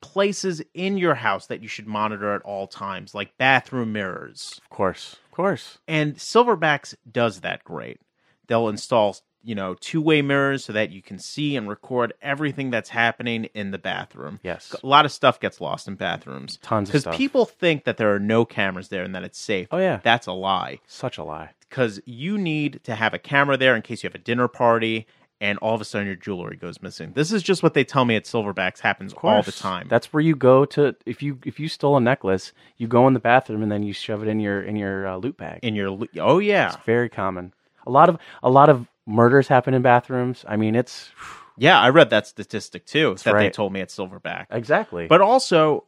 places 0.00 0.62
in 0.72 0.96
your 0.96 1.14
house 1.14 1.46
that 1.46 1.62
you 1.62 1.68
should 1.68 1.86
monitor 1.86 2.34
at 2.34 2.42
all 2.42 2.66
times, 2.66 3.14
like 3.14 3.36
bathroom 3.36 3.92
mirrors. 3.92 4.58
Of 4.62 4.70
course. 4.70 5.16
Of 5.26 5.30
course. 5.32 5.78
And 5.86 6.16
Silverbacks 6.16 6.94
does 7.10 7.40
that 7.40 7.64
great. 7.64 8.00
They'll 8.46 8.68
install, 8.68 9.16
you 9.42 9.54
know, 9.54 9.74
two-way 9.74 10.22
mirrors 10.22 10.64
so 10.64 10.72
that 10.72 10.90
you 10.90 11.02
can 11.02 11.18
see 11.18 11.54
and 11.54 11.68
record 11.68 12.14
everything 12.22 12.70
that's 12.70 12.88
happening 12.88 13.44
in 13.54 13.70
the 13.70 13.78
bathroom. 13.78 14.40
Yes. 14.42 14.74
A 14.82 14.86
lot 14.86 15.04
of 15.04 15.12
stuff 15.12 15.38
gets 15.38 15.60
lost 15.60 15.86
in 15.86 15.96
bathrooms. 15.96 16.58
Tons 16.62 16.88
of 16.88 17.00
stuff. 17.00 17.12
Because 17.12 17.18
people 17.18 17.44
think 17.44 17.84
that 17.84 17.98
there 17.98 18.14
are 18.14 18.18
no 18.18 18.46
cameras 18.46 18.88
there 18.88 19.04
and 19.04 19.14
that 19.14 19.22
it's 19.22 19.38
safe. 19.38 19.68
Oh, 19.70 19.78
yeah. 19.78 20.00
That's 20.02 20.26
a 20.26 20.32
lie. 20.32 20.80
Such 20.86 21.18
a 21.18 21.24
lie. 21.24 21.50
Because 21.68 22.00
you 22.06 22.38
need 22.38 22.80
to 22.84 22.94
have 22.94 23.14
a 23.14 23.18
camera 23.18 23.56
there 23.56 23.76
in 23.76 23.82
case 23.82 24.02
you 24.02 24.08
have 24.08 24.14
a 24.16 24.18
dinner 24.18 24.48
party 24.48 25.06
and 25.40 25.58
all 25.58 25.74
of 25.74 25.80
a 25.80 25.84
sudden 25.84 26.06
your 26.06 26.16
jewelry 26.16 26.56
goes 26.56 26.82
missing. 26.82 27.12
This 27.14 27.32
is 27.32 27.42
just 27.42 27.62
what 27.62 27.74
they 27.74 27.84
tell 27.84 28.04
me 28.04 28.14
at 28.16 28.24
Silverbacks 28.24 28.80
happens 28.80 29.12
all 29.22 29.42
the 29.42 29.52
time. 29.52 29.86
That's 29.88 30.12
where 30.12 30.20
you 30.20 30.36
go 30.36 30.64
to 30.66 30.94
if 31.06 31.22
you 31.22 31.38
if 31.44 31.58
you 31.58 31.68
stole 31.68 31.96
a 31.96 32.00
necklace, 32.00 32.52
you 32.76 32.86
go 32.86 33.06
in 33.06 33.14
the 33.14 33.20
bathroom 33.20 33.62
and 33.62 33.72
then 33.72 33.82
you 33.82 33.92
shove 33.92 34.22
it 34.22 34.28
in 34.28 34.40
your 34.40 34.62
in 34.62 34.76
your 34.76 35.06
uh, 35.06 35.16
loot 35.16 35.36
bag. 35.36 35.60
in 35.62 35.74
your 35.74 35.98
oh 36.18 36.38
yeah. 36.38 36.74
It's 36.74 36.84
very 36.84 37.08
common. 37.08 37.52
A 37.86 37.90
lot 37.90 38.08
of 38.08 38.18
a 38.42 38.50
lot 38.50 38.68
of 38.68 38.86
murders 39.06 39.48
happen 39.48 39.72
in 39.74 39.82
bathrooms. 39.82 40.44
I 40.46 40.56
mean, 40.56 40.74
it's 40.74 41.10
Yeah, 41.56 41.78
I 41.80 41.90
read 41.90 42.10
that 42.10 42.26
statistic 42.26 42.86
too 42.86 43.16
that 43.24 43.36
they 43.36 43.50
told 43.50 43.72
me 43.72 43.80
at 43.80 43.88
Silverback. 43.88 44.46
exactly. 44.50 45.06
But 45.06 45.20
also, 45.20 45.84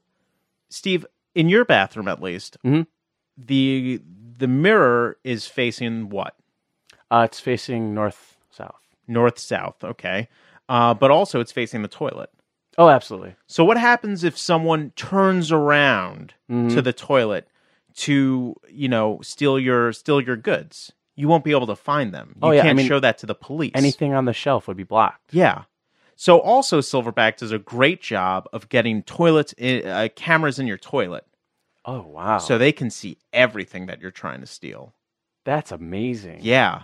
Steve, 0.70 1.06
in 1.34 1.48
your 1.48 1.64
bathroom 1.64 2.08
at 2.08 2.22
least, 2.22 2.56
Mhm. 2.64 2.86
the 3.38 4.00
the 4.38 4.48
mirror 4.48 5.18
is 5.24 5.46
facing 5.46 6.08
what? 6.08 6.34
uh, 7.10 7.22
it's 7.26 7.38
facing 7.40 7.92
north 7.94 8.36
south. 8.50 8.80
North 9.08 9.38
south, 9.38 9.82
okay. 9.84 10.28
Uh, 10.68 10.94
but 10.94 11.10
also 11.10 11.40
it's 11.40 11.52
facing 11.52 11.82
the 11.82 11.88
toilet. 11.88 12.30
Oh, 12.78 12.88
absolutely. 12.88 13.34
So 13.46 13.64
what 13.64 13.76
happens 13.76 14.24
if 14.24 14.38
someone 14.38 14.90
turns 14.96 15.52
around 15.52 16.34
Mhm. 16.50 16.72
to 16.74 16.80
the 16.82 16.92
toilet 16.92 17.48
to 17.96 18.54
you 18.70 18.88
know 18.88 19.20
steal 19.22 19.58
your 19.58 19.92
steal 19.92 20.20
your 20.20 20.36
goods. 20.36 20.92
You 21.14 21.28
won't 21.28 21.44
be 21.44 21.50
able 21.50 21.66
to 21.66 21.76
find 21.76 22.14
them. 22.14 22.36
You 22.36 22.48
Oh, 22.48 22.50
yeah, 22.52 22.62
can't 22.62 22.76
mean, 22.78 22.86
show 22.86 22.98
that 23.00 23.18
to 23.18 23.26
the 23.26 23.34
police. 23.34 23.72
Anything 23.74 24.14
on 24.14 24.24
the 24.24 24.32
shelf 24.32 24.66
would 24.66 24.78
be 24.78 24.82
blocked. 24.84 25.34
Yeah. 25.34 25.64
So 26.16 26.38
also 26.40 26.80
Silverback 26.80 27.36
does 27.36 27.52
a 27.52 27.58
great 27.58 28.00
job 28.00 28.48
of 28.52 28.68
getting 28.70 29.02
toilets 29.02 29.52
in, 29.58 29.86
uh, 29.86 30.08
cameras 30.16 30.58
in 30.58 30.66
your 30.66 30.78
toilet 30.78 31.26
Oh 31.84 32.00
wow. 32.02 32.38
so 32.38 32.56
they 32.56 32.72
can 32.72 32.88
see 32.88 33.18
everything 33.32 33.86
that 33.86 34.00
you're 34.00 34.10
trying 34.10 34.40
to 34.40 34.46
steal. 34.46 34.94
that's 35.44 35.72
amazing. 35.72 36.38
Yeah. 36.42 36.82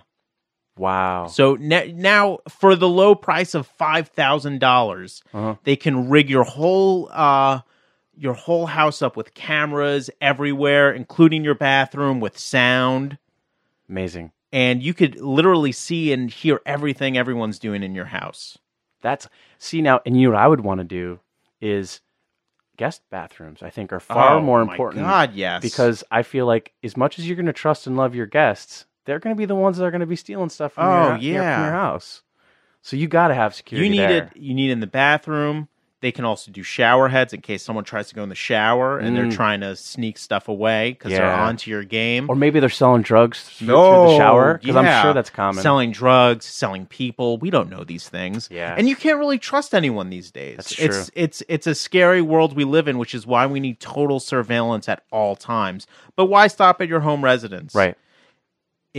Wow. 0.79 1.27
So 1.27 1.57
n- 1.57 1.95
now 1.97 2.39
for 2.49 2.77
the 2.77 2.89
low 2.89 3.15
price 3.15 3.55
of 3.55 3.69
$5,000, 3.79 5.23
Uh-huh. 5.35 5.55
they 5.65 5.77
can 5.77 6.09
rig 6.09 6.31
your 6.31 6.45
whole 6.45 7.09
uh 7.13 7.61
your 8.21 8.35
whole 8.35 8.67
house 8.67 9.01
up 9.01 9.17
with 9.17 9.33
cameras 9.35 10.11
everywhere 10.21 10.91
including 10.93 11.45
your 11.45 11.55
bathroom 11.55 12.19
with 12.19 12.37
sound 12.37 13.17
Amazing. 13.89 14.33
and 14.53 14.83
you 14.83 14.93
could 14.93 15.21
literally 15.21 15.71
see 15.73 16.13
and 16.13 16.29
hear 16.31 16.61
everything 16.67 17.17
everyone's 17.17 17.59
doing 17.61 17.83
in 17.85 17.95
your 17.95 18.07
house. 18.07 18.59
That's 19.03 19.29
see 19.59 19.81
now, 19.83 20.01
and 20.05 20.21
you 20.21 20.27
know 20.29 20.35
what 20.35 20.43
I 20.43 20.49
would 20.49 20.63
want 20.63 20.79
to 20.81 20.85
do 20.85 21.21
is 21.61 22.01
guest 22.77 23.03
bathrooms. 23.11 23.63
I 23.63 23.71
think 23.71 23.93
are 23.93 24.01
far 24.01 24.35
Oh, 24.37 24.41
more 24.41 24.65
my 24.65 24.73
important. 24.73 25.05
God, 25.05 25.35
yes. 25.35 25.63
because 25.63 26.03
I 26.11 26.23
feel 26.25 26.47
like 26.47 26.73
as 26.83 26.97
much 26.97 27.19
as 27.21 27.27
you're 27.29 27.37
going 27.37 27.47
to 27.47 27.53
trust 27.53 27.87
and 27.87 27.97
love 27.97 28.17
your 28.17 28.27
guests, 28.27 28.85
they're 29.09 29.19
going 29.19 29.35
to 29.35 29.39
be 29.39 29.47
the 29.47 29.55
ones 29.57 29.79
that 29.79 29.85
are 29.85 29.91
going 29.91 30.01
to 30.03 30.07
be 30.07 30.17
stealing 30.17 30.51
stuff 30.51 30.75
from, 30.75 30.85
Oh, 30.85 31.09
your, 31.15 31.17
your- 31.17 31.43
yeah. 31.43 31.57
from 31.57 31.65
your 31.65 31.73
house. 31.73 32.23
So 32.83 32.97
you 32.97 33.09
got 33.09 33.29
to 33.29 33.35
have 33.35 33.55
security. 33.55 33.87
you 33.89 33.93
need 33.93 34.09
there. 34.09 34.25
it 34.33 34.37
you 34.37 34.55
need 34.55 34.69
it 34.69 34.73
in 34.75 34.81
the 34.81 34.87
bathroom 34.87 35.69
they 36.01 36.13
can 36.13 36.25
also 36.25 36.53
do 36.53 36.63
shower 36.63 37.09
heads 37.09 37.33
in 37.33 37.41
case 37.41 37.61
someone 37.65 37.83
tries 37.85 38.09
to 38.09 38.15
go 38.15 38.23
in 38.23 38.29
the 38.29 38.35
shower 38.37 39.01
and 39.01 39.17
they're 39.17 39.25
Mm. 39.25 39.35
trying 39.35 39.61
to 39.63 39.75
sneak 39.75 40.17
stuff 40.17 40.47
away 40.47 40.93
because 40.93 41.11
they're 41.11 41.27
onto 41.29 41.73
your 41.73 41.83
game 41.83 42.31
or 42.31 42.37
maybe 42.37 42.61
they're 42.61 42.69
selling 42.69 43.03
drugs 43.03 43.43
through, 43.43 43.67
through 43.67 43.75
the 43.75 44.17
shower 44.17 44.59
because 44.59 44.77
I'm 44.77 45.03
sure 45.03 45.13
that's 45.13 45.29
common. 45.29 45.61
selling 45.61 45.91
drugs 45.91 46.45
selling 46.47 46.87
people 46.87 47.37
we 47.39 47.51
don't 47.51 47.69
know 47.69 47.83
these 47.83 48.09
things 48.09 48.49
Yeah. 48.51 48.77
and 48.79 48.89
you 48.89 48.95
can't 48.95 49.19
really 49.19 49.39
trust 49.39 49.75
anyone 49.75 50.09
these 50.09 50.31
days 50.31 50.57
That's 50.59 50.79
it's 50.79 50.97
true. 50.97 51.05
it's 51.17 51.43
it's 51.49 51.67
a 51.67 51.75
scary 51.75 52.23
world 52.23 52.55
we 52.55 52.63
live 52.63 52.87
in 52.87 52.97
which 52.99 53.13
is 53.13 53.27
why 53.27 53.47
we 53.47 53.59
need 53.59 53.81
total 53.81 54.21
surveillance 54.21 54.89
at 54.89 55.03
all 55.11 55.35
times 55.35 55.89
but 56.15 56.27
why 56.27 56.47
stop 56.47 56.81
at 56.81 56.87
your 56.87 57.01
home 57.01 57.25
residence 57.25 57.75
right. 57.75 57.97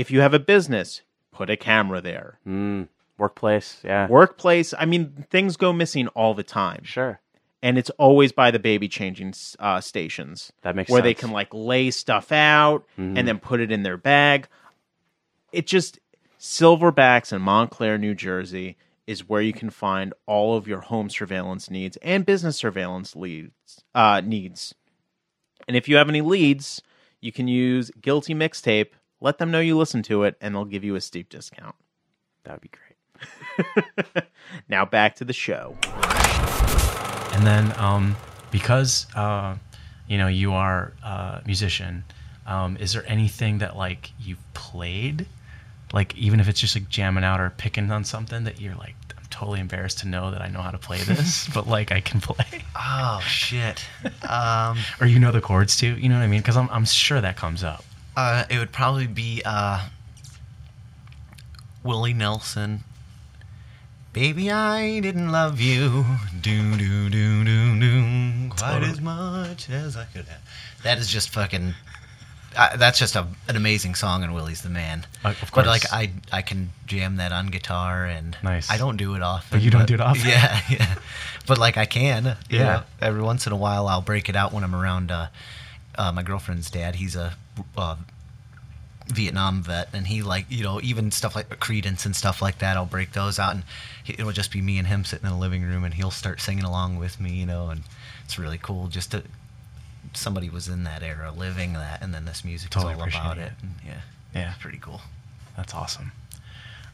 If 0.02 0.10
you 0.12 0.22
have 0.22 0.34
a 0.34 0.40
business 0.54 1.02
put 1.32 1.50
a 1.50 1.58
camera 1.58 2.00
there 2.02 2.40
Mm, 2.48 2.88
workplace. 3.18 3.82
Yeah. 3.84 4.08
workplace 4.08 4.74
i 4.78 4.86
mean 4.86 5.26
things 5.30 5.58
go 5.58 5.72
missing 5.74 6.08
all 6.20 6.34
the 6.34 6.44
time 6.62 6.84
Sure. 6.84 7.20
and 7.62 7.78
it's 7.78 7.90
always 8.06 8.32
by 8.32 8.50
the 8.52 8.60
baby 8.70 8.88
changing 8.88 9.34
uh, 9.60 9.82
stations 9.82 10.52
That 10.64 10.76
makes 10.76 10.90
where 10.92 11.02
they 11.02 11.14
can 11.14 11.32
like 11.32 11.54
lay 11.54 11.92
stuff 11.92 12.32
out 12.32 12.86
Mhm. 12.98 13.18
and 13.18 13.28
then 13.28 13.40
put 13.40 13.60
it 13.60 13.72
in 13.72 13.84
their 13.84 13.98
bag. 13.98 14.48
It 15.52 15.66
just 15.68 16.00
Silverbacks 16.40 17.34
in 17.34 17.42
Montclair, 17.42 17.98
New 17.98 18.16
Jersey 18.16 18.78
is 19.06 19.28
where 19.28 19.42
you 19.42 19.52
can 19.52 19.70
find 19.70 20.14
all 20.26 20.56
of 20.56 20.68
your 20.70 20.82
home 20.82 21.10
surveillance 21.10 21.70
needs 21.70 21.98
and 21.98 22.26
business 22.26 22.56
surveillance 22.56 23.14
leads 23.16 23.84
uh, 23.94 24.22
needs. 24.24 24.74
And 25.68 25.76
if 25.76 25.90
you 25.90 25.98
have 25.98 26.08
any 26.10 26.22
leads, 26.22 26.82
you 27.20 27.32
can 27.34 27.48
use 27.50 27.92
Guilty 28.00 28.34
Mixtape. 28.34 28.92
Let 29.22 29.38
them 29.38 29.52
know 29.52 29.60
you 29.60 29.78
listen 29.78 30.02
to 30.04 30.24
it, 30.24 30.36
and 30.40 30.56
they'll 30.56 30.66
give 30.66 30.84
you 30.84 30.96
a 30.96 31.02
steep 31.02 31.30
discount. 31.30 31.76
That 32.44 32.54
would 32.54 32.62
be 32.62 32.70
great. 32.70 34.26
Now 34.68 34.86
back 34.86 35.16
to 35.18 35.26
the 35.26 35.34
show. 35.34 35.76
And 37.34 37.46
then 37.46 37.74
um, 37.78 38.16
because 38.52 39.08
uh, 39.16 39.56
you 40.08 40.18
know 40.18 40.28
you 40.28 40.54
are 40.54 40.94
a 41.04 41.42
musician, 41.46 42.04
um, 42.46 42.78
is 42.78 42.94
there 42.94 43.04
anything 43.08 43.60
that 43.60 43.78
like 43.78 44.12
you've 44.20 44.44
played, 44.54 45.28
like 45.94 46.16
even 46.18 46.40
if 46.40 46.50
it's 46.50 46.60
just 46.60 46.76
like 46.76 46.90
jamming 46.90 47.24
out 47.24 47.40
or 47.40 47.52
picking 47.52 47.90
on 47.92 48.04
something 48.04 48.44
that 48.44 48.60
you're 48.60 48.76
like, 48.76 48.96
I'm 49.18 49.26
totally 49.30 49.60
embarrassed 49.60 50.00
to 50.00 50.08
know 50.08 50.32
that 50.32 50.42
I 50.42 50.48
know 50.50 50.62
how 50.62 50.72
to 50.72 50.78
play 50.78 51.00
this, 51.00 51.48
but 51.54 51.68
like 51.68 51.92
I 51.92 52.02
can 52.02 52.20
play, 52.20 52.64
Oh 52.76 53.20
shit. 53.26 53.86
Um, 54.28 54.78
or 55.02 55.08
you 55.08 55.20
know 55.20 55.32
the 55.32 55.42
chords 55.42 55.78
too. 55.78 55.96
You 55.96 56.10
know 56.10 56.16
what 56.16 56.24
I 56.24 56.28
mean? 56.28 56.42
Because 56.42 56.58
I'm 56.58 56.70
I'm 56.70 56.86
sure 56.86 57.22
that 57.22 57.38
comes 57.38 57.64
up. 57.64 57.84
Uh, 58.20 58.44
it 58.50 58.58
would 58.58 58.72
probably 58.72 59.08
be 59.08 59.42
uh, 59.46 59.88
Willie 61.84 62.14
Nelson. 62.14 62.84
Baby, 64.12 64.52
I 64.52 65.00
didn't 65.00 65.32
love 65.32 65.62
you. 65.62 66.04
Do 66.42 66.76
do 66.78 67.10
do 67.10 67.44
do 67.46 67.80
do. 67.80 68.50
Quite 68.50 68.84
as 68.84 69.00
much 69.00 69.70
as 69.70 69.96
I 69.96 70.06
could 70.06 70.26
have. 70.26 70.42
That 70.84 70.98
is 70.98 71.08
just 71.08 71.30
fucking. 71.30 71.76
Uh, 72.58 72.76
that's 72.78 72.98
just 72.98 73.16
a, 73.16 73.28
an 73.48 73.56
amazing 73.56 73.94
song, 73.94 74.24
and 74.24 74.34
Willie's 74.34 74.64
the 74.64 74.70
man. 74.70 75.06
Uh, 75.24 75.30
of 75.42 75.52
But 75.54 75.68
like. 75.68 75.84
I, 75.94 76.12
I 76.32 76.42
can 76.42 76.72
jam 76.88 77.18
that 77.18 77.32
on 77.32 77.48
guitar, 77.48 78.06
and 78.06 78.36
Nice. 78.44 78.70
I 78.72 78.78
don't 78.78 78.98
do 78.98 79.14
it 79.16 79.22
often. 79.22 79.60
But 79.60 79.64
you 79.64 79.70
don't 79.70 79.86
do 79.88 79.94
it 79.94 80.02
often? 80.02 80.28
Yeah, 80.28 80.60
yeah. 80.70 80.96
But 81.46 81.60
like 81.60 81.78
I 81.78 81.86
can. 81.86 82.36
you 82.50 82.58
Yeah. 82.58 82.64
know. 82.64 82.84
Every 83.02 83.22
once 83.22 83.46
in 83.46 83.54
a 83.54 83.58
while, 83.58 83.88
I'll 83.88 84.02
break 84.02 84.28
it 84.28 84.36
out 84.36 84.52
when 84.52 84.64
I'm 84.64 84.76
around 84.76 85.12
uh, 85.12 85.28
uh, 85.96 86.12
my 86.12 86.24
girlfriend's 86.24 86.72
dad. 86.72 86.96
He's 86.96 87.16
a 87.16 87.36
uh, 87.78 87.96
Vietnam 89.08 89.64
vet, 89.64 89.90
and 89.94 90.08
he 90.08 90.22
like 90.22 90.46
you 90.50 90.64
know 90.64 90.80
even 90.84 91.12
stuff 91.12 91.36
like 91.36 91.50
Creedence 91.60 92.06
and 92.06 92.16
stuff 92.16 92.42
like 92.42 92.60
that. 92.60 92.78
I'll 92.78 92.86
break 92.86 93.14
those 93.14 93.40
out, 93.40 93.54
and 93.56 93.64
he, 94.04 94.14
it'll 94.14 94.32
just 94.32 94.52
be 94.52 94.62
me 94.62 94.78
and 94.78 94.88
him 94.88 95.04
sitting 95.04 95.26
in 95.26 95.32
the 95.34 95.40
living 95.40 95.64
room, 95.64 95.84
and 95.84 95.94
he'll 95.94 96.12
start 96.12 96.42
singing 96.42 96.64
along 96.64 96.98
with 96.98 97.20
me, 97.20 97.32
you 97.32 97.46
know, 97.46 97.70
and 97.70 97.82
it's 98.24 98.38
really 98.38 98.60
cool. 98.60 98.88
Just 98.88 99.12
to 99.12 99.24
somebody 100.14 100.50
was 100.50 100.68
in 100.68 100.84
that 100.84 101.02
era, 101.04 101.32
living 101.36 101.74
that, 101.74 102.02
and 102.02 102.14
then 102.14 102.26
this 102.26 102.44
music 102.46 102.70
Totally 102.70 102.94
is 102.94 103.00
all 103.00 103.08
about 103.08 103.38
it. 103.38 103.42
it. 103.42 103.52
And 103.62 103.76
yeah, 103.86 104.02
Yeah. 104.34 104.50
it's 104.52 104.62
pretty 104.62 104.78
cool. 104.80 105.02
That's 105.58 105.74
awesome. 105.74 106.12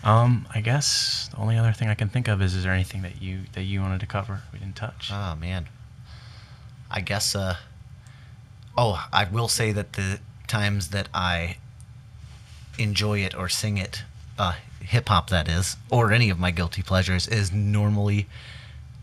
Um, 0.04 0.47
I 0.54 0.62
guess 0.62 1.30
the 1.32 1.38
only 1.38 1.58
other 1.58 1.71
thing 1.73 1.89
I 1.89 1.95
can 1.95 2.10
think 2.10 2.28
of 2.28 2.41
is 2.41 2.54
is 2.54 2.63
there 2.63 2.73
anything 2.73 3.01
that 3.01 3.21
you 3.21 3.41
that 3.54 3.63
you 3.63 3.82
wanted 3.82 3.99
to 4.01 4.06
cover 4.06 4.41
we 4.54 4.60
didn't 4.60 4.75
touch? 4.75 5.10
Oh 5.12 5.36
man. 5.36 5.67
I 6.91 7.01
guess 7.01 7.36
uh 7.36 7.58
oh, 8.78 9.04
I 9.12 9.25
will 9.25 9.47
say 9.47 9.71
that 9.71 9.93
the 9.93 10.19
times 10.47 10.89
that 10.89 11.10
I 11.13 11.58
enjoy 12.77 13.19
it 13.19 13.36
or 13.36 13.49
sing 13.49 13.77
it, 13.77 14.03
uh 14.38 14.55
hip 14.81 15.10
hop 15.10 15.29
that 15.29 15.47
is, 15.47 15.77
or 15.89 16.12
any 16.12 16.29
of 16.29 16.39
my 16.39 16.51
guilty 16.51 16.84
pleasures 16.84 17.27
is 17.27 17.51
normally 17.51 18.27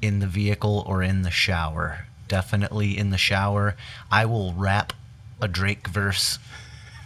in 0.01 0.19
the 0.21 0.27
vehicle 0.27 0.85
or 0.87 1.03
in 1.03 1.23
the 1.23 1.31
shower. 1.31 2.07
Definitely 2.29 2.97
in 2.97 3.11
the 3.11 3.19
shower. 3.19 3.77
I 4.11 4.25
will 4.27 4.53
rap 4.55 4.93
a 5.41 5.49
Drake 5.49 5.89
verse 5.89 6.39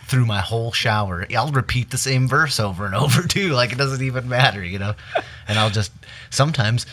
through 0.07 0.27
my 0.27 0.41
whole 0.41 0.73
shower. 0.73 1.27
I'll 1.37 1.51
repeat 1.51 1.91
the 1.91 1.99
same 1.99 2.29
verse 2.29 2.61
over 2.61 2.87
and 2.87 2.95
over 2.95 3.23
too. 3.29 3.51
Like 3.51 3.73
it 3.73 3.79
doesn't 3.79 4.03
even 4.03 4.29
matter, 4.29 4.65
you 4.65 4.79
know. 4.79 4.95
And 5.49 5.59
I'll 5.59 5.71
just 5.71 5.93
sometimes 6.31 6.87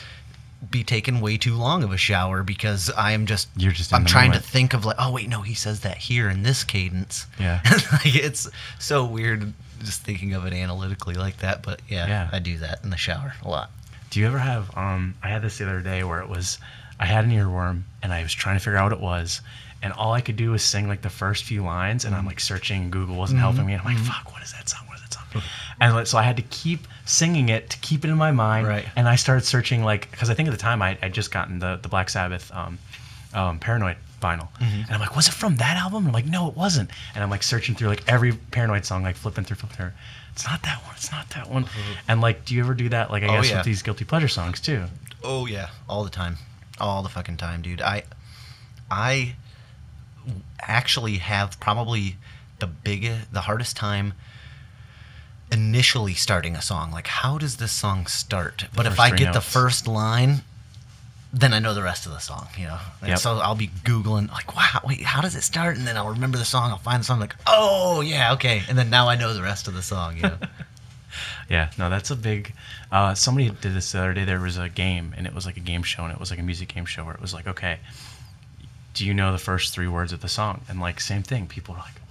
be 0.69 0.83
taking 0.83 1.21
way 1.21 1.37
too 1.37 1.55
long 1.55 1.83
of 1.83 1.91
a 1.91 1.97
shower 1.97 2.43
because 2.43 2.89
I 2.91 3.11
am 3.11 3.25
just 3.25 3.49
You're 3.55 3.71
just 3.71 3.93
I'm 3.93 4.05
trying 4.05 4.29
moment. 4.29 4.45
to 4.45 4.51
think 4.51 4.73
of 4.73 4.85
like 4.85 4.95
oh 4.99 5.11
wait 5.11 5.29
no 5.29 5.41
he 5.41 5.53
says 5.53 5.81
that 5.81 5.97
here 5.97 6.29
in 6.29 6.43
this 6.43 6.63
cadence. 6.63 7.25
Yeah. 7.39 7.61
like 7.91 8.15
it's 8.15 8.49
so 8.79 9.05
weird 9.05 9.53
just 9.83 10.01
thinking 10.03 10.33
of 10.33 10.45
it 10.45 10.53
analytically 10.53 11.15
like 11.15 11.37
that. 11.37 11.61
But 11.61 11.81
yeah, 11.87 12.07
Yeah. 12.07 12.29
I 12.31 12.39
do 12.39 12.57
that 12.59 12.83
in 12.83 12.89
the 12.89 12.97
shower 12.97 13.33
a 13.43 13.49
lot. 13.49 13.71
Do 14.09 14.19
you 14.19 14.27
ever 14.27 14.37
have? 14.37 14.75
Um, 14.77 15.15
I 15.23 15.29
had 15.29 15.41
this 15.41 15.57
the 15.57 15.65
other 15.65 15.81
day 15.81 16.03
where 16.03 16.21
it 16.21 16.29
was, 16.29 16.59
I 16.99 17.05
had 17.05 17.25
an 17.25 17.31
earworm 17.31 17.83
and 18.01 18.13
I 18.13 18.21
was 18.21 18.31
trying 18.31 18.57
to 18.57 18.59
figure 18.59 18.77
out 18.77 18.91
what 18.91 18.93
it 18.93 19.01
was, 19.01 19.41
and 19.83 19.91
all 19.91 20.13
I 20.13 20.21
could 20.21 20.37
do 20.37 20.51
was 20.51 20.63
sing 20.63 20.87
like 20.87 21.01
the 21.01 21.09
first 21.09 21.43
few 21.43 21.61
lines, 21.63 22.05
and 22.05 22.15
I'm 22.15 22.23
mm. 22.23 22.27
like 22.27 22.39
searching. 22.39 22.89
Google 22.89 23.17
wasn't 23.17 23.39
mm-hmm. 23.39 23.49
helping 23.49 23.65
me, 23.65 23.73
and 23.73 23.81
I'm 23.81 23.85
like, 23.87 23.97
mm-hmm. 23.97 24.05
"Fuck, 24.05 24.31
what 24.31 24.41
is 24.41 24.53
that 24.53 24.69
song? 24.69 24.87
What 24.87 24.95
is 24.95 25.03
that 25.03 25.13
song?" 25.13 25.41
And 25.81 26.07
so 26.07 26.17
I 26.17 26.23
had 26.23 26.37
to 26.37 26.43
keep 26.43 26.87
singing 27.05 27.49
it 27.49 27.69
to 27.71 27.77
keep 27.79 28.05
it 28.05 28.09
in 28.09 28.17
my 28.17 28.31
mind. 28.31 28.67
Right. 28.67 28.85
And 28.95 29.07
I 29.07 29.15
started 29.15 29.45
searching 29.45 29.83
like 29.83 30.09
because 30.11 30.29
I 30.29 30.33
think 30.33 30.47
at 30.47 30.51
the 30.51 30.57
time 30.57 30.81
I 30.81 30.97
I 31.01 31.09
just 31.09 31.31
gotten 31.31 31.59
the 31.59 31.79
the 31.81 31.87
Black 31.89 32.09
Sabbath 32.09 32.51
um, 32.53 32.77
um, 33.33 33.59
Paranoid 33.59 33.97
vinyl, 34.21 34.47
and 34.61 34.89
I'm 34.89 34.99
like, 35.01 35.15
"Was 35.17 35.27
it 35.27 35.33
from 35.33 35.57
that 35.57 35.75
album?" 35.75 35.99
And 35.99 36.07
I'm 36.07 36.13
like, 36.13 36.25
"No, 36.25 36.47
it 36.47 36.55
wasn't." 36.55 36.89
And 37.13 37.23
I'm 37.23 37.29
like 37.29 37.43
searching 37.43 37.75
through 37.75 37.89
like 37.89 38.03
every 38.07 38.31
Paranoid 38.33 38.85
song, 38.85 39.03
like 39.03 39.15
flipping 39.17 39.43
through, 39.43 39.57
flipping 39.57 39.75
through. 39.77 39.91
It's 40.31 40.45
not 40.47 40.63
that 40.63 40.81
one. 40.85 40.95
It's 40.95 41.11
not 41.11 41.29
that 41.31 41.49
one. 41.49 41.65
And 42.07 42.21
like, 42.21 42.45
do 42.45 42.55
you 42.55 42.61
ever 42.63 42.73
do 42.73 42.89
that? 42.89 43.11
Like, 43.11 43.21
I 43.23 43.27
Oh, 43.27 43.41
guess 43.41 43.49
yeah. 43.51 43.57
with 43.57 43.65
these 43.65 43.81
guilty 43.83 44.05
pleasure 44.05 44.27
songs 44.29 44.59
too. 44.61 44.85
Oh 45.23 45.45
yeah, 45.45 45.67
all 45.89 46.03
the 46.03 46.09
time, 46.09 46.37
all 46.79 47.03
the 47.03 47.09
fucking 47.09 47.37
time, 47.37 47.61
dude. 47.61 47.81
I, 47.81 48.03
I 48.89 49.35
actually 50.61 51.17
have 51.17 51.59
probably 51.59 52.15
the 52.59 52.67
biggest, 52.67 53.33
the 53.33 53.41
hardest 53.41 53.75
time 53.75 54.13
initially 55.53 56.13
starting 56.15 56.55
a 56.55 56.61
song. 56.61 56.91
Like, 56.91 57.07
how 57.07 57.37
does 57.37 57.57
this 57.57 57.71
song 57.71 58.07
start? 58.07 58.65
but 58.75 58.85
if 58.85 58.99
I 58.99 59.11
get 59.11 59.33
the 59.33 59.41
first 59.41 59.87
line, 59.87 60.41
then 61.31 61.53
I 61.53 61.59
know 61.59 61.73
the 61.73 61.83
rest 61.83 62.05
of 62.05 62.11
the 62.11 62.19
song. 62.19 62.47
You 62.57 62.65
know, 62.67 62.79
and 63.01 63.09
Yep. 63.09 63.19
so 63.19 63.37
I'll 63.37 63.55
be 63.55 63.67
googling 63.83 64.29
like, 64.31 64.55
wow, 64.55 64.81
wait, 64.85 65.01
how 65.03 65.21
does 65.21 65.35
it 65.35 65.41
start? 65.43 65.77
And 65.77 65.87
then 65.87 65.97
I'll 65.97 66.09
remember 66.09 66.37
the 66.37 66.45
song. 66.45 66.71
I'll 66.71 66.77
find 66.77 66.99
the 67.01 67.05
song 67.05 67.19
like, 67.19 67.35
oh 67.47 68.01
yeah, 68.01 68.33
okay. 68.33 68.63
And 68.67 68.77
then 68.77 68.89
now 68.89 69.07
I 69.07 69.15
know 69.15 69.33
the 69.33 69.41
rest 69.43 69.67
of 69.67 69.73
the 69.73 69.81
song. 69.83 70.17
You 70.17 70.23
know. 70.23 70.37
Yeah, 71.49 71.69
no, 71.77 71.89
that's 71.91 72.09
a 72.09 72.15
big. 72.15 72.53
Uh, 72.91 73.13
somebody 73.13 73.49
did 73.49 73.75
this 73.75 73.91
the 73.91 73.99
other 73.99 74.13
day. 74.13 74.25
There 74.25 74.39
was 74.39 74.57
a 74.57 74.67
game, 74.69 75.13
and 75.15 75.27
it 75.27 75.33
was 75.35 75.45
like 75.45 75.57
a 75.57 75.59
game 75.59 75.83
show, 75.83 76.03
and 76.03 76.11
it 76.11 76.19
was 76.19 76.31
like 76.31 76.39
a 76.39 76.43
music 76.43 76.69
game 76.73 76.85
show 76.85 77.03
where 77.03 77.13
it 77.13 77.21
was 77.21 77.33
like, 77.35 77.45
okay, 77.45 77.77
do 78.95 79.05
you 79.05 79.13
know 79.13 79.31
the 79.31 79.37
first 79.37 79.73
three 79.75 79.87
words 79.87 80.11
of 80.11 80.21
the 80.21 80.27
song? 80.29 80.61
And 80.67 80.79
like 80.79 80.99
same 80.99 81.21
thing, 81.21 81.45
people 81.45 81.75
are 81.75 81.79
like? 81.79 82.01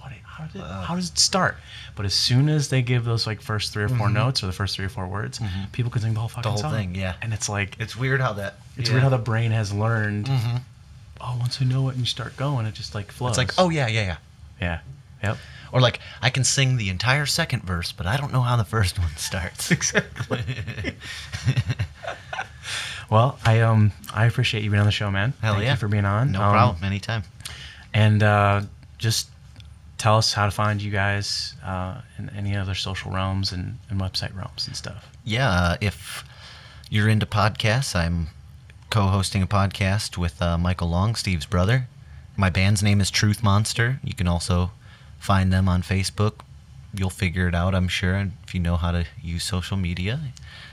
How, 0.43 0.47
did, 0.51 0.61
how 0.87 0.95
does 0.95 1.09
it 1.09 1.17
start? 1.19 1.57
But 1.95 2.05
as 2.05 2.13
soon 2.13 2.49
as 2.49 2.69
they 2.69 2.81
give 2.81 3.05
those 3.05 3.25
like 3.27 3.41
first 3.41 3.71
three 3.73 3.83
or 3.83 3.89
4 3.89 4.09
notes 4.09 4.43
or 4.43 4.47
the 4.47 4.51
first 4.53 4.75
three 4.75 4.85
or 4.85 4.89
four 4.89 5.07
words, 5.07 5.39
people 5.71 5.91
can 5.91 6.01
sing 6.01 6.13
the 6.13 6.19
whole 6.19 6.29
fucking 6.29 6.49
whole 6.51 6.59
song. 6.61 6.71
thing, 6.73 6.95
yeah. 6.95 7.15
And 7.21 7.33
it's 7.33 7.47
like 7.49 7.75
It's 7.79 7.95
weird 7.95 8.19
how 8.21 8.33
that. 8.33 8.55
it's 8.77 8.89
yeah. 8.89 8.95
weird 8.95 9.03
how 9.03 9.09
the 9.09 9.17
brain 9.17 9.51
has 9.51 9.71
learned. 9.73 10.29
Oh, 11.21 11.37
once 11.39 11.61
I 11.61 11.65
know 11.65 11.87
it 11.89 11.91
and 11.91 11.99
you 11.99 12.05
start 12.05 12.35
going, 12.35 12.65
it 12.65 12.73
just 12.73 12.93
like 12.95 13.11
flows. 13.11 13.31
It's 13.31 13.37
like, 13.37 13.51
oh 13.57 13.69
yeah, 13.69 13.87
yeah, 13.87 14.01
yeah. 14.03 14.17
yeah, 14.59 14.79
yep. 15.23 15.37
Or 15.71 15.79
like, 15.81 15.99
I 16.21 16.29
can 16.29 16.43
sing 16.43 16.77
the 16.77 16.89
entire 16.89 17.25
second 17.25 17.63
verse, 17.63 17.91
but 17.91 18.05
I 18.05 18.17
don't 18.17 18.31
know 18.33 18.41
how 18.41 18.55
the 18.57 18.65
first 18.65 18.99
one 18.99 19.15
starts. 19.17 19.71
Exactly. 19.71 20.41
well, 23.09 23.37
I 23.45 23.61
um 23.61 23.91
I 24.13 24.25
appreciate 24.25 24.63
you 24.63 24.69
being 24.69 24.79
on 24.81 24.85
the 24.85 24.91
show, 24.91 25.11
man. 25.11 25.33
Hell 25.41 25.53
Thank 25.53 25.65
yeah. 25.65 25.71
you 25.71 25.77
for 25.77 25.87
being 25.87 26.05
on. 26.05 26.31
No 26.31 26.41
Um, 26.41 26.51
problem. 26.53 26.83
Anytime. 26.83 27.23
And 27.93 28.23
uh, 28.23 28.61
just 28.97 29.29
tell 30.03 30.17
us 30.17 30.33
how 30.33 30.43
to 30.43 30.51
find 30.51 30.81
you 30.81 30.91
guys 30.91 31.55
uh, 31.63 32.01
in 32.17 32.29
any 32.31 32.57
other 32.57 32.75
social 32.75 33.09
realms 33.09 33.53
and, 33.53 33.79
and 33.89 34.01
website 34.01 34.35
realms 34.35 34.67
and 34.67 34.75
stuff. 34.75 35.09
Yeah, 35.23 35.49
uh, 35.49 35.77
if 35.79 36.25
you're 36.89 37.07
into 37.07 37.25
podcasts, 37.25 37.95
I'm 37.95 38.27
co-hosting 38.89 39.41
a 39.41 39.47
podcast 39.47 40.17
with 40.17 40.41
uh, 40.41 40.57
Michael 40.57 40.89
Long, 40.89 41.15
Steve's 41.15 41.45
brother. 41.45 41.87
My 42.35 42.49
band's 42.49 42.83
name 42.83 42.99
is 42.99 43.09
Truth 43.09 43.41
Monster. 43.41 44.01
You 44.03 44.13
can 44.13 44.27
also 44.27 44.71
find 45.19 45.53
them 45.53 45.69
on 45.69 45.81
Facebook. 45.81 46.41
You'll 46.93 47.09
figure 47.09 47.47
it 47.47 47.55
out, 47.55 47.73
I'm 47.73 47.87
sure. 47.87 48.15
And 48.15 48.33
if 48.45 48.53
you 48.53 48.59
know 48.59 48.75
how 48.75 48.91
to 48.91 49.05
use 49.21 49.45
social 49.45 49.77
media, 49.77 50.19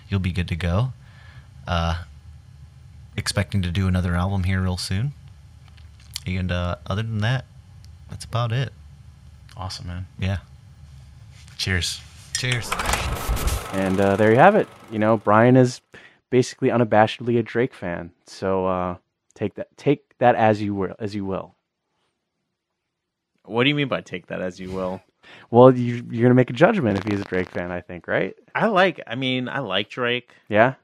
you'll 0.09 0.19
be 0.19 0.33
good 0.33 0.49
to 0.49 0.57
go. 0.57 0.93
Uh, 1.69 2.03
expecting 3.17 3.63
to 3.63 3.71
do 3.71 3.87
another 3.87 4.17
album 4.17 4.43
here 4.43 4.61
real 4.61 4.77
soon. 4.77 5.13
And 6.27 6.51
uh, 6.51 6.77
other 6.85 7.05
than 7.05 7.19
that, 7.19 7.45
that's 8.09 8.25
about 8.25 8.51
it. 8.51 8.73
Awesome, 9.61 9.89
man. 9.89 10.07
Yeah. 10.19 10.39
Cheers. 11.59 12.01
Cheers. 12.39 12.71
And 13.75 14.01
uh, 14.01 14.17
there 14.17 14.31
you 14.31 14.39
have 14.39 14.55
it. 14.55 14.67
You 14.91 14.99
know, 14.99 15.19
Bryan 15.19 15.55
is 15.55 15.83
basically 16.31 16.71
unabashedly 16.71 17.39
a 17.39 17.43
Drake 17.43 17.75
fan. 17.75 18.11
So 18.25 18.67
uh, 18.67 18.97
take 19.35 19.57
that 19.57 19.77
take 19.77 20.17
that 20.17 20.35
as 20.35 20.63
you 20.63 20.75
will 20.75 20.95
as 20.99 21.15
you 21.15 21.27
will. 21.27 21.55
What 23.45 23.65
do 23.65 23.69
you 23.69 23.75
mean 23.75 23.89
by 23.89 24.01
take 24.01 24.29
that 24.29 24.41
as 24.41 24.59
you 24.59 24.71
will? 24.71 25.03
Well, 25.51 25.77
you, 25.77 26.07
you're 26.11 26.23
gonna 26.23 26.35
make 26.35 26.49
a 26.49 26.55
judgment 26.55 26.97
if 26.97 27.05
he's 27.05 27.21
a 27.21 27.25
Drake 27.25 27.51
fan. 27.51 27.71
I 27.71 27.83
think, 27.83 28.09
right? 28.09 28.35
I 28.55 28.69
like. 28.69 29.03
I 29.07 29.15
mean, 29.15 29.47
I 29.47 29.59
like 29.59 29.91
Drake. 29.91 30.31
Yeah. 30.49 30.77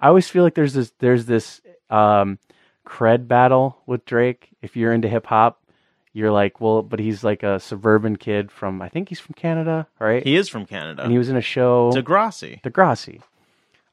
I 0.00 0.08
always 0.08 0.26
feel 0.26 0.42
like 0.42 0.54
there's 0.54 0.72
this 0.72 0.90
there's 1.00 1.26
this 1.26 1.60
um, 1.90 2.38
cred 2.86 3.28
battle 3.28 3.76
with 3.84 4.06
Drake. 4.06 4.48
If 4.62 4.74
you're 4.74 4.94
into 4.94 5.08
hip 5.08 5.26
hop, 5.26 5.57
you're 6.18 6.32
like, 6.32 6.60
well, 6.60 6.82
but 6.82 6.98
he's 6.98 7.22
like 7.22 7.42
a 7.44 7.60
suburban 7.60 8.16
kid 8.16 8.50
from 8.50 8.82
I 8.82 8.88
think 8.88 9.08
he's 9.08 9.20
from 9.20 9.34
Canada, 9.34 9.86
right? 10.00 10.22
He 10.24 10.34
is 10.36 10.48
from 10.48 10.66
Canada. 10.66 11.02
and 11.04 11.12
he 11.12 11.18
was 11.18 11.28
in 11.28 11.36
a 11.36 11.40
show 11.40 11.92
Degrassi. 11.92 12.60
Degrassi. 12.62 13.22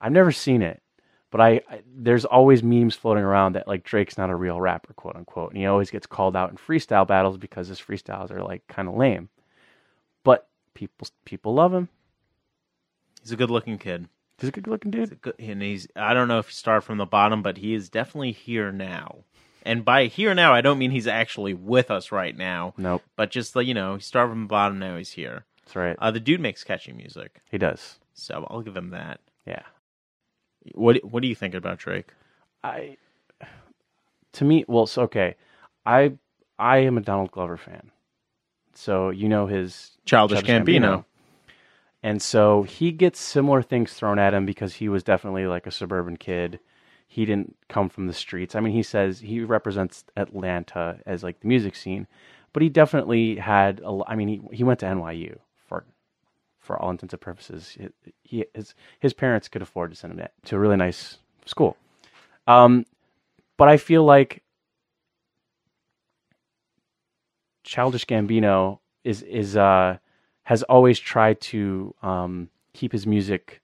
I've 0.02 0.12
never 0.12 0.32
seen 0.32 0.62
it, 0.62 0.82
but 1.32 1.40
I, 1.40 1.62
I 1.70 1.82
there's 1.96 2.26
always 2.26 2.64
memes 2.64 2.96
floating 2.96 3.24
around 3.24 3.54
that 3.54 3.68
like 3.68 3.84
Drake's 3.84 4.18
not 4.18 4.30
a 4.32 4.36
real 4.36 4.60
rapper, 4.60 4.94
quote 4.94 5.16
unquote, 5.16 5.52
and 5.52 5.58
he 5.60 5.66
always 5.68 5.92
gets 5.92 6.08
called 6.08 6.36
out 6.36 6.50
in 6.50 6.58
freestyle 6.58 7.08
battles 7.08 7.38
because 7.38 7.68
his 7.68 7.80
freestyles 7.80 8.32
are 8.32 8.44
like 8.44 8.66
kind 8.68 8.88
of 8.88 8.96
lame. 8.96 9.30
But 10.24 10.48
people 10.74 11.08
people 11.26 11.54
love 11.54 11.74
him. 11.74 11.90
He's 13.22 13.32
a 13.32 13.36
good-looking 13.38 13.78
kid. 13.80 14.08
He's 14.40 14.50
a 14.50 14.52
good 14.52 14.68
looking 14.68 14.92
He's 14.92 15.04
a 15.04 15.08
dude. 15.12 15.22
good, 15.22 15.36
and 15.40 15.62
he's. 15.62 15.88
I 15.96 16.14
don't 16.14 16.28
know 16.28 16.40
if 16.40 16.48
he 16.50 16.54
started 16.54 16.82
from 16.82 16.98
the 16.98 17.06
bottom, 17.06 17.42
but 17.42 17.58
he 17.58 17.74
is 17.74 17.90
definitely 17.90 18.34
here 18.34 18.72
now. 18.72 19.24
And 19.66 19.84
by 19.84 20.06
here 20.06 20.34
now, 20.36 20.54
I 20.54 20.62
don't 20.62 20.78
mean 20.78 20.92
he's 20.92 21.08
actually 21.08 21.54
with 21.56 21.90
us 21.90 22.12
right 22.12 22.38
now, 22.38 22.74
Nope, 22.78 23.02
but 23.16 23.32
just 23.32 23.56
like 23.56 23.66
you 23.68 23.74
know, 23.74 23.96
he 23.96 24.02
started 24.02 24.30
from 24.30 24.42
the 24.44 24.48
bottom. 24.48 24.78
Now 24.80 24.96
he's 24.98 25.12
here. 25.12 25.44
that's 25.66 25.76
right. 25.76 25.96
Uh, 26.00 26.12
the 26.12 26.20
dude 26.20 26.40
makes 26.40 26.64
catchy 26.64 26.94
music, 26.94 27.42
he 27.50 27.58
does. 27.58 27.98
so 28.14 28.46
I'll 28.50 28.62
give 28.62 28.78
him 28.78 28.92
that. 28.92 29.20
Yeah. 29.46 29.64
What 30.74 31.04
What 31.04 31.22
do 31.24 31.28
you 31.28 31.36
think 31.36 31.54
about 31.56 31.80
Drake? 31.80 32.10
I 32.64 32.98
to 34.34 34.44
me, 34.46 34.66
well, 34.68 34.86
so 34.86 35.04
okay, 35.04 35.36
I 35.86 36.14
I 36.60 36.78
am 36.78 36.98
a 36.98 37.02
Donald 37.02 37.32
Glover 37.32 37.58
fan, 37.58 37.92
so 38.74 39.10
you 39.10 39.28
know 39.30 39.48
his 39.48 39.98
Childish, 40.06 40.42
Gambino. 40.44 41.06
and 42.04 42.22
so 42.22 42.64
he 42.64 42.92
gets 42.92 43.20
similar 43.20 43.62
things 43.62 43.94
thrown 43.94 44.20
at 44.20 44.34
him 44.34 44.46
because 44.46 44.76
he 44.76 44.90
was 44.90 45.04
definitely 45.04 45.48
like 45.48 45.66
a 45.68 45.72
suburban 45.72 46.18
kid. 46.18 46.60
He 47.08 47.26
didn't 47.26 47.56
come 47.70 47.90
from 47.90 48.08
the 48.08 48.14
streets. 48.14 48.56
I 48.56 48.60
mean, 48.60 48.74
he 48.74 48.84
says 48.84 49.20
he 49.20 49.42
represents 49.42 50.04
Atlanta 50.18 51.00
as 51.06 51.24
like 51.24 51.40
the 51.40 51.48
music 51.48 51.76
scene, 51.76 52.08
but 52.54 52.64
he 52.64 52.70
definitely 52.70 53.38
had. 53.38 53.82
A, 53.86 54.02
I 54.08 54.16
mean, 54.16 54.28
he 54.28 54.42
he 54.52 54.64
went 54.64 54.80
to 54.80 54.86
NYU 54.86 55.38
for 55.68 55.86
for 56.60 56.78
all 56.82 56.90
intents 56.90 57.14
and 57.14 57.22
purposes. 57.22 57.78
He 58.24 58.46
his 58.54 58.74
his 59.00 59.14
parents 59.14 59.48
could 59.48 59.62
afford 59.62 59.92
to 59.92 59.98
send 59.98 60.20
him 60.20 60.28
to 60.46 60.56
a 60.56 60.60
really 60.60 60.76
nice 60.78 61.20
school. 61.46 61.78
Um, 62.48 62.86
but 63.58 63.68
I 63.68 63.78
feel 63.78 64.04
like 64.04 64.44
Childish 67.64 68.06
Gambino 68.06 68.80
is 69.04 69.22
is 69.22 69.56
uh 69.56 69.98
has 70.44 70.64
always 70.64 71.00
tried 71.00 71.40
to 71.42 71.94
um 72.02 72.50
keep 72.74 72.92
his 72.92 73.08
music 73.08 73.62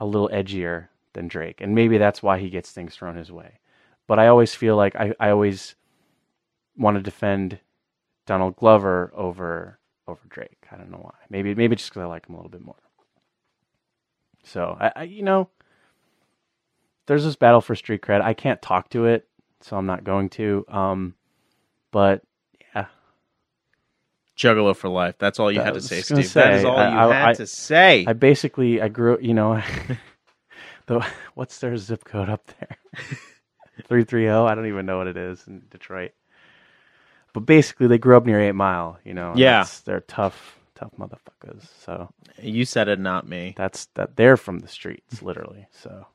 a 0.00 0.06
little 0.06 0.28
edgier 0.28 0.88
than 1.14 1.26
Drake, 1.28 1.60
and 1.60 1.74
maybe 1.74 1.96
that's 1.98 2.22
why 2.22 2.38
he 2.38 2.50
gets 2.50 2.70
things 2.70 2.94
thrown 2.94 3.16
his 3.16 3.32
way. 3.32 3.58
But 4.06 4.18
I 4.18 4.26
always 4.28 4.54
feel 4.54 4.76
like 4.76 4.94
I, 4.94 5.14
I 5.18 5.30
always 5.30 5.74
want 6.76 6.96
to 6.98 7.02
defend 7.02 7.58
Donald 8.26 8.56
Glover 8.56 9.10
over 9.16 9.78
over 10.06 10.20
Drake. 10.28 10.66
I 10.70 10.76
don't 10.76 10.90
know 10.90 10.98
why. 10.98 11.14
Maybe 11.30 11.54
maybe 11.54 11.76
just 11.76 11.90
because 11.90 12.02
I 12.02 12.06
like 12.06 12.26
him 12.28 12.34
a 12.34 12.38
little 12.38 12.50
bit 12.50 12.62
more. 12.64 12.74
So 14.42 14.76
I, 14.78 14.92
I 14.96 15.02
you 15.04 15.22
know 15.22 15.48
there's 17.06 17.24
this 17.24 17.36
battle 17.36 17.60
for 17.60 17.74
street 17.74 18.02
cred. 18.02 18.20
I 18.20 18.34
can't 18.34 18.60
talk 18.60 18.90
to 18.90 19.06
it, 19.06 19.26
so 19.60 19.76
I'm 19.76 19.86
not 19.86 20.04
going 20.04 20.28
to. 20.30 20.64
Um, 20.68 21.14
but 21.90 22.22
yeah, 22.74 22.86
Juggalo 24.36 24.76
for 24.76 24.88
life. 24.88 25.14
That's 25.18 25.38
all 25.38 25.50
you 25.52 25.60
I 25.60 25.64
had 25.64 25.74
to 25.74 25.80
say, 25.80 25.96
just 25.98 26.10
gonna 26.10 26.22
that 26.22 26.54
is 26.54 26.64
all 26.64 26.76
I- 26.76 26.90
you 27.06 27.10
I- 27.10 27.14
had 27.14 27.36
to 27.36 27.46
say. 27.46 28.04
I 28.06 28.12
basically 28.12 28.82
I 28.82 28.88
grew. 28.88 29.18
You 29.20 29.32
know, 29.34 29.62
the 30.86 31.04
what's 31.34 31.58
their 31.58 31.76
zip 31.76 32.04
code 32.04 32.28
up 32.28 32.46
there? 32.58 32.76
Three 33.88 34.04
three 34.04 34.22
zero. 34.24 34.46
I 34.46 34.54
don't 34.54 34.66
even 34.68 34.86
know 34.86 34.98
what 34.98 35.08
it 35.08 35.16
is 35.16 35.44
in 35.48 35.62
Detroit. 35.70 36.12
But 37.32 37.40
basically, 37.40 37.88
they 37.88 37.98
grew 37.98 38.16
up 38.16 38.24
near 38.24 38.40
Eight 38.40 38.52
Mile. 38.52 38.98
You 39.04 39.14
know, 39.14 39.32
Yeah. 39.36 39.50
that's- 39.62 39.80
they're 39.80 40.00
tough, 40.00 40.58
tough 40.76 40.92
motherfuckers. 40.98 41.66
So 41.80 42.08
you 42.40 42.64
said 42.64 42.86
it, 42.88 43.00
not 43.00 43.28
me. 43.28 43.54
that's 43.56 43.86
that. 43.94 44.14
They're 44.16 44.36
from 44.36 44.60
the 44.60 44.68
streets, 44.68 45.20
literally. 45.22 45.66
So 45.72 46.06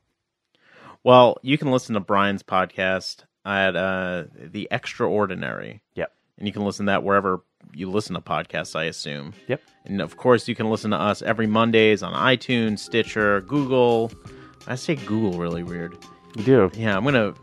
Well, 1.03 1.37
you 1.41 1.57
can 1.57 1.71
listen 1.71 1.95
to 1.95 1.99
Bryan's 1.99 2.43
podcast 2.43 3.25
at 3.45 3.75
uh, 3.75 4.25
The 4.37 4.67
Extraordinary. 4.71 5.81
Yep. 5.95 6.13
And 6.37 6.47
you 6.47 6.53
can 6.53 6.63
listen 6.63 6.85
to 6.85 6.91
that 6.91 7.03
wherever 7.03 7.41
you 7.73 7.89
listen 7.89 8.15
to 8.15 8.21
podcasts, 8.21 8.73
I 8.77 8.85
assume. 8.85 9.33
Yep. 9.47 9.61
And 9.85 10.01
of 10.01 10.15
course, 10.15 10.47
you 10.47 10.55
can 10.55 10.69
listen 10.69 10.91
to 10.91 10.97
us 10.97 11.21
every 11.21 11.47
Mondays 11.47 12.01
on 12.03 12.13
iTunes, 12.13 12.79
Stitcher, 12.79 13.41
Google. 13.41 14.11
I 14.69 14.75
say 14.75 14.95
Google 14.95 15.37
really 15.39 15.63
weird. 15.63 15.97
you 16.35 16.43
do. 16.43 16.71
Yeah, 16.75 16.95
I'm 16.95 17.03
going 17.03 17.15
to 17.15 17.35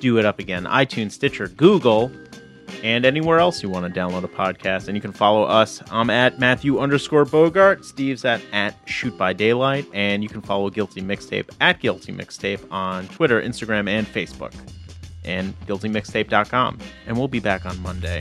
do 0.00 0.18
it 0.18 0.24
up 0.24 0.38
again. 0.38 0.64
iTunes, 0.64 1.12
Stitcher, 1.12 1.48
Google, 1.48 2.12
and 2.82 3.06
anywhere 3.06 3.38
else 3.38 3.62
you 3.62 3.70
want 3.70 3.92
to 3.92 4.00
download 4.00 4.24
a 4.24 4.28
podcast. 4.28 4.86
And 4.86 4.94
you 4.94 5.00
can 5.00 5.12
follow 5.12 5.42
us. 5.44 5.82
I'm 5.90 6.10
at 6.10 6.38
Matthew 6.38 6.78
underscore 6.78 7.24
Bogart. 7.24 7.84
Steve's 7.84 8.24
at, 8.24 8.42
at 8.52 8.76
Shoot 8.84 9.16
by 9.16 9.32
Daylight. 9.32 9.86
And 9.94 10.22
you 10.22 10.28
can 10.28 10.42
follow 10.42 10.68
Guilty 10.68 11.00
Mixtape 11.00 11.50
at 11.60 11.80
Guilty 11.80 12.12
Mixtape 12.12 12.70
on 12.70 13.08
Twitter, 13.08 13.40
Instagram, 13.40 13.88
and 13.88 14.06
Facebook. 14.06 14.54
And 15.24 15.58
guiltymixtape.com. 15.66 16.78
And 17.06 17.16
we'll 17.16 17.26
be 17.26 17.40
back 17.40 17.66
on 17.66 17.80
Monday. 17.80 18.20